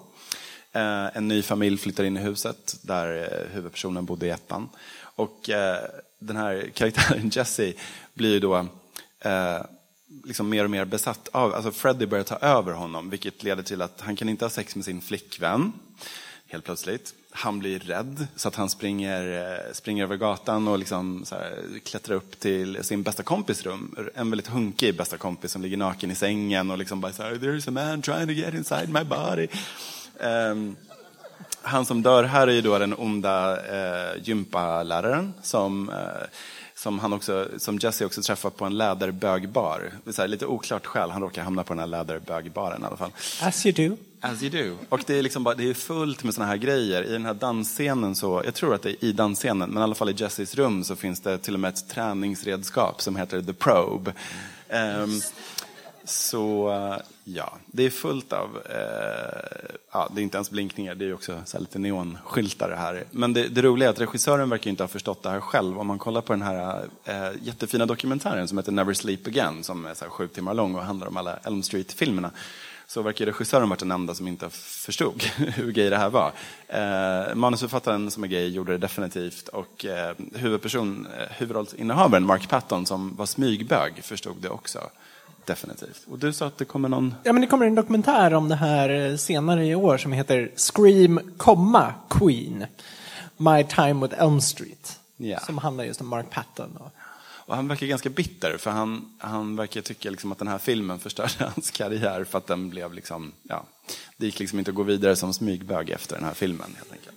Eh, 0.73 1.17
en 1.17 1.27
ny 1.27 1.41
familj 1.41 1.77
flyttar 1.77 2.03
in 2.03 2.17
i 2.17 2.19
huset 2.19 2.75
där 2.81 3.17
eh, 3.17 3.55
huvudpersonen 3.55 4.05
bodde 4.05 4.25
i 4.25 4.29
ettan. 4.29 4.69
Och 5.15 5.49
eh, 5.49 5.77
den 6.19 6.35
här 6.35 6.71
karaktären 6.73 7.29
Jesse 7.33 7.73
blir 8.13 8.33
ju 8.33 8.39
då 8.39 8.67
eh, 9.19 9.61
liksom 10.23 10.49
mer 10.49 10.63
och 10.63 10.69
mer 10.69 10.85
besatt 10.85 11.29
av, 11.31 11.53
alltså 11.53 11.71
Freddy 11.71 12.05
börjar 12.05 12.23
ta 12.23 12.35
över 12.35 12.73
honom 12.73 13.09
vilket 13.09 13.43
leder 13.43 13.63
till 13.63 13.81
att 13.81 14.01
han 14.01 14.15
kan 14.15 14.29
inte 14.29 14.45
ha 14.45 14.49
sex 14.49 14.75
med 14.75 14.85
sin 14.85 15.01
flickvän 15.01 15.73
helt 16.47 16.65
plötsligt. 16.65 17.13
Han 17.31 17.59
blir 17.59 17.79
rädd 17.79 18.27
så 18.35 18.47
att 18.47 18.55
han 18.55 18.69
springer, 18.69 19.41
eh, 19.41 19.73
springer 19.73 20.03
över 20.03 20.17
gatan 20.17 20.67
och 20.67 20.79
liksom 20.79 21.25
så 21.25 21.35
här, 21.35 21.63
klättrar 21.83 22.15
upp 22.15 22.39
till 22.39 22.83
sin 22.83 23.03
bästa 23.03 23.23
kompis 23.23 23.63
rum. 23.63 23.95
En 24.15 24.29
väldigt 24.29 24.47
hunkig 24.47 24.97
bästa 24.97 25.17
kompis 25.17 25.51
som 25.51 25.61
ligger 25.61 25.77
naken 25.77 26.11
i 26.11 26.15
sängen 26.15 26.71
och 26.71 26.77
liksom 26.77 27.01
bara 27.01 27.11
så 27.11 27.23
här, 27.23 27.31
there's 27.31 27.67
a 27.67 27.71
man 27.71 28.01
trying 28.01 28.27
to 28.27 28.33
get 28.33 28.53
inside 28.53 28.89
my 28.89 29.03
body. 29.03 29.47
Um, 30.19 30.75
han 31.61 31.85
som 31.85 32.01
dör 32.01 32.23
här 32.23 32.47
är 32.47 32.51
ju 32.51 32.61
då 32.61 32.79
den 32.79 32.93
onda 32.93 33.65
eh, 33.65 34.21
gympaläraren 34.23 35.33
som, 35.41 35.89
eh, 35.89 36.27
som, 36.83 36.99
han 36.99 37.13
också, 37.13 37.47
som 37.57 37.77
Jesse 37.77 38.05
också 38.05 38.21
träffar 38.21 38.49
på 38.49 38.65
en 38.65 38.77
läderbögbar. 38.77 39.91
Så 40.11 40.21
här, 40.21 40.27
lite 40.27 40.45
oklart 40.45 40.85
skäl, 40.85 41.09
han 41.09 41.21
råkar 41.21 41.43
hamna 41.43 41.63
på 41.63 41.73
den 41.73 41.79
här 41.79 41.87
läderbögbaren 41.87 42.81
i 42.81 42.85
alla 42.85 42.97
fall. 42.97 43.11
As 43.41 43.65
you 43.65 43.89
do. 43.89 43.97
As 44.21 44.43
you 44.43 44.49
do. 44.63 44.77
Och 44.89 45.03
det 45.05 45.19
är, 45.19 45.21
liksom 45.21 45.43
bara, 45.43 45.55
det 45.55 45.69
är 45.69 45.73
fullt 45.73 46.23
med 46.23 46.33
såna 46.33 46.47
här 46.47 46.57
grejer. 46.57 47.03
I 47.03 47.11
den 47.11 47.25
här 47.25 47.33
dansscenen, 47.33 48.15
så, 48.15 48.41
jag 48.45 48.53
tror 48.53 48.75
att 48.75 48.81
det 48.81 48.89
är 48.89 49.03
i 49.05 49.11
dansscenen, 49.11 49.69
men 49.69 49.81
i 49.81 49.83
alla 49.83 49.95
fall 49.95 50.09
i 50.09 50.13
Jessys 50.17 50.55
rum 50.55 50.83
så 50.83 50.95
finns 50.95 51.19
det 51.19 51.37
till 51.37 51.53
och 51.53 51.59
med 51.59 51.69
ett 51.73 51.89
träningsredskap 51.89 53.01
som 53.01 53.15
heter 53.15 53.41
The 53.41 53.53
Probe. 53.53 54.13
Ehm, 54.69 55.21
så 56.05 56.71
eh, 56.71 57.05
ja, 57.23 57.53
det 57.65 57.83
är 57.83 57.89
fullt 57.89 58.33
av, 58.33 58.61
eh, 58.69 59.75
ja, 59.91 60.09
det 60.15 60.21
är 60.21 60.23
inte 60.23 60.37
ens 60.37 60.51
blinkningar, 60.51 60.95
det 60.95 61.05
är 61.05 61.13
också 61.13 61.41
så 61.45 61.57
här 61.57 61.61
lite 61.61 61.79
neonskyltar 61.79 62.69
det 62.69 62.75
här. 62.75 63.03
Men 63.11 63.33
det, 63.33 63.47
det 63.47 63.61
roliga 63.61 63.89
är 63.89 63.93
att 63.93 64.01
regissören 64.01 64.49
verkar 64.49 64.69
inte 64.69 64.83
ha 64.83 64.87
förstått 64.87 65.23
det 65.23 65.29
här 65.29 65.39
själv. 65.39 65.79
Om 65.79 65.87
man 65.87 65.99
kollar 65.99 66.21
på 66.21 66.33
den 66.33 66.41
här 66.41 66.85
eh, 67.03 67.29
jättefina 67.41 67.85
dokumentären 67.85 68.47
som 68.47 68.57
heter 68.57 68.71
Never 68.71 68.93
Sleep 68.93 69.27
Again, 69.27 69.63
som 69.63 69.85
är 69.85 69.93
så 69.93 70.05
här 70.05 70.09
sju 70.09 70.27
timmar 70.27 70.53
lång 70.53 70.75
och 70.75 70.83
handlar 70.83 71.07
om 71.07 71.17
alla 71.17 71.37
Elm 71.37 71.63
Street-filmerna 71.63 72.31
så 72.87 73.01
verkar 73.01 73.25
regissören 73.25 73.69
varit 73.69 73.79
den 73.79 73.91
enda 73.91 74.15
som 74.15 74.27
inte 74.27 74.49
förstod 74.49 75.23
hur 75.37 75.71
gay 75.71 75.89
det 75.89 75.97
här 75.97 76.09
var. 76.09 76.31
Eh, 76.67 77.35
manusförfattaren 77.35 78.11
som 78.11 78.23
är 78.23 78.27
gay 78.27 78.47
gjorde 78.47 78.71
det 78.71 78.77
definitivt 78.77 79.47
och 79.47 79.85
eh, 79.85 80.15
huvudperson, 80.35 81.07
eh, 81.19 81.27
huvudrollsinnehavaren 81.29 82.25
Mark 82.25 82.49
Patton 82.49 82.85
som 82.85 83.15
var 83.15 83.25
smygbög 83.25 84.03
förstod 84.03 84.37
det 84.37 84.49
också. 84.49 84.79
Definitivt. 85.45 86.01
Och 86.07 86.19
du 86.19 86.33
sa 86.33 86.47
att 86.47 86.57
det 86.57 86.65
kommer 86.65 86.89
någon... 86.89 87.15
Ja, 87.23 87.33
men 87.33 87.41
det 87.41 87.47
kommer 87.47 87.65
en 87.65 87.75
dokumentär 87.75 88.33
om 88.33 88.49
det 88.49 88.55
här 88.55 88.89
eh, 88.89 89.15
senare 89.15 89.65
i 89.65 89.75
år 89.75 89.97
som 89.97 90.11
heter 90.11 90.51
Scream, 90.55 91.19
Queen. 92.09 92.65
My 93.37 93.63
time 93.63 93.93
with 94.07 94.21
Elm 94.21 94.41
Street. 94.41 94.99
Ja. 95.17 95.39
Som 95.39 95.57
handlar 95.57 95.83
just 95.83 96.01
om 96.01 96.07
Mark 96.07 96.29
Patton. 96.29 96.77
Och... 96.77 96.91
Och 97.45 97.55
han 97.55 97.67
verkar 97.67 97.87
ganska 97.87 98.09
bitter, 98.09 98.57
för 98.57 98.71
han, 98.71 99.15
han 99.17 99.55
verkar 99.55 99.81
tycka 99.81 100.09
liksom 100.09 100.31
att 100.31 100.37
den 100.37 100.47
här 100.47 100.57
filmen 100.57 100.99
förstörde 100.99 101.31
hans 101.55 101.71
karriär 101.71 102.23
för 102.23 102.37
att 102.37 102.47
den 102.47 102.69
blev 102.69 102.93
liksom, 102.93 103.31
ja, 103.43 103.65
det 104.17 104.25
gick 104.25 104.39
liksom 104.39 104.59
inte 104.59 104.71
att 104.71 104.75
gå 104.75 104.83
vidare 104.83 105.15
som 105.15 105.33
smygbög 105.33 105.89
efter 105.89 106.15
den 106.15 106.25
här 106.25 106.33
filmen 106.33 106.75
helt 106.77 106.91
enkelt. 106.91 107.15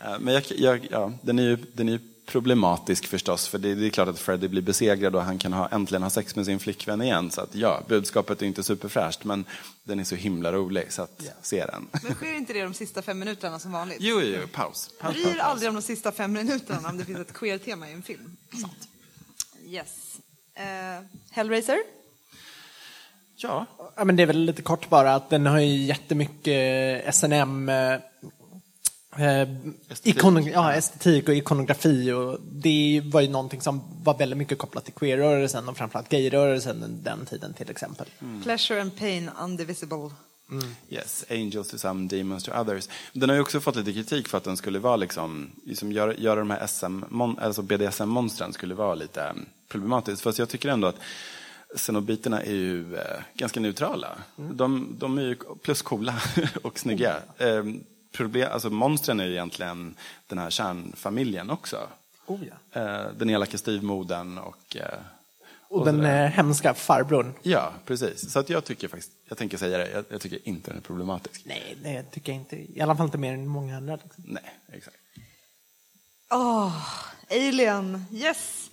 Eh, 0.00 0.18
Men 0.20 0.34
jag, 0.34 0.42
jag, 0.56 0.88
ja, 0.90 1.12
den 1.22 1.38
är 1.38 1.42
ju, 1.42 1.56
den 1.72 1.88
är 1.88 1.92
ju 1.92 1.98
problematisk 2.26 3.06
förstås, 3.06 3.48
för 3.48 3.58
det, 3.58 3.74
det 3.74 3.86
är 3.86 3.90
klart 3.90 4.08
att 4.08 4.18
Freddie 4.18 4.48
blir 4.48 4.62
besegrad 4.62 5.16
och 5.16 5.22
han 5.22 5.38
kan 5.38 5.52
ha, 5.52 5.68
äntligen 5.68 6.02
ha 6.02 6.10
sex 6.10 6.36
med 6.36 6.46
sin 6.46 6.58
flickvän 6.58 7.02
igen. 7.02 7.30
Så 7.30 7.40
att 7.40 7.54
ja, 7.54 7.82
budskapet 7.88 8.42
är 8.42 8.46
inte 8.46 8.62
superfräscht, 8.62 9.24
men 9.24 9.44
den 9.84 10.00
är 10.00 10.04
så 10.04 10.14
himla 10.14 10.52
rolig, 10.52 10.92
så 10.92 11.02
att 11.02 11.22
se 11.42 11.66
den. 11.66 11.88
Men 12.02 12.14
sker 12.14 12.34
inte 12.34 12.52
det 12.52 12.62
de 12.62 12.74
sista 12.74 13.02
fem 13.02 13.18
minuterna 13.18 13.58
som 13.58 13.72
vanligt? 13.72 13.96
Jo, 14.00 14.20
jo, 14.20 14.46
paus. 14.52 14.90
paus, 15.00 15.14
Bryr 15.14 15.38
aldrig 15.38 15.68
om 15.68 15.74
de 15.74 15.82
sista 15.82 16.12
fem 16.12 16.32
minuterna 16.32 16.88
om 16.88 16.98
det 16.98 17.04
finns 17.04 17.18
ett 17.18 17.32
queer-tema 17.32 17.88
i 17.88 17.92
en 17.92 18.02
film. 18.02 18.36
Sant. 18.60 18.88
Yes. 19.66 20.20
Eh, 20.54 21.04
Hellraiser? 21.30 21.78
Ja. 23.36 23.66
ja, 23.96 24.04
men 24.04 24.16
det 24.16 24.22
är 24.22 24.26
väl 24.26 24.44
lite 24.44 24.62
kort 24.62 24.88
bara 24.88 25.14
att 25.14 25.30
den 25.30 25.46
har 25.46 25.58
ju 25.58 25.76
jättemycket 25.76 27.14
SNM 27.14 27.70
eh, 29.18 29.48
ikon, 30.02 30.46
ja, 30.46 30.72
estetik 30.72 31.28
och 31.28 31.34
ikonografi 31.34 32.12
och 32.12 32.38
det 32.40 33.02
var 33.04 33.20
ju 33.20 33.28
någonting 33.28 33.60
som 33.60 33.82
var 34.02 34.18
väldigt 34.18 34.38
mycket 34.38 34.58
kopplat 34.58 34.84
till 34.84 34.94
queer-rörelsen 34.94 35.68
och 35.68 35.76
framförallt 35.76 36.08
gay-rörelsen 36.08 37.00
den 37.02 37.26
tiden 37.26 37.54
till 37.54 37.70
exempel. 37.70 38.06
Pleasure 38.42 38.80
and 38.80 38.96
pain 38.96 39.30
undivisible. 39.42 40.10
Yes, 40.88 41.24
angels 41.30 41.68
to 41.68 41.78
some, 41.78 42.08
demons 42.08 42.44
to 42.44 42.52
others. 42.60 42.88
Den 43.12 43.28
har 43.28 43.36
ju 43.36 43.42
också 43.42 43.60
fått 43.60 43.76
lite 43.76 43.92
kritik 43.92 44.28
för 44.28 44.38
att 44.38 44.44
den 44.44 44.56
skulle 44.56 44.78
vara 44.78 44.96
liksom, 44.96 45.50
liksom 45.64 45.92
göra, 45.92 46.14
göra 46.14 46.40
de 46.40 46.50
här 46.50 46.66
SM, 46.66 47.04
alltså 47.38 47.62
BDSM-monstren 47.62 48.52
skulle 48.52 48.74
vara 48.74 48.94
lite 48.94 49.22
mm, 49.22 49.46
problematiskt. 49.68 50.22
Fast 50.22 50.38
jag 50.38 50.48
tycker 50.48 50.68
ändå 50.68 50.88
att 50.88 50.96
Cenobiterna 51.76 52.42
är 52.42 52.52
ju 52.52 52.96
eh, 52.96 53.20
ganska 53.34 53.60
neutrala. 53.60 54.08
De, 54.36 54.96
de 54.98 55.18
är 55.18 55.22
ju 55.22 55.36
plus 55.62 55.82
coola 55.82 56.22
och 56.62 56.78
snygga. 56.78 57.16
Eh, 57.38 57.64
problem, 58.12 58.48
alltså 58.52 58.70
monstren 58.70 59.20
är 59.20 59.24
ju 59.24 59.32
egentligen 59.32 59.94
den 60.26 60.38
här 60.38 60.50
kärnfamiljen 60.50 61.50
också. 61.50 61.88
Oh, 62.26 62.40
ja. 62.72 62.80
eh, 62.80 63.12
den 63.18 63.30
elaka 63.30 63.58
styvmodern 63.58 64.38
och... 64.38 64.76
Eh, 64.76 64.84
Och 65.68 65.84
den 65.84 65.96
sådär. 65.96 66.24
eh, 66.24 66.30
hemska 66.30 66.74
farbrorn. 66.74 67.32
Ja, 67.42 67.72
precis. 67.86 68.32
Så 68.32 68.38
att 68.38 68.50
jag 68.50 68.64
tycker 68.64 68.88
faktiskt, 68.88 69.12
jag 69.28 69.38
tänker 69.38 69.58
säga 69.58 69.78
det, 69.78 69.90
jag, 69.90 70.04
jag 70.08 70.20
tycker 70.20 70.48
inte 70.48 70.70
den 70.70 70.78
är 70.78 70.82
problematisk. 70.82 71.42
Nej, 71.44 71.76
det 71.82 72.02
tycker 72.02 72.32
jag 72.32 72.40
inte. 72.40 72.56
I 72.78 72.80
alla 72.80 72.96
fall 72.96 73.06
inte 73.06 73.18
mer 73.18 73.32
än 73.34 73.46
många 73.48 73.76
andra. 73.76 73.96
Liksom. 73.96 74.24
Nej, 74.26 74.54
exakt. 74.72 74.96
Åh, 76.30 76.86
Alien, 77.30 78.04
yes! 78.12 78.70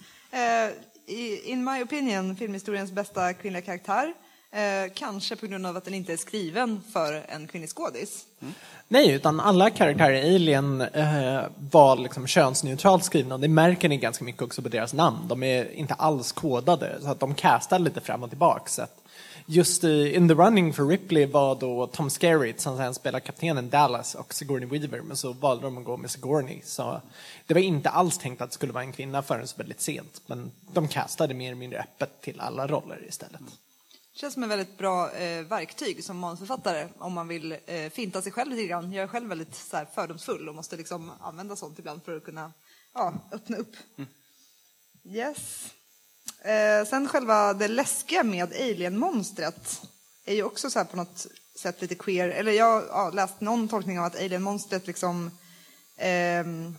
I- 1.08 1.52
in 1.52 1.64
my 1.64 1.84
opinion, 1.84 2.36
filmhistoriens 2.36 2.92
bästa 2.92 3.34
kvinnliga 3.34 3.62
karaktär. 3.62 4.14
Eh, 4.52 4.92
kanske 4.94 5.36
på 5.36 5.48
grund 5.48 5.66
av 5.66 5.78
att 5.78 5.86
den 5.86 5.94
inte 5.94 6.14
är 6.14 6.18
skriven 6.18 6.82
för 6.94 7.26
en 7.30 7.48
kvinnlig 7.48 7.70
skådis. 7.70 8.26
Mm. 8.42 8.54
Nej, 8.88 9.12
utan 9.12 9.40
alla 9.40 9.70
karaktärer 9.70 10.14
i 10.14 10.36
Alien 10.36 10.82
eh, 10.82 11.44
var 11.72 11.96
liksom 11.98 12.28
könsneutralt 12.28 13.04
skrivna. 13.04 13.38
Det 13.38 13.48
märker 13.48 13.90
ni 13.90 13.98
ganska 13.98 14.24
mycket 14.24 14.42
också 14.42 14.62
på 14.62 14.70
deras 14.70 14.94
namn. 14.94 15.18
De 15.28 15.44
är 15.44 15.72
inte 15.72 15.94
alls 15.94 16.32
kodade, 16.32 16.98
så 17.02 17.10
att 17.10 17.20
de 17.20 17.36
castar 17.36 17.80
lite 17.80 18.02
fram 18.02 18.24
och 18.24 18.30
tillbaka. 18.30 18.88
Just 19.50 19.84
i 19.84 20.16
In 20.16 20.28
the 20.28 20.34
Running 20.34 20.74
för 20.74 20.86
Ripley 20.86 21.26
var 21.26 21.56
då 21.56 21.88
Tom 21.88 22.10
Skerritt 22.10 22.62
som 22.62 22.78
sen 22.78 22.94
spelar 22.94 23.20
kaptenen 23.20 23.70
Dallas 23.70 24.16
och 24.16 24.34
Sigourney 24.34 24.70
Weaver, 24.70 25.02
men 25.02 25.18
så 25.18 25.34
valde 25.34 25.64
de 25.64 25.78
att 25.78 25.84
gå 25.84 25.98
med 25.98 26.12
Sigourney. 26.12 26.62
Så 26.64 27.02
det 27.46 27.54
var 27.54 27.62
inte 27.62 27.90
alls 27.90 28.18
tänkt 28.18 28.42
att 28.42 28.50
det 28.50 28.54
skulle 28.54 28.74
vara 28.74 28.84
en 28.84 28.92
kvinna 28.92 29.22
förrän 29.22 29.48
så 29.48 29.58
väldigt 29.58 29.82
sent, 29.82 30.22
men 30.26 30.52
de 30.74 30.88
castade 30.88 31.34
mer 31.34 31.48
eller 31.48 31.56
mindre 31.56 31.80
öppet 31.80 32.22
till 32.22 32.40
alla 32.40 32.68
roller 32.68 33.00
istället. 33.08 33.42
Känns 34.20 34.34
som 34.34 34.44
ett 34.44 34.50
väldigt 34.50 34.78
bra 34.78 35.12
eh, 35.12 35.46
verktyg 35.46 36.04
som 36.04 36.18
manusförfattare 36.18 36.88
om 36.98 37.14
man 37.14 37.28
vill 37.28 37.58
eh, 37.66 37.90
finta 37.90 38.22
sig 38.22 38.32
själv 38.32 38.52
lite 38.52 38.68
grann. 38.68 38.94
Jag 38.94 39.04
är 39.04 39.08
själv 39.08 39.30
väldigt 39.30 39.56
så 39.56 39.78
här, 39.78 39.88
fördomsfull 39.96 40.50
och 40.50 40.56
måste 40.56 40.76
liksom 40.76 41.12
använda 41.22 41.56
sånt 41.56 41.80
ibland 41.80 42.04
för 42.04 42.18
att 42.18 42.24
kunna 42.24 42.52
ja, 42.94 43.14
öppna 43.32 43.58
upp. 43.58 43.76
Yes. 45.04 45.66
Eh, 46.42 46.86
sen 46.90 47.08
själva 47.08 47.54
det 47.54 47.68
läskiga 47.68 48.24
med 48.24 48.54
alien-monstret 48.54 49.82
är 50.26 50.36
ju 50.36 50.44
också 50.44 50.70
så 50.70 50.86
på 50.86 50.98
något 50.98 51.28
sätt 51.56 51.82
lite 51.82 51.96
queer. 51.96 52.30
Eller 52.30 52.52
jag 52.52 52.82
har 52.82 52.86
ja, 52.90 53.12
läst 53.14 53.42
någon 53.42 53.68
tolkning 53.68 54.00
av 54.00 54.06
att 54.06 54.16
alien-monstret 54.16 54.88
liksom 54.88 55.32
ehm, 55.98 56.76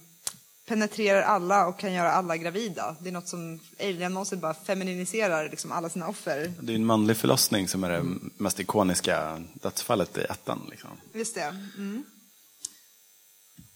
penetrerar 0.69 1.23
alla 1.23 1.67
och 1.67 1.79
kan 1.79 1.93
göra 1.93 2.13
alla 2.13 2.37
gravida. 2.37 2.97
Det 3.01 3.09
är 3.09 3.13
något 3.13 3.29
som 3.29 3.61
alien-monstret 3.81 4.41
bara 4.41 4.55
femininiserar 4.55 5.51
liksom 5.51 5.73
alla 5.73 5.89
sina 5.89 6.09
offer. 6.09 6.53
Det 6.61 6.73
är 6.73 6.77
en 6.77 6.87
manlig 6.87 7.17
förlossning 7.17 7.69
som 7.69 7.85
är 7.85 7.91
det 7.91 8.05
mest 8.37 8.61
ikoniska 8.61 9.43
dödsfallet 9.53 10.19
i 10.19 10.21
ettan. 10.21 10.67
Liksom. 10.71 10.91
Just 11.13 11.35
det. 11.35 11.55
Mm. 11.77 12.05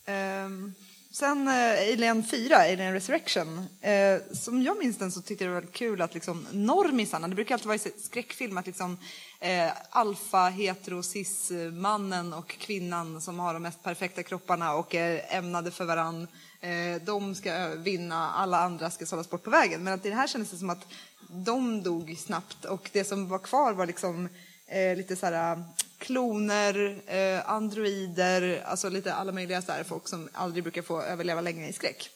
Ehm, 0.07 0.75
sen 1.13 1.49
eh, 1.49 1.93
Alien 1.93 2.25
4, 2.25 2.57
Alien 2.57 2.93
Resurrection. 2.93 3.67
Eh, 3.81 4.21
som 4.33 4.63
jag 4.63 4.79
minns 4.79 4.99
den 4.99 5.13
så 5.13 5.23
tyckte 5.23 5.45
jag 5.45 5.51
det 5.51 5.55
var 5.55 5.61
väldigt 5.61 5.77
kul 5.77 6.03
att 6.03 6.15
liksom 6.15 6.47
normisarna, 6.53 7.29
det 7.29 7.35
brukar 7.35 7.55
alltid 7.55 7.67
vara 7.67 7.77
i 7.77 7.93
skräckfilm 8.03 8.59
att 8.59 8.67
liksom 8.67 8.99
eh, 9.41 9.73
alfa, 9.91 10.49
hetero, 10.49 11.03
cis 11.03 11.53
mannen 11.73 12.33
och 12.33 12.49
kvinnan 12.49 13.21
som 13.21 13.39
har 13.39 13.55
de 13.55 13.63
mest 13.63 13.83
perfekta 13.83 14.23
kropparna 14.23 14.75
och 14.75 14.95
är 14.95 15.23
ämnade 15.29 15.71
för 15.71 15.85
varann. 15.85 16.29
Eh, 16.63 17.03
de 17.03 17.35
ska 17.35 17.69
vinna, 17.69 18.31
alla 18.31 18.59
andra 18.59 18.91
ska 18.91 19.07
sållas 19.07 19.31
bort 19.31 19.43
på 19.43 19.51
vägen. 19.51 19.85
Men 19.85 19.93
att 19.95 20.07
i 20.07 20.09
det 20.09 20.15
här 20.15 20.27
kändes 20.27 20.51
det 20.51 20.57
som 20.57 20.71
att 20.71 20.87
de 21.29 21.83
dog 21.83 22.17
snabbt 22.19 22.65
och 22.65 22.91
det 22.93 23.05
som 23.05 23.29
var 23.29 23.39
kvar 23.39 23.73
var 23.73 23.87
liksom 23.87 24.29
eh, 24.67 24.97
lite 24.97 25.17
så 25.17 25.27
här 25.27 25.65
kloner, 25.99 27.03
eh, 27.07 27.51
androider, 27.51 28.63
alltså 28.67 28.89
lite 28.89 29.15
alla 29.15 29.33
möjliga 29.33 29.63
så 29.63 29.73
här 29.73 29.85
folk 29.85 30.09
som 30.09 30.29
aldrig 30.33 30.65
brukar 30.65 30.83
få 30.83 31.03
överleva 31.03 31.41
länge 31.41 31.69
i 31.69 31.73
skräck. 31.73 32.11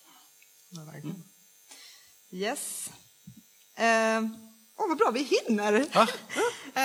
Yes. 2.31 2.91
Eh, 3.75 4.23
Åh, 4.79 4.89
vad 4.89 4.99
bra, 4.99 5.11
vi 5.11 5.23
hinner! 5.49 5.87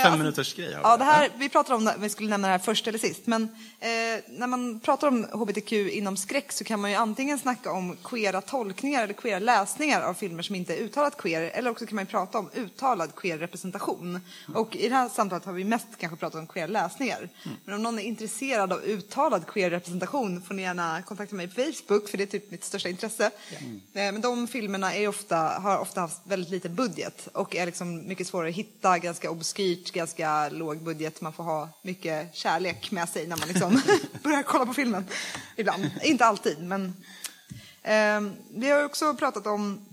Fem 0.03 0.17
minuters 0.19 0.53
grej. 0.55 0.77
Ja, 0.83 0.97
det 0.97 1.03
här, 1.03 1.29
vi 1.37 1.49
pratade 1.49 1.75
om 1.75 1.91
vi 2.01 2.09
skulle 2.09 2.29
nämna 2.29 2.47
det 2.47 2.51
här 2.51 2.59
först 2.59 2.87
eller 2.87 2.99
sist, 2.99 3.27
men 3.27 3.43
eh, 3.79 3.89
när 4.29 4.47
man 4.47 4.79
pratar 4.79 5.07
om 5.07 5.23
hbtq 5.23 5.71
inom 5.73 6.17
skräck 6.17 6.51
så 6.51 6.63
kan 6.63 6.79
man 6.79 6.91
ju 6.91 6.97
antingen 6.97 7.39
snacka 7.39 7.71
om 7.71 7.97
queera 8.03 8.41
tolkningar 8.41 9.03
eller 9.03 9.13
queera 9.13 9.39
läsningar 9.39 10.01
av 10.01 10.13
filmer 10.13 10.43
som 10.43 10.55
inte 10.55 10.75
är 10.75 10.77
uttalat 10.77 11.17
queer, 11.17 11.41
eller 11.41 11.71
också 11.71 11.85
kan 11.85 11.95
man 11.95 12.05
prata 12.05 12.39
om 12.39 12.49
uttalad 12.55 13.15
queer 13.15 13.37
representation. 13.37 14.19
Och 14.55 14.75
i 14.75 14.89
det 14.89 14.95
här 14.95 15.09
samtalet 15.09 15.45
har 15.45 15.53
vi 15.53 15.63
mest 15.63 15.87
kanske 15.97 16.17
pratat 16.17 16.39
om 16.39 16.47
queer 16.47 16.67
läsningar. 16.67 17.29
Men 17.65 17.75
om 17.75 17.83
någon 17.83 17.99
är 17.99 18.03
intresserad 18.03 18.73
av 18.73 18.83
uttalad 18.83 19.47
queer 19.47 19.69
representation 19.69 20.41
får 20.41 20.53
ni 20.53 20.61
gärna 20.61 21.01
kontakta 21.01 21.35
mig 21.35 21.47
på 21.47 21.53
Facebook, 21.53 22.09
för 22.09 22.17
det 22.17 22.23
är 22.23 22.27
typ 22.27 22.51
mitt 22.51 22.63
största 22.63 22.89
intresse. 22.89 23.25
Eh, 23.25 23.71
Men 23.93 24.21
de 24.21 24.47
filmerna 24.47 24.95
är 24.95 25.07
ofta, 25.07 25.37
har 25.37 25.79
ofta 25.79 26.01
haft 26.01 26.21
väldigt 26.23 26.49
liten 26.51 26.75
budget 26.75 27.27
och 27.33 27.55
är 27.55 27.65
liksom 27.65 27.80
mycket 27.85 28.27
svårare 28.27 28.49
att 28.49 28.55
hitta, 28.55 28.97
ganska 28.99 29.31
obskyrt, 29.31 29.91
ganska 29.91 30.49
låg 30.49 30.77
budget. 30.83 31.21
Man 31.21 31.33
får 31.33 31.43
ha 31.43 31.69
mycket 31.81 32.35
kärlek 32.35 32.91
med 32.91 33.09
sig 33.09 33.27
när 33.27 33.37
man 33.37 33.47
liksom 33.47 33.81
börjar 34.23 34.43
kolla 34.43 34.65
på 34.65 34.73
filmen. 34.73 35.05
Ibland, 35.57 35.89
inte 36.03 36.25
alltid, 36.25 36.59
men 36.63 36.93
eh, 37.83 38.21
vi 38.53 38.69
har 38.69 38.85
också 38.85 39.13
pratat 39.13 39.47
om 39.47 39.85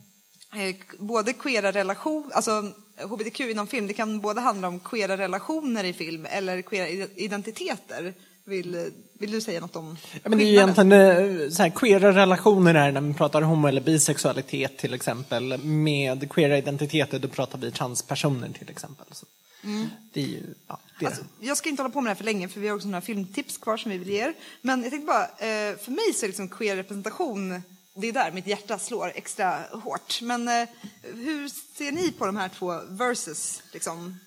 eh, 0.55 0.77
både 0.99 1.33
queera 1.33 1.73
relation, 1.73 2.31
alltså 2.35 2.73
hbtq 3.03 3.41
inom 3.41 3.67
film, 3.67 3.87
det 3.87 3.95
kan 3.95 4.21
både 4.21 4.41
handla 4.41 4.69
om 4.69 4.81
queera 4.81 5.17
relationer 5.17 5.85
i 5.85 5.93
film 5.93 6.27
eller 6.31 6.63
queera 6.63 6.89
ide- 6.89 7.11
identiteter. 7.17 8.15
Vill, 8.49 8.93
vill 9.13 9.31
du 9.31 9.41
säga 9.41 9.61
något 9.61 9.77
om 9.77 9.97
Ja, 10.13 10.29
men 10.29 10.39
det 10.39 10.45
är 10.45 10.47
ju 10.47 10.53
egentligen 10.53 10.93
eh, 10.93 11.51
så 11.51 11.63
här, 11.63 11.71
queera 11.71 12.13
relationer 12.13 12.75
är 12.75 12.93
när 12.93 13.01
man 13.01 13.15
pratar 13.15 13.43
homo 13.43 13.69
eller 13.69 13.81
bisexualitet 13.81 14.79
till 14.79 14.95
exempel. 14.95 15.59
Med 15.59 16.31
queera 16.31 16.59
identiteter 16.59 17.19
då 17.19 17.29
pratar 17.29 17.59
vi 17.59 17.71
transpersoner 17.71 18.49
till 18.49 18.71
exempel. 18.71 19.07
Så 19.13 19.27
Mm. 19.65 19.89
det 20.13 20.21
är 20.21 20.27
ju, 20.27 20.55
ja, 20.67 20.81
det 21.01 21.07
Alltså, 21.07 21.23
jag 21.41 21.57
ska 21.57 21.69
inte 21.69 21.83
hålla 21.83 21.93
på 21.93 22.01
med 22.01 22.07
det 22.07 22.11
här 22.11 22.17
för 22.17 22.25
länge 22.25 22.49
för 22.49 22.61
vi 22.61 22.69
har 22.69 22.77
också 22.77 22.89
några 22.89 23.01
filmtips 23.01 23.59
kvar 23.59 23.77
som 23.77 23.91
vi 23.91 23.99
vill 23.99 24.09
ge 24.09 24.21
er. 24.21 24.35
Men 24.63 24.83
jag 24.83 24.91
tänkte 24.91 25.07
bara, 25.07 25.25
eh, 25.25 25.77
för 25.79 25.91
mig 25.91 26.15
så 26.15 26.27
är 26.27 26.29
liksom 26.29 26.49
queer 26.49 26.77
representation, 26.77 27.63
det 27.95 28.09
är 28.09 28.13
där 28.13 28.33
mitt 28.33 28.47
hjärta 28.47 28.79
slår 28.79 29.13
extra 29.15 29.63
hårt. 29.73 30.21
Men 30.23 30.49
eh, 30.49 30.69
hur 31.03 31.49
ser 31.49 31.93
ni 31.93 32.13
på 32.13 32.27
de 32.27 32.37
här 32.37 32.49
två 32.49 32.81
verses? 32.89 33.63
Liksom? 33.73 34.19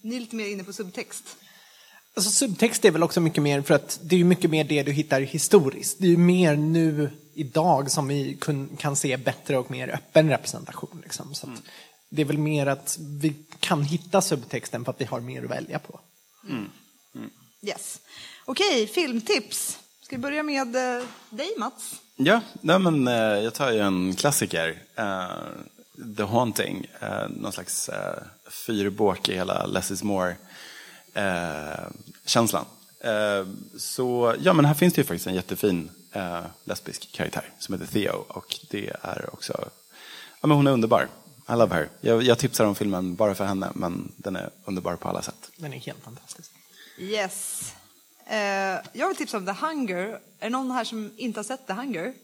Ni 0.00 0.16
är 0.16 0.20
lite 0.20 0.36
mer 0.36 0.46
inne 0.46 0.64
på 0.64 0.72
subtext. 0.72 1.36
Alltså 2.16 2.30
subtext 2.30 2.84
är 2.84 2.90
väl 2.90 3.02
också 3.02 3.20
mycket 3.20 3.42
mer 3.42 3.62
för 3.62 3.74
att 3.74 4.00
det 4.02 4.20
är 4.20 4.24
mycket 4.24 4.50
mer 4.50 4.64
det 4.64 4.82
du 4.82 4.92
hittar 4.92 5.20
historiskt. 5.20 5.98
Det 5.98 6.06
är 6.06 6.10
ju 6.10 6.16
mer 6.16 6.56
nu 6.56 7.10
idag 7.34 7.90
som 7.90 8.08
vi 8.08 8.36
kun, 8.40 8.76
kan 8.76 8.96
se 8.96 9.16
bättre 9.16 9.58
och 9.58 9.70
mer 9.70 9.88
öppen 9.88 10.28
representation. 10.30 11.00
Liksom. 11.02 11.34
Så 11.34 11.46
att 11.46 11.62
Det 12.08 12.22
är 12.22 12.26
väl 12.26 12.38
mer 12.38 12.66
att 12.66 12.98
vi 13.00 13.34
kan 13.60 13.82
hitta 13.82 14.22
subtexten 14.22 14.84
för 14.84 14.92
att 14.92 15.00
vi 15.00 15.04
har 15.04 15.20
mer 15.20 15.44
att 15.44 15.50
välja 15.50 15.78
på. 15.78 16.00
Yes. 17.62 18.00
Okej, 18.44 18.86
filmtips. 18.86 19.78
Ska 20.02 20.16
vi 20.16 20.22
börja 20.22 20.42
med 20.42 20.76
eh, 20.76 21.04
dig 21.30 21.54
Mats? 21.58 22.00
Ja, 22.16 22.40
nej 22.60 22.78
men, 22.78 23.08
eh, 23.08 23.14
jag 23.14 23.54
tar 23.54 23.72
ju 23.72 23.78
en 23.78 24.14
klassiker. 24.14 24.82
eh, 24.94 25.26
The 26.16 26.22
Haunting. 26.22 26.86
Uh, 27.02 27.28
någon 27.30 27.52
slags 27.52 27.88
uh, 27.88 27.94
fyrbåk 28.66 29.28
i 29.28 29.34
hela 29.34 29.66
Less 29.66 29.90
is 29.90 30.02
more-känslan. 31.14 32.64
så 33.78 34.34
ja, 34.40 34.52
men 34.52 34.64
här 34.64 34.74
finns 34.74 34.94
det 34.94 35.00
ju 35.00 35.06
faktiskt 35.06 35.26
en 35.26 35.34
jättefin 35.34 35.90
eh, 36.12 36.44
lesbisk 36.64 37.12
karaktär 37.12 37.50
som 37.58 37.74
heter 37.74 37.92
Theo. 37.92 38.24
Och 38.28 38.56
det 38.70 38.92
är 39.02 39.28
också, 39.32 39.68
ja 40.40 40.46
men 40.46 40.56
hon 40.56 40.66
är 40.66 40.70
underbar. 40.70 41.08
I 41.48 41.52
love 41.52 41.74
her. 41.74 41.88
Jag, 42.00 42.22
jag 42.22 42.38
tipsar 42.38 42.64
om 42.64 42.74
filmen 42.74 43.14
bara 43.14 43.34
för 43.34 43.44
henne, 43.44 43.72
men 43.74 44.12
den 44.16 44.36
är 44.36 44.50
underbar 44.64 44.96
på 44.96 45.08
alla 45.08 45.22
sätt. 45.22 45.50
Den 45.56 45.72
är 45.72 45.78
helt 45.78 46.04
fantastisk. 46.04 46.50
Yes. 46.98 47.72
Eh, 48.26 48.36
jag 48.92 49.08
vill 49.08 49.16
tipsa 49.16 49.36
om 49.36 49.46
The 49.46 49.52
Hunger. 49.52 50.06
Är 50.08 50.20
det 50.40 50.48
någon 50.48 50.70
här 50.70 50.84
som 50.84 51.12
inte 51.16 51.38
har 51.38 51.44
sett 51.44 51.66
The 51.66 51.72
Hunger? 51.72 52.14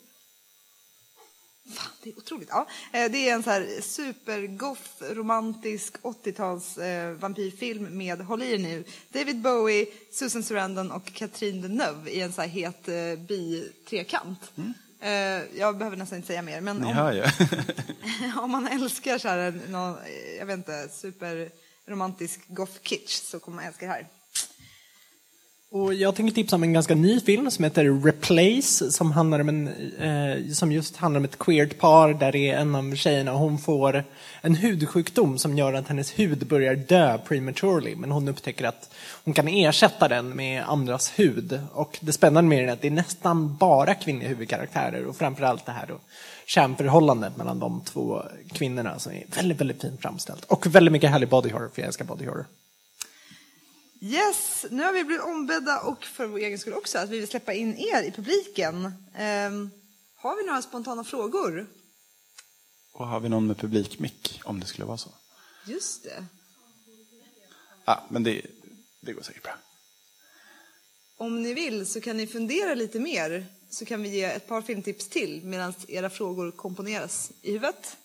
Fan, 1.69 1.93
det 2.03 2.11
är 2.11 2.19
otroligt. 2.19 2.49
Ja. 2.53 2.67
Eh, 2.93 3.11
det 3.11 3.29
är 3.29 3.35
en 3.35 3.43
så 3.43 3.51
här 3.51 3.81
supergoth, 3.83 5.03
romantisk 5.03 5.95
80-tals 6.03 6.79
eh, 6.79 7.13
vampyrfilm 7.13 7.99
med, 7.99 8.21
håll 8.21 8.43
i 8.43 8.53
er 8.53 8.59
nu, 8.59 8.85
David 9.09 9.41
Bowie, 9.41 9.87
Susan 10.13 10.43
Sarandon 10.43 10.91
och 10.91 11.05
Catherine 11.15 11.63
Deneuve 11.63 12.11
i 12.11 12.21
en 12.21 12.33
så 12.33 12.41
här 12.41 12.49
het 12.49 12.89
eh, 12.89 13.27
bi-trekant. 13.27 14.53
Eh, 15.01 15.11
jag 15.59 15.77
behöver 15.77 15.97
nästan 15.97 16.17
inte 16.17 16.27
säga 16.27 16.43
mer. 16.43 16.61
Men 16.61 16.77
Ni 16.77 16.87
om, 16.87 16.93
hör 16.93 17.13
ju. 17.13 17.25
om 18.41 18.51
man 18.51 18.67
älskar 18.67 19.19
så 19.19 19.29
här, 19.29 19.61
någon, 19.69 19.99
eh, 19.99 20.37
jag 20.39 20.47
vet 20.47 20.57
inte, 20.57 20.89
superromantisk 20.89 22.41
goth 22.49 22.83
kitsch 22.83 23.23
så 23.23 23.41
kommer 23.41 23.57
man 23.57 23.65
älska 23.65 23.87
det 23.87 23.93
här. 23.93 24.07
Och 25.73 25.95
jag 25.95 26.15
tänker 26.15 26.35
tipsa 26.35 26.57
om 26.57 26.63
en 26.63 26.73
ganska 26.73 26.95
ny 26.95 27.21
film 27.21 27.51
som 27.51 27.65
heter 27.65 28.05
Replace 28.05 28.91
som, 28.91 29.13
handlar 29.13 29.41
om 29.41 29.49
en, 29.49 29.69
eh, 29.99 30.53
som 30.53 30.73
just 30.73 30.97
handlar 30.97 31.19
om 31.19 31.25
ett 31.25 31.39
queert 31.39 31.79
par 31.79 32.15
där 32.15 32.33
det 32.33 32.51
är 32.51 32.59
en 32.59 32.75
av 32.75 32.95
tjejerna 32.95 33.33
och 33.33 33.39
hon 33.39 33.59
får 33.59 34.05
en 34.41 34.55
hudsjukdom 34.55 35.39
som 35.39 35.59
gör 35.59 35.73
att 35.73 35.89
hennes 35.89 36.19
hud 36.19 36.47
börjar 36.47 36.75
dö 36.75 37.19
prematurely 37.19 37.97
men 37.97 38.11
hon 38.11 38.29
upptäcker 38.29 38.65
att 38.65 38.95
hon 39.25 39.35
kan 39.35 39.49
ersätta 39.49 40.09
den 40.09 40.37
med 40.37 40.65
andras 40.65 41.13
hud. 41.17 41.61
Och 41.73 41.99
det 42.01 42.13
spännande 42.13 42.49
med 42.49 42.59
den 42.59 42.69
är 42.69 42.73
att 42.73 42.81
det 42.81 42.89
är 42.89 42.93
nästan 42.93 43.57
bara 43.57 43.95
kvinnliga 43.95 44.29
huvudkaraktärer 44.29 45.07
och 45.07 45.17
framförallt 45.17 45.67
det 45.67 45.73
här 45.73 45.87
då 45.87 45.99
kärnförhållandet 46.47 47.37
mellan 47.37 47.59
de 47.59 47.81
två 47.85 48.23
kvinnorna 48.53 48.99
som 48.99 49.13
är 49.13 49.25
väldigt, 49.37 49.61
väldigt 49.61 49.83
fint 49.83 50.03
framställt. 50.03 50.45
Och 50.45 50.67
väldigt 50.67 50.93
mycket 50.93 51.11
härlig 51.11 51.29
body 51.29 51.51
horror, 51.51 51.71
för 51.75 51.83
jag 51.83 51.87
älskar 51.87 52.05
body 52.05 52.27
horror. 52.27 52.47
Yes, 54.03 54.67
nu 54.71 54.83
har 54.83 54.93
vi 54.93 55.05
blivit 55.05 55.25
ombedda 55.25 55.81
och 55.81 56.05
för 56.05 56.27
vår 56.27 56.39
egen 56.39 56.59
skull 56.59 56.75
också 56.75 56.99
att 56.99 57.09
vi 57.09 57.19
vill 57.19 57.29
släppa 57.29 57.53
in 57.53 57.79
er 57.79 58.03
i 58.03 58.11
publiken. 58.11 58.93
Ehm, 59.15 59.71
har 60.17 60.37
vi 60.37 60.47
några 60.47 60.63
spontana 60.63 61.05
frågor? 61.05 61.67
Och 62.93 63.07
har 63.07 63.21
vi 63.21 63.29
någon 63.29 63.47
med 63.47 63.59
publikmick, 63.59 64.41
om 64.45 64.61
det 64.61 64.67
skulle 64.67 64.85
vara 64.85 64.99
så? 64.99 65.11
Just 65.65 66.05
det. 66.05 66.25
Ja, 67.85 68.05
men 68.09 68.23
det, 68.23 68.43
det 69.01 69.13
går 69.13 69.23
säkert 69.23 69.43
bra. 69.43 69.55
Om 71.17 71.43
ni 71.43 71.55
vill 71.55 71.87
så 71.87 72.01
kan 72.01 72.17
ni 72.17 72.27
fundera 72.27 72.75
lite 72.75 73.01
mer 73.01 73.47
så 73.71 73.85
kan 73.85 74.03
vi 74.03 74.09
ge 74.09 74.25
ett 74.25 74.49
par 74.49 74.63
filmtips 74.63 75.09
till 75.09 75.45
medan 75.45 75.75
era 75.89 76.11
frågor 76.11 76.51
komponeras 76.51 77.33
i 77.43 77.53
huvudet. 77.53 77.97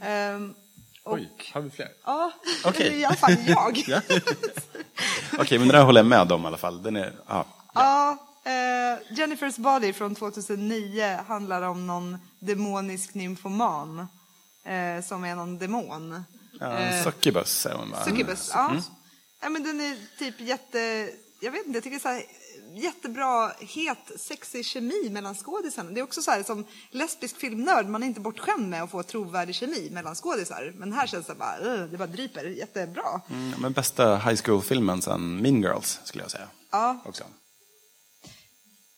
Ehm, 0.00 0.54
och, 1.02 1.14
Oj, 1.14 1.30
har 1.52 1.60
vi 1.60 1.70
fler? 1.70 1.92
Ja, 2.04 2.32
Okej. 2.64 2.86
eller 2.86 2.96
i 3.00 3.04
alla 3.04 3.16
fall 3.16 3.36
jag. 3.46 3.84
Okej, 5.38 5.58
men 5.58 5.68
det 5.68 5.74
där 5.74 5.84
håller 5.84 6.00
jag 6.00 6.06
med 6.06 6.32
om 6.32 6.44
i 6.44 6.46
alla 6.46 6.56
fall. 6.56 6.82
Den 6.82 6.96
är, 6.96 7.12
ja. 7.28 7.44
Ja, 7.74 8.18
eh, 8.44 8.52
Jennifer's 9.16 9.60
Body 9.60 9.92
från 9.92 10.14
2009 10.14 11.18
handlar 11.28 11.62
om 11.62 11.86
någon 11.86 12.18
demonisk 12.38 13.14
nymfoman 13.14 13.98
eh, 14.64 15.04
som 15.04 15.24
är 15.24 15.34
någon 15.34 15.58
demon. 15.58 16.24
Ja, 16.60 16.78
Eh, 16.78 17.04
Succubus 17.04 17.48
säger 17.60 17.76
man 17.76 17.90
va? 17.90 18.04
Succubus, 18.04 18.50
ja. 18.54 18.70
Mm. 18.70 18.82
ja. 19.42 19.48
men 19.48 19.62
den 19.62 19.80
är 19.80 19.96
typ 20.18 20.40
jätte, 20.40 21.10
jag 21.40 21.50
vet 21.52 21.66
inte, 21.66 21.76
jag 21.76 21.84
tycker 21.84 21.98
så 21.98 22.08
här, 22.08 22.22
jättebra, 22.74 23.48
het, 23.48 24.20
sexig 24.20 24.66
kemi 24.66 25.10
mellan 25.10 25.34
skådisarna. 25.34 25.90
Det 25.90 26.00
är 26.00 26.04
också 26.04 26.22
så 26.22 26.30
här 26.30 26.42
som 26.42 26.64
lesbisk 26.90 27.36
filmnörd, 27.36 27.86
man 27.86 28.02
är 28.02 28.06
inte 28.06 28.20
bortskämd 28.20 28.68
med 28.68 28.82
att 28.82 28.90
få 28.90 29.02
trovärdig 29.02 29.54
kemi 29.54 29.90
mellan 29.90 30.14
skådisar. 30.14 30.72
Men 30.76 30.92
här 30.92 31.06
känns 31.06 31.26
det 31.26 31.34
bara, 31.34 31.86
det 31.86 31.98
bara 31.98 32.06
dryper, 32.06 32.44
jättebra. 32.44 33.20
Mm, 33.30 33.60
men 33.60 33.72
bästa 33.72 34.16
high 34.16 34.42
school-filmen 34.44 35.02
sen 35.02 35.42
Mean 35.42 35.62
Girls, 35.62 36.00
skulle 36.04 36.24
jag 36.24 36.30
säga. 36.30 36.48
Ja. 36.70 36.98
Också. 37.04 37.24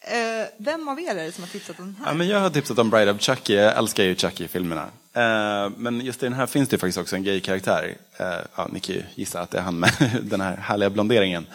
Eh, 0.09 0.47
vem 0.57 0.89
av 0.89 1.01
er 1.01 1.11
är 1.11 1.25
det 1.25 1.33
som 1.33 1.45
har 1.45 1.49
tipsat 1.49 1.81
om 1.81 1.85
den 1.85 1.97
här? 1.99 2.07
Ja, 2.07 2.15
men 2.15 2.29
jag 2.29 2.41
har 2.41 2.51
tipsat 2.51 2.79
om 2.79 2.91
Bride 2.91 3.11
of 3.11 3.21
Chucky, 3.21 3.55
jag 3.55 3.79
älskar 3.79 4.05
ju 4.05 4.15
Chucky-filmerna. 4.15 4.87
Eh, 5.13 5.71
men 5.77 6.01
just 6.01 6.23
i 6.23 6.27
den 6.27 6.33
här 6.33 6.47
finns 6.47 6.69
det 6.69 6.79
faktiskt 6.79 6.99
också 6.99 7.17
en 7.17 7.25
gay-karaktär. 7.25 7.97
Eh, 8.17 8.27
ja, 8.57 8.69
ni 8.73 8.81
kan 8.81 8.95
ju 8.95 9.03
gissa 9.15 9.41
att 9.41 9.51
det 9.51 9.59
är 9.59 9.63
han 9.63 9.79
med 9.79 9.93
den 10.23 10.41
här 10.41 10.57
härliga 10.57 10.91
blonderingen. 10.91 11.47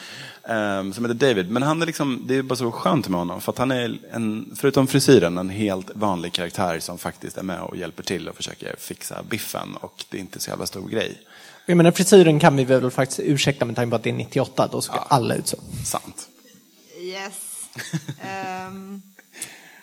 Som 0.93 1.05
heter 1.05 1.27
David. 1.27 1.51
Men 1.51 1.63
han 1.63 1.81
är 1.81 1.85
liksom, 1.85 2.23
det 2.27 2.35
är 2.35 2.41
bara 2.41 2.55
så 2.55 2.71
skönt 2.71 3.07
med 3.07 3.19
honom. 3.19 3.41
För 3.41 3.51
att 3.51 3.57
han 3.57 3.71
är, 3.71 3.99
en, 4.11 4.55
förutom 4.55 4.87
frisyren, 4.87 5.37
en 5.37 5.49
helt 5.49 5.91
vanlig 5.95 6.33
karaktär 6.33 6.79
som 6.79 6.97
faktiskt 6.97 7.37
är 7.37 7.43
med 7.43 7.61
och 7.61 7.77
hjälper 7.77 8.03
till 8.03 8.29
och 8.29 8.35
försöker 8.35 8.75
fixa 8.79 9.23
biffen. 9.29 9.75
Och 9.75 10.05
det 10.09 10.17
är 10.17 10.21
inte 10.21 10.39
så 10.39 10.49
jävla 10.49 10.65
stor 10.65 10.89
grej. 10.89 11.21
Jag 11.65 11.77
menar 11.77 11.91
frisyren 11.91 12.39
kan 12.39 12.55
vi 12.55 12.63
väl 12.63 12.91
faktiskt 12.91 13.19
ursäkta 13.19 13.65
med 13.65 13.75
tanke 13.75 13.89
på 13.89 13.95
att 13.95 14.03
det 14.03 14.09
är 14.09 14.13
98, 14.13 14.69
då 14.71 14.81
ska 14.81 14.93
alla 14.93 15.35
ut 15.35 15.47
så. 15.47 15.57
Sant. 15.85 16.27
Yes. 16.99 17.51
um, 18.67 19.01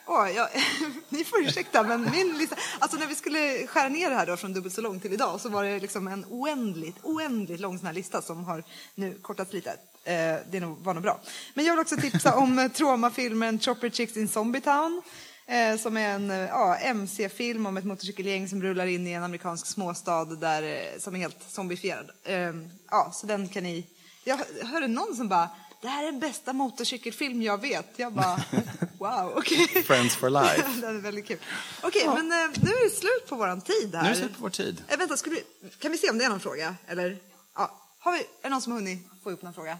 oh, 0.06 0.30
jag, 0.30 0.48
ni 1.08 1.24
får 1.24 1.40
ursäkta, 1.40 1.82
men 1.82 2.10
min 2.10 2.38
lista... 2.38 2.56
Alltså 2.78 2.98
när 2.98 3.06
vi 3.06 3.14
skulle 3.14 3.66
skära 3.66 3.88
ner 3.88 4.10
det 4.10 4.16
här 4.16 4.26
då 4.26 4.36
från 4.36 4.52
dubbelt 4.52 4.74
så 4.74 4.80
långt 4.80 5.02
till 5.02 5.12
idag 5.12 5.40
så 5.40 5.48
var 5.48 5.64
det 5.64 5.80
liksom 5.80 6.08
en 6.08 6.24
oändligt, 6.28 6.96
oändligt 7.02 7.60
lång 7.60 7.78
sån 7.78 7.86
här 7.86 7.94
lista 7.94 8.22
som 8.22 8.44
har 8.44 8.64
nu 8.94 9.14
kortats 9.22 9.52
lite. 9.52 9.70
Uh, 9.70 10.50
det 10.50 10.60
var 10.60 10.94
nog 10.94 11.02
bra. 11.02 11.20
Men 11.54 11.64
jag 11.64 11.72
vill 11.72 11.80
också 11.80 11.96
tipsa 11.96 12.36
om 12.36 12.58
eh, 12.58 12.68
traumafilmen 12.68 13.60
Chopper 13.60 13.90
Chicks 13.90 14.16
in 14.16 14.28
Zombietown. 14.28 14.92
town” 14.92 15.02
eh, 15.48 15.76
som 15.76 15.96
är 15.96 16.14
en 16.14 16.30
eh, 16.30 16.36
ja, 16.36 16.76
MC-film 16.76 17.66
om 17.66 17.76
ett 17.76 17.84
motorcykelgäng 17.84 18.48
som 18.48 18.62
rullar 18.62 18.86
in 18.86 19.06
i 19.06 19.12
en 19.12 19.22
amerikansk 19.22 19.66
småstad 19.66 20.24
där, 20.24 20.84
som 20.98 21.14
är 21.14 21.18
helt 21.18 21.42
zombifierad. 21.48 22.10
Ehm, 22.24 22.70
ja, 22.90 23.10
så 23.14 23.26
den 23.26 23.48
kan 23.48 23.62
ni... 23.62 23.86
Jag 24.24 24.38
hörde 24.62 24.88
någon 24.88 25.16
som 25.16 25.28
bara 25.28 25.48
det 25.80 25.88
här 25.88 26.02
är 26.02 26.06
den 26.06 26.20
bästa 26.20 26.52
motorcykelfilm 26.52 27.42
jag 27.42 27.60
vet. 27.60 27.86
Jag 27.96 28.12
bara, 28.12 28.40
wow, 28.98 29.32
okej. 29.36 29.82
Friends 29.86 30.16
for 30.16 30.30
life. 30.30 30.64
Den 30.80 30.96
är 30.96 31.00
väldigt 31.00 31.26
kul. 31.26 31.38
Okej, 31.82 32.06
men 32.06 32.16
eh, 32.32 32.48
nu 32.62 32.70
är 32.70 32.84
det 32.84 32.90
slut 32.96 33.26
på 33.28 33.36
våran 33.36 33.60
tid 33.60 33.94
här. 33.94 34.02
Nu 34.02 34.08
är 34.08 34.12
det 34.12 34.18
slut 34.18 34.34
på 34.36 34.42
vår 34.42 34.50
tid. 34.50 34.82
Eh, 34.88 34.98
vänta, 34.98 35.16
vi, 35.24 35.42
kan 35.78 35.92
vi 35.92 35.98
se 35.98 36.10
om 36.10 36.18
det 36.18 36.24
är 36.24 36.28
någon 36.28 36.40
fråga? 36.40 36.74
Eller? 36.86 37.18
Ja, 37.54 37.82
har 37.98 38.12
vi, 38.12 38.18
är 38.18 38.24
det 38.42 38.48
någon 38.48 38.62
som 38.62 38.72
har 38.72 38.78
hunnit 38.80 38.98
få 39.22 39.30
upp 39.30 39.42
någon 39.42 39.54
fråga? 39.54 39.78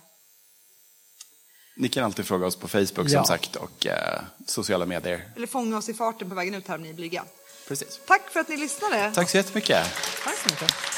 Ni 1.77 1.89
kan 1.89 2.05
alltid 2.05 2.27
fråga 2.27 2.47
oss 2.47 2.57
på 2.57 2.69
Facebook 2.69 3.09
Ja. 3.09 3.19
som 3.19 3.25
sagt 3.25 3.57
och 3.57 3.87
eh, 3.87 4.23
sociala 4.47 4.87
medier. 4.87 5.31
Eller 5.37 5.47
fånga 5.47 5.79
oss 5.79 5.89
i 5.89 5.95
farten 5.95 6.29
på 6.29 6.35
vägen 6.35 6.55
ut 6.55 6.69
här 6.69 6.75
om 6.75 6.83
ni 6.83 6.89
är 6.89 6.95
blyga. 6.95 7.25
Precis. 7.69 8.01
Tack 8.07 8.31
för 8.31 8.41
att 8.41 8.49
ni 8.49 8.57
lyssnade. 8.57 9.13
Tack 9.15 9.31
så 9.31 9.37
jättemycket. 9.37 9.87
Tack 10.25 10.37
så 10.37 10.49
mycket. 10.51 10.98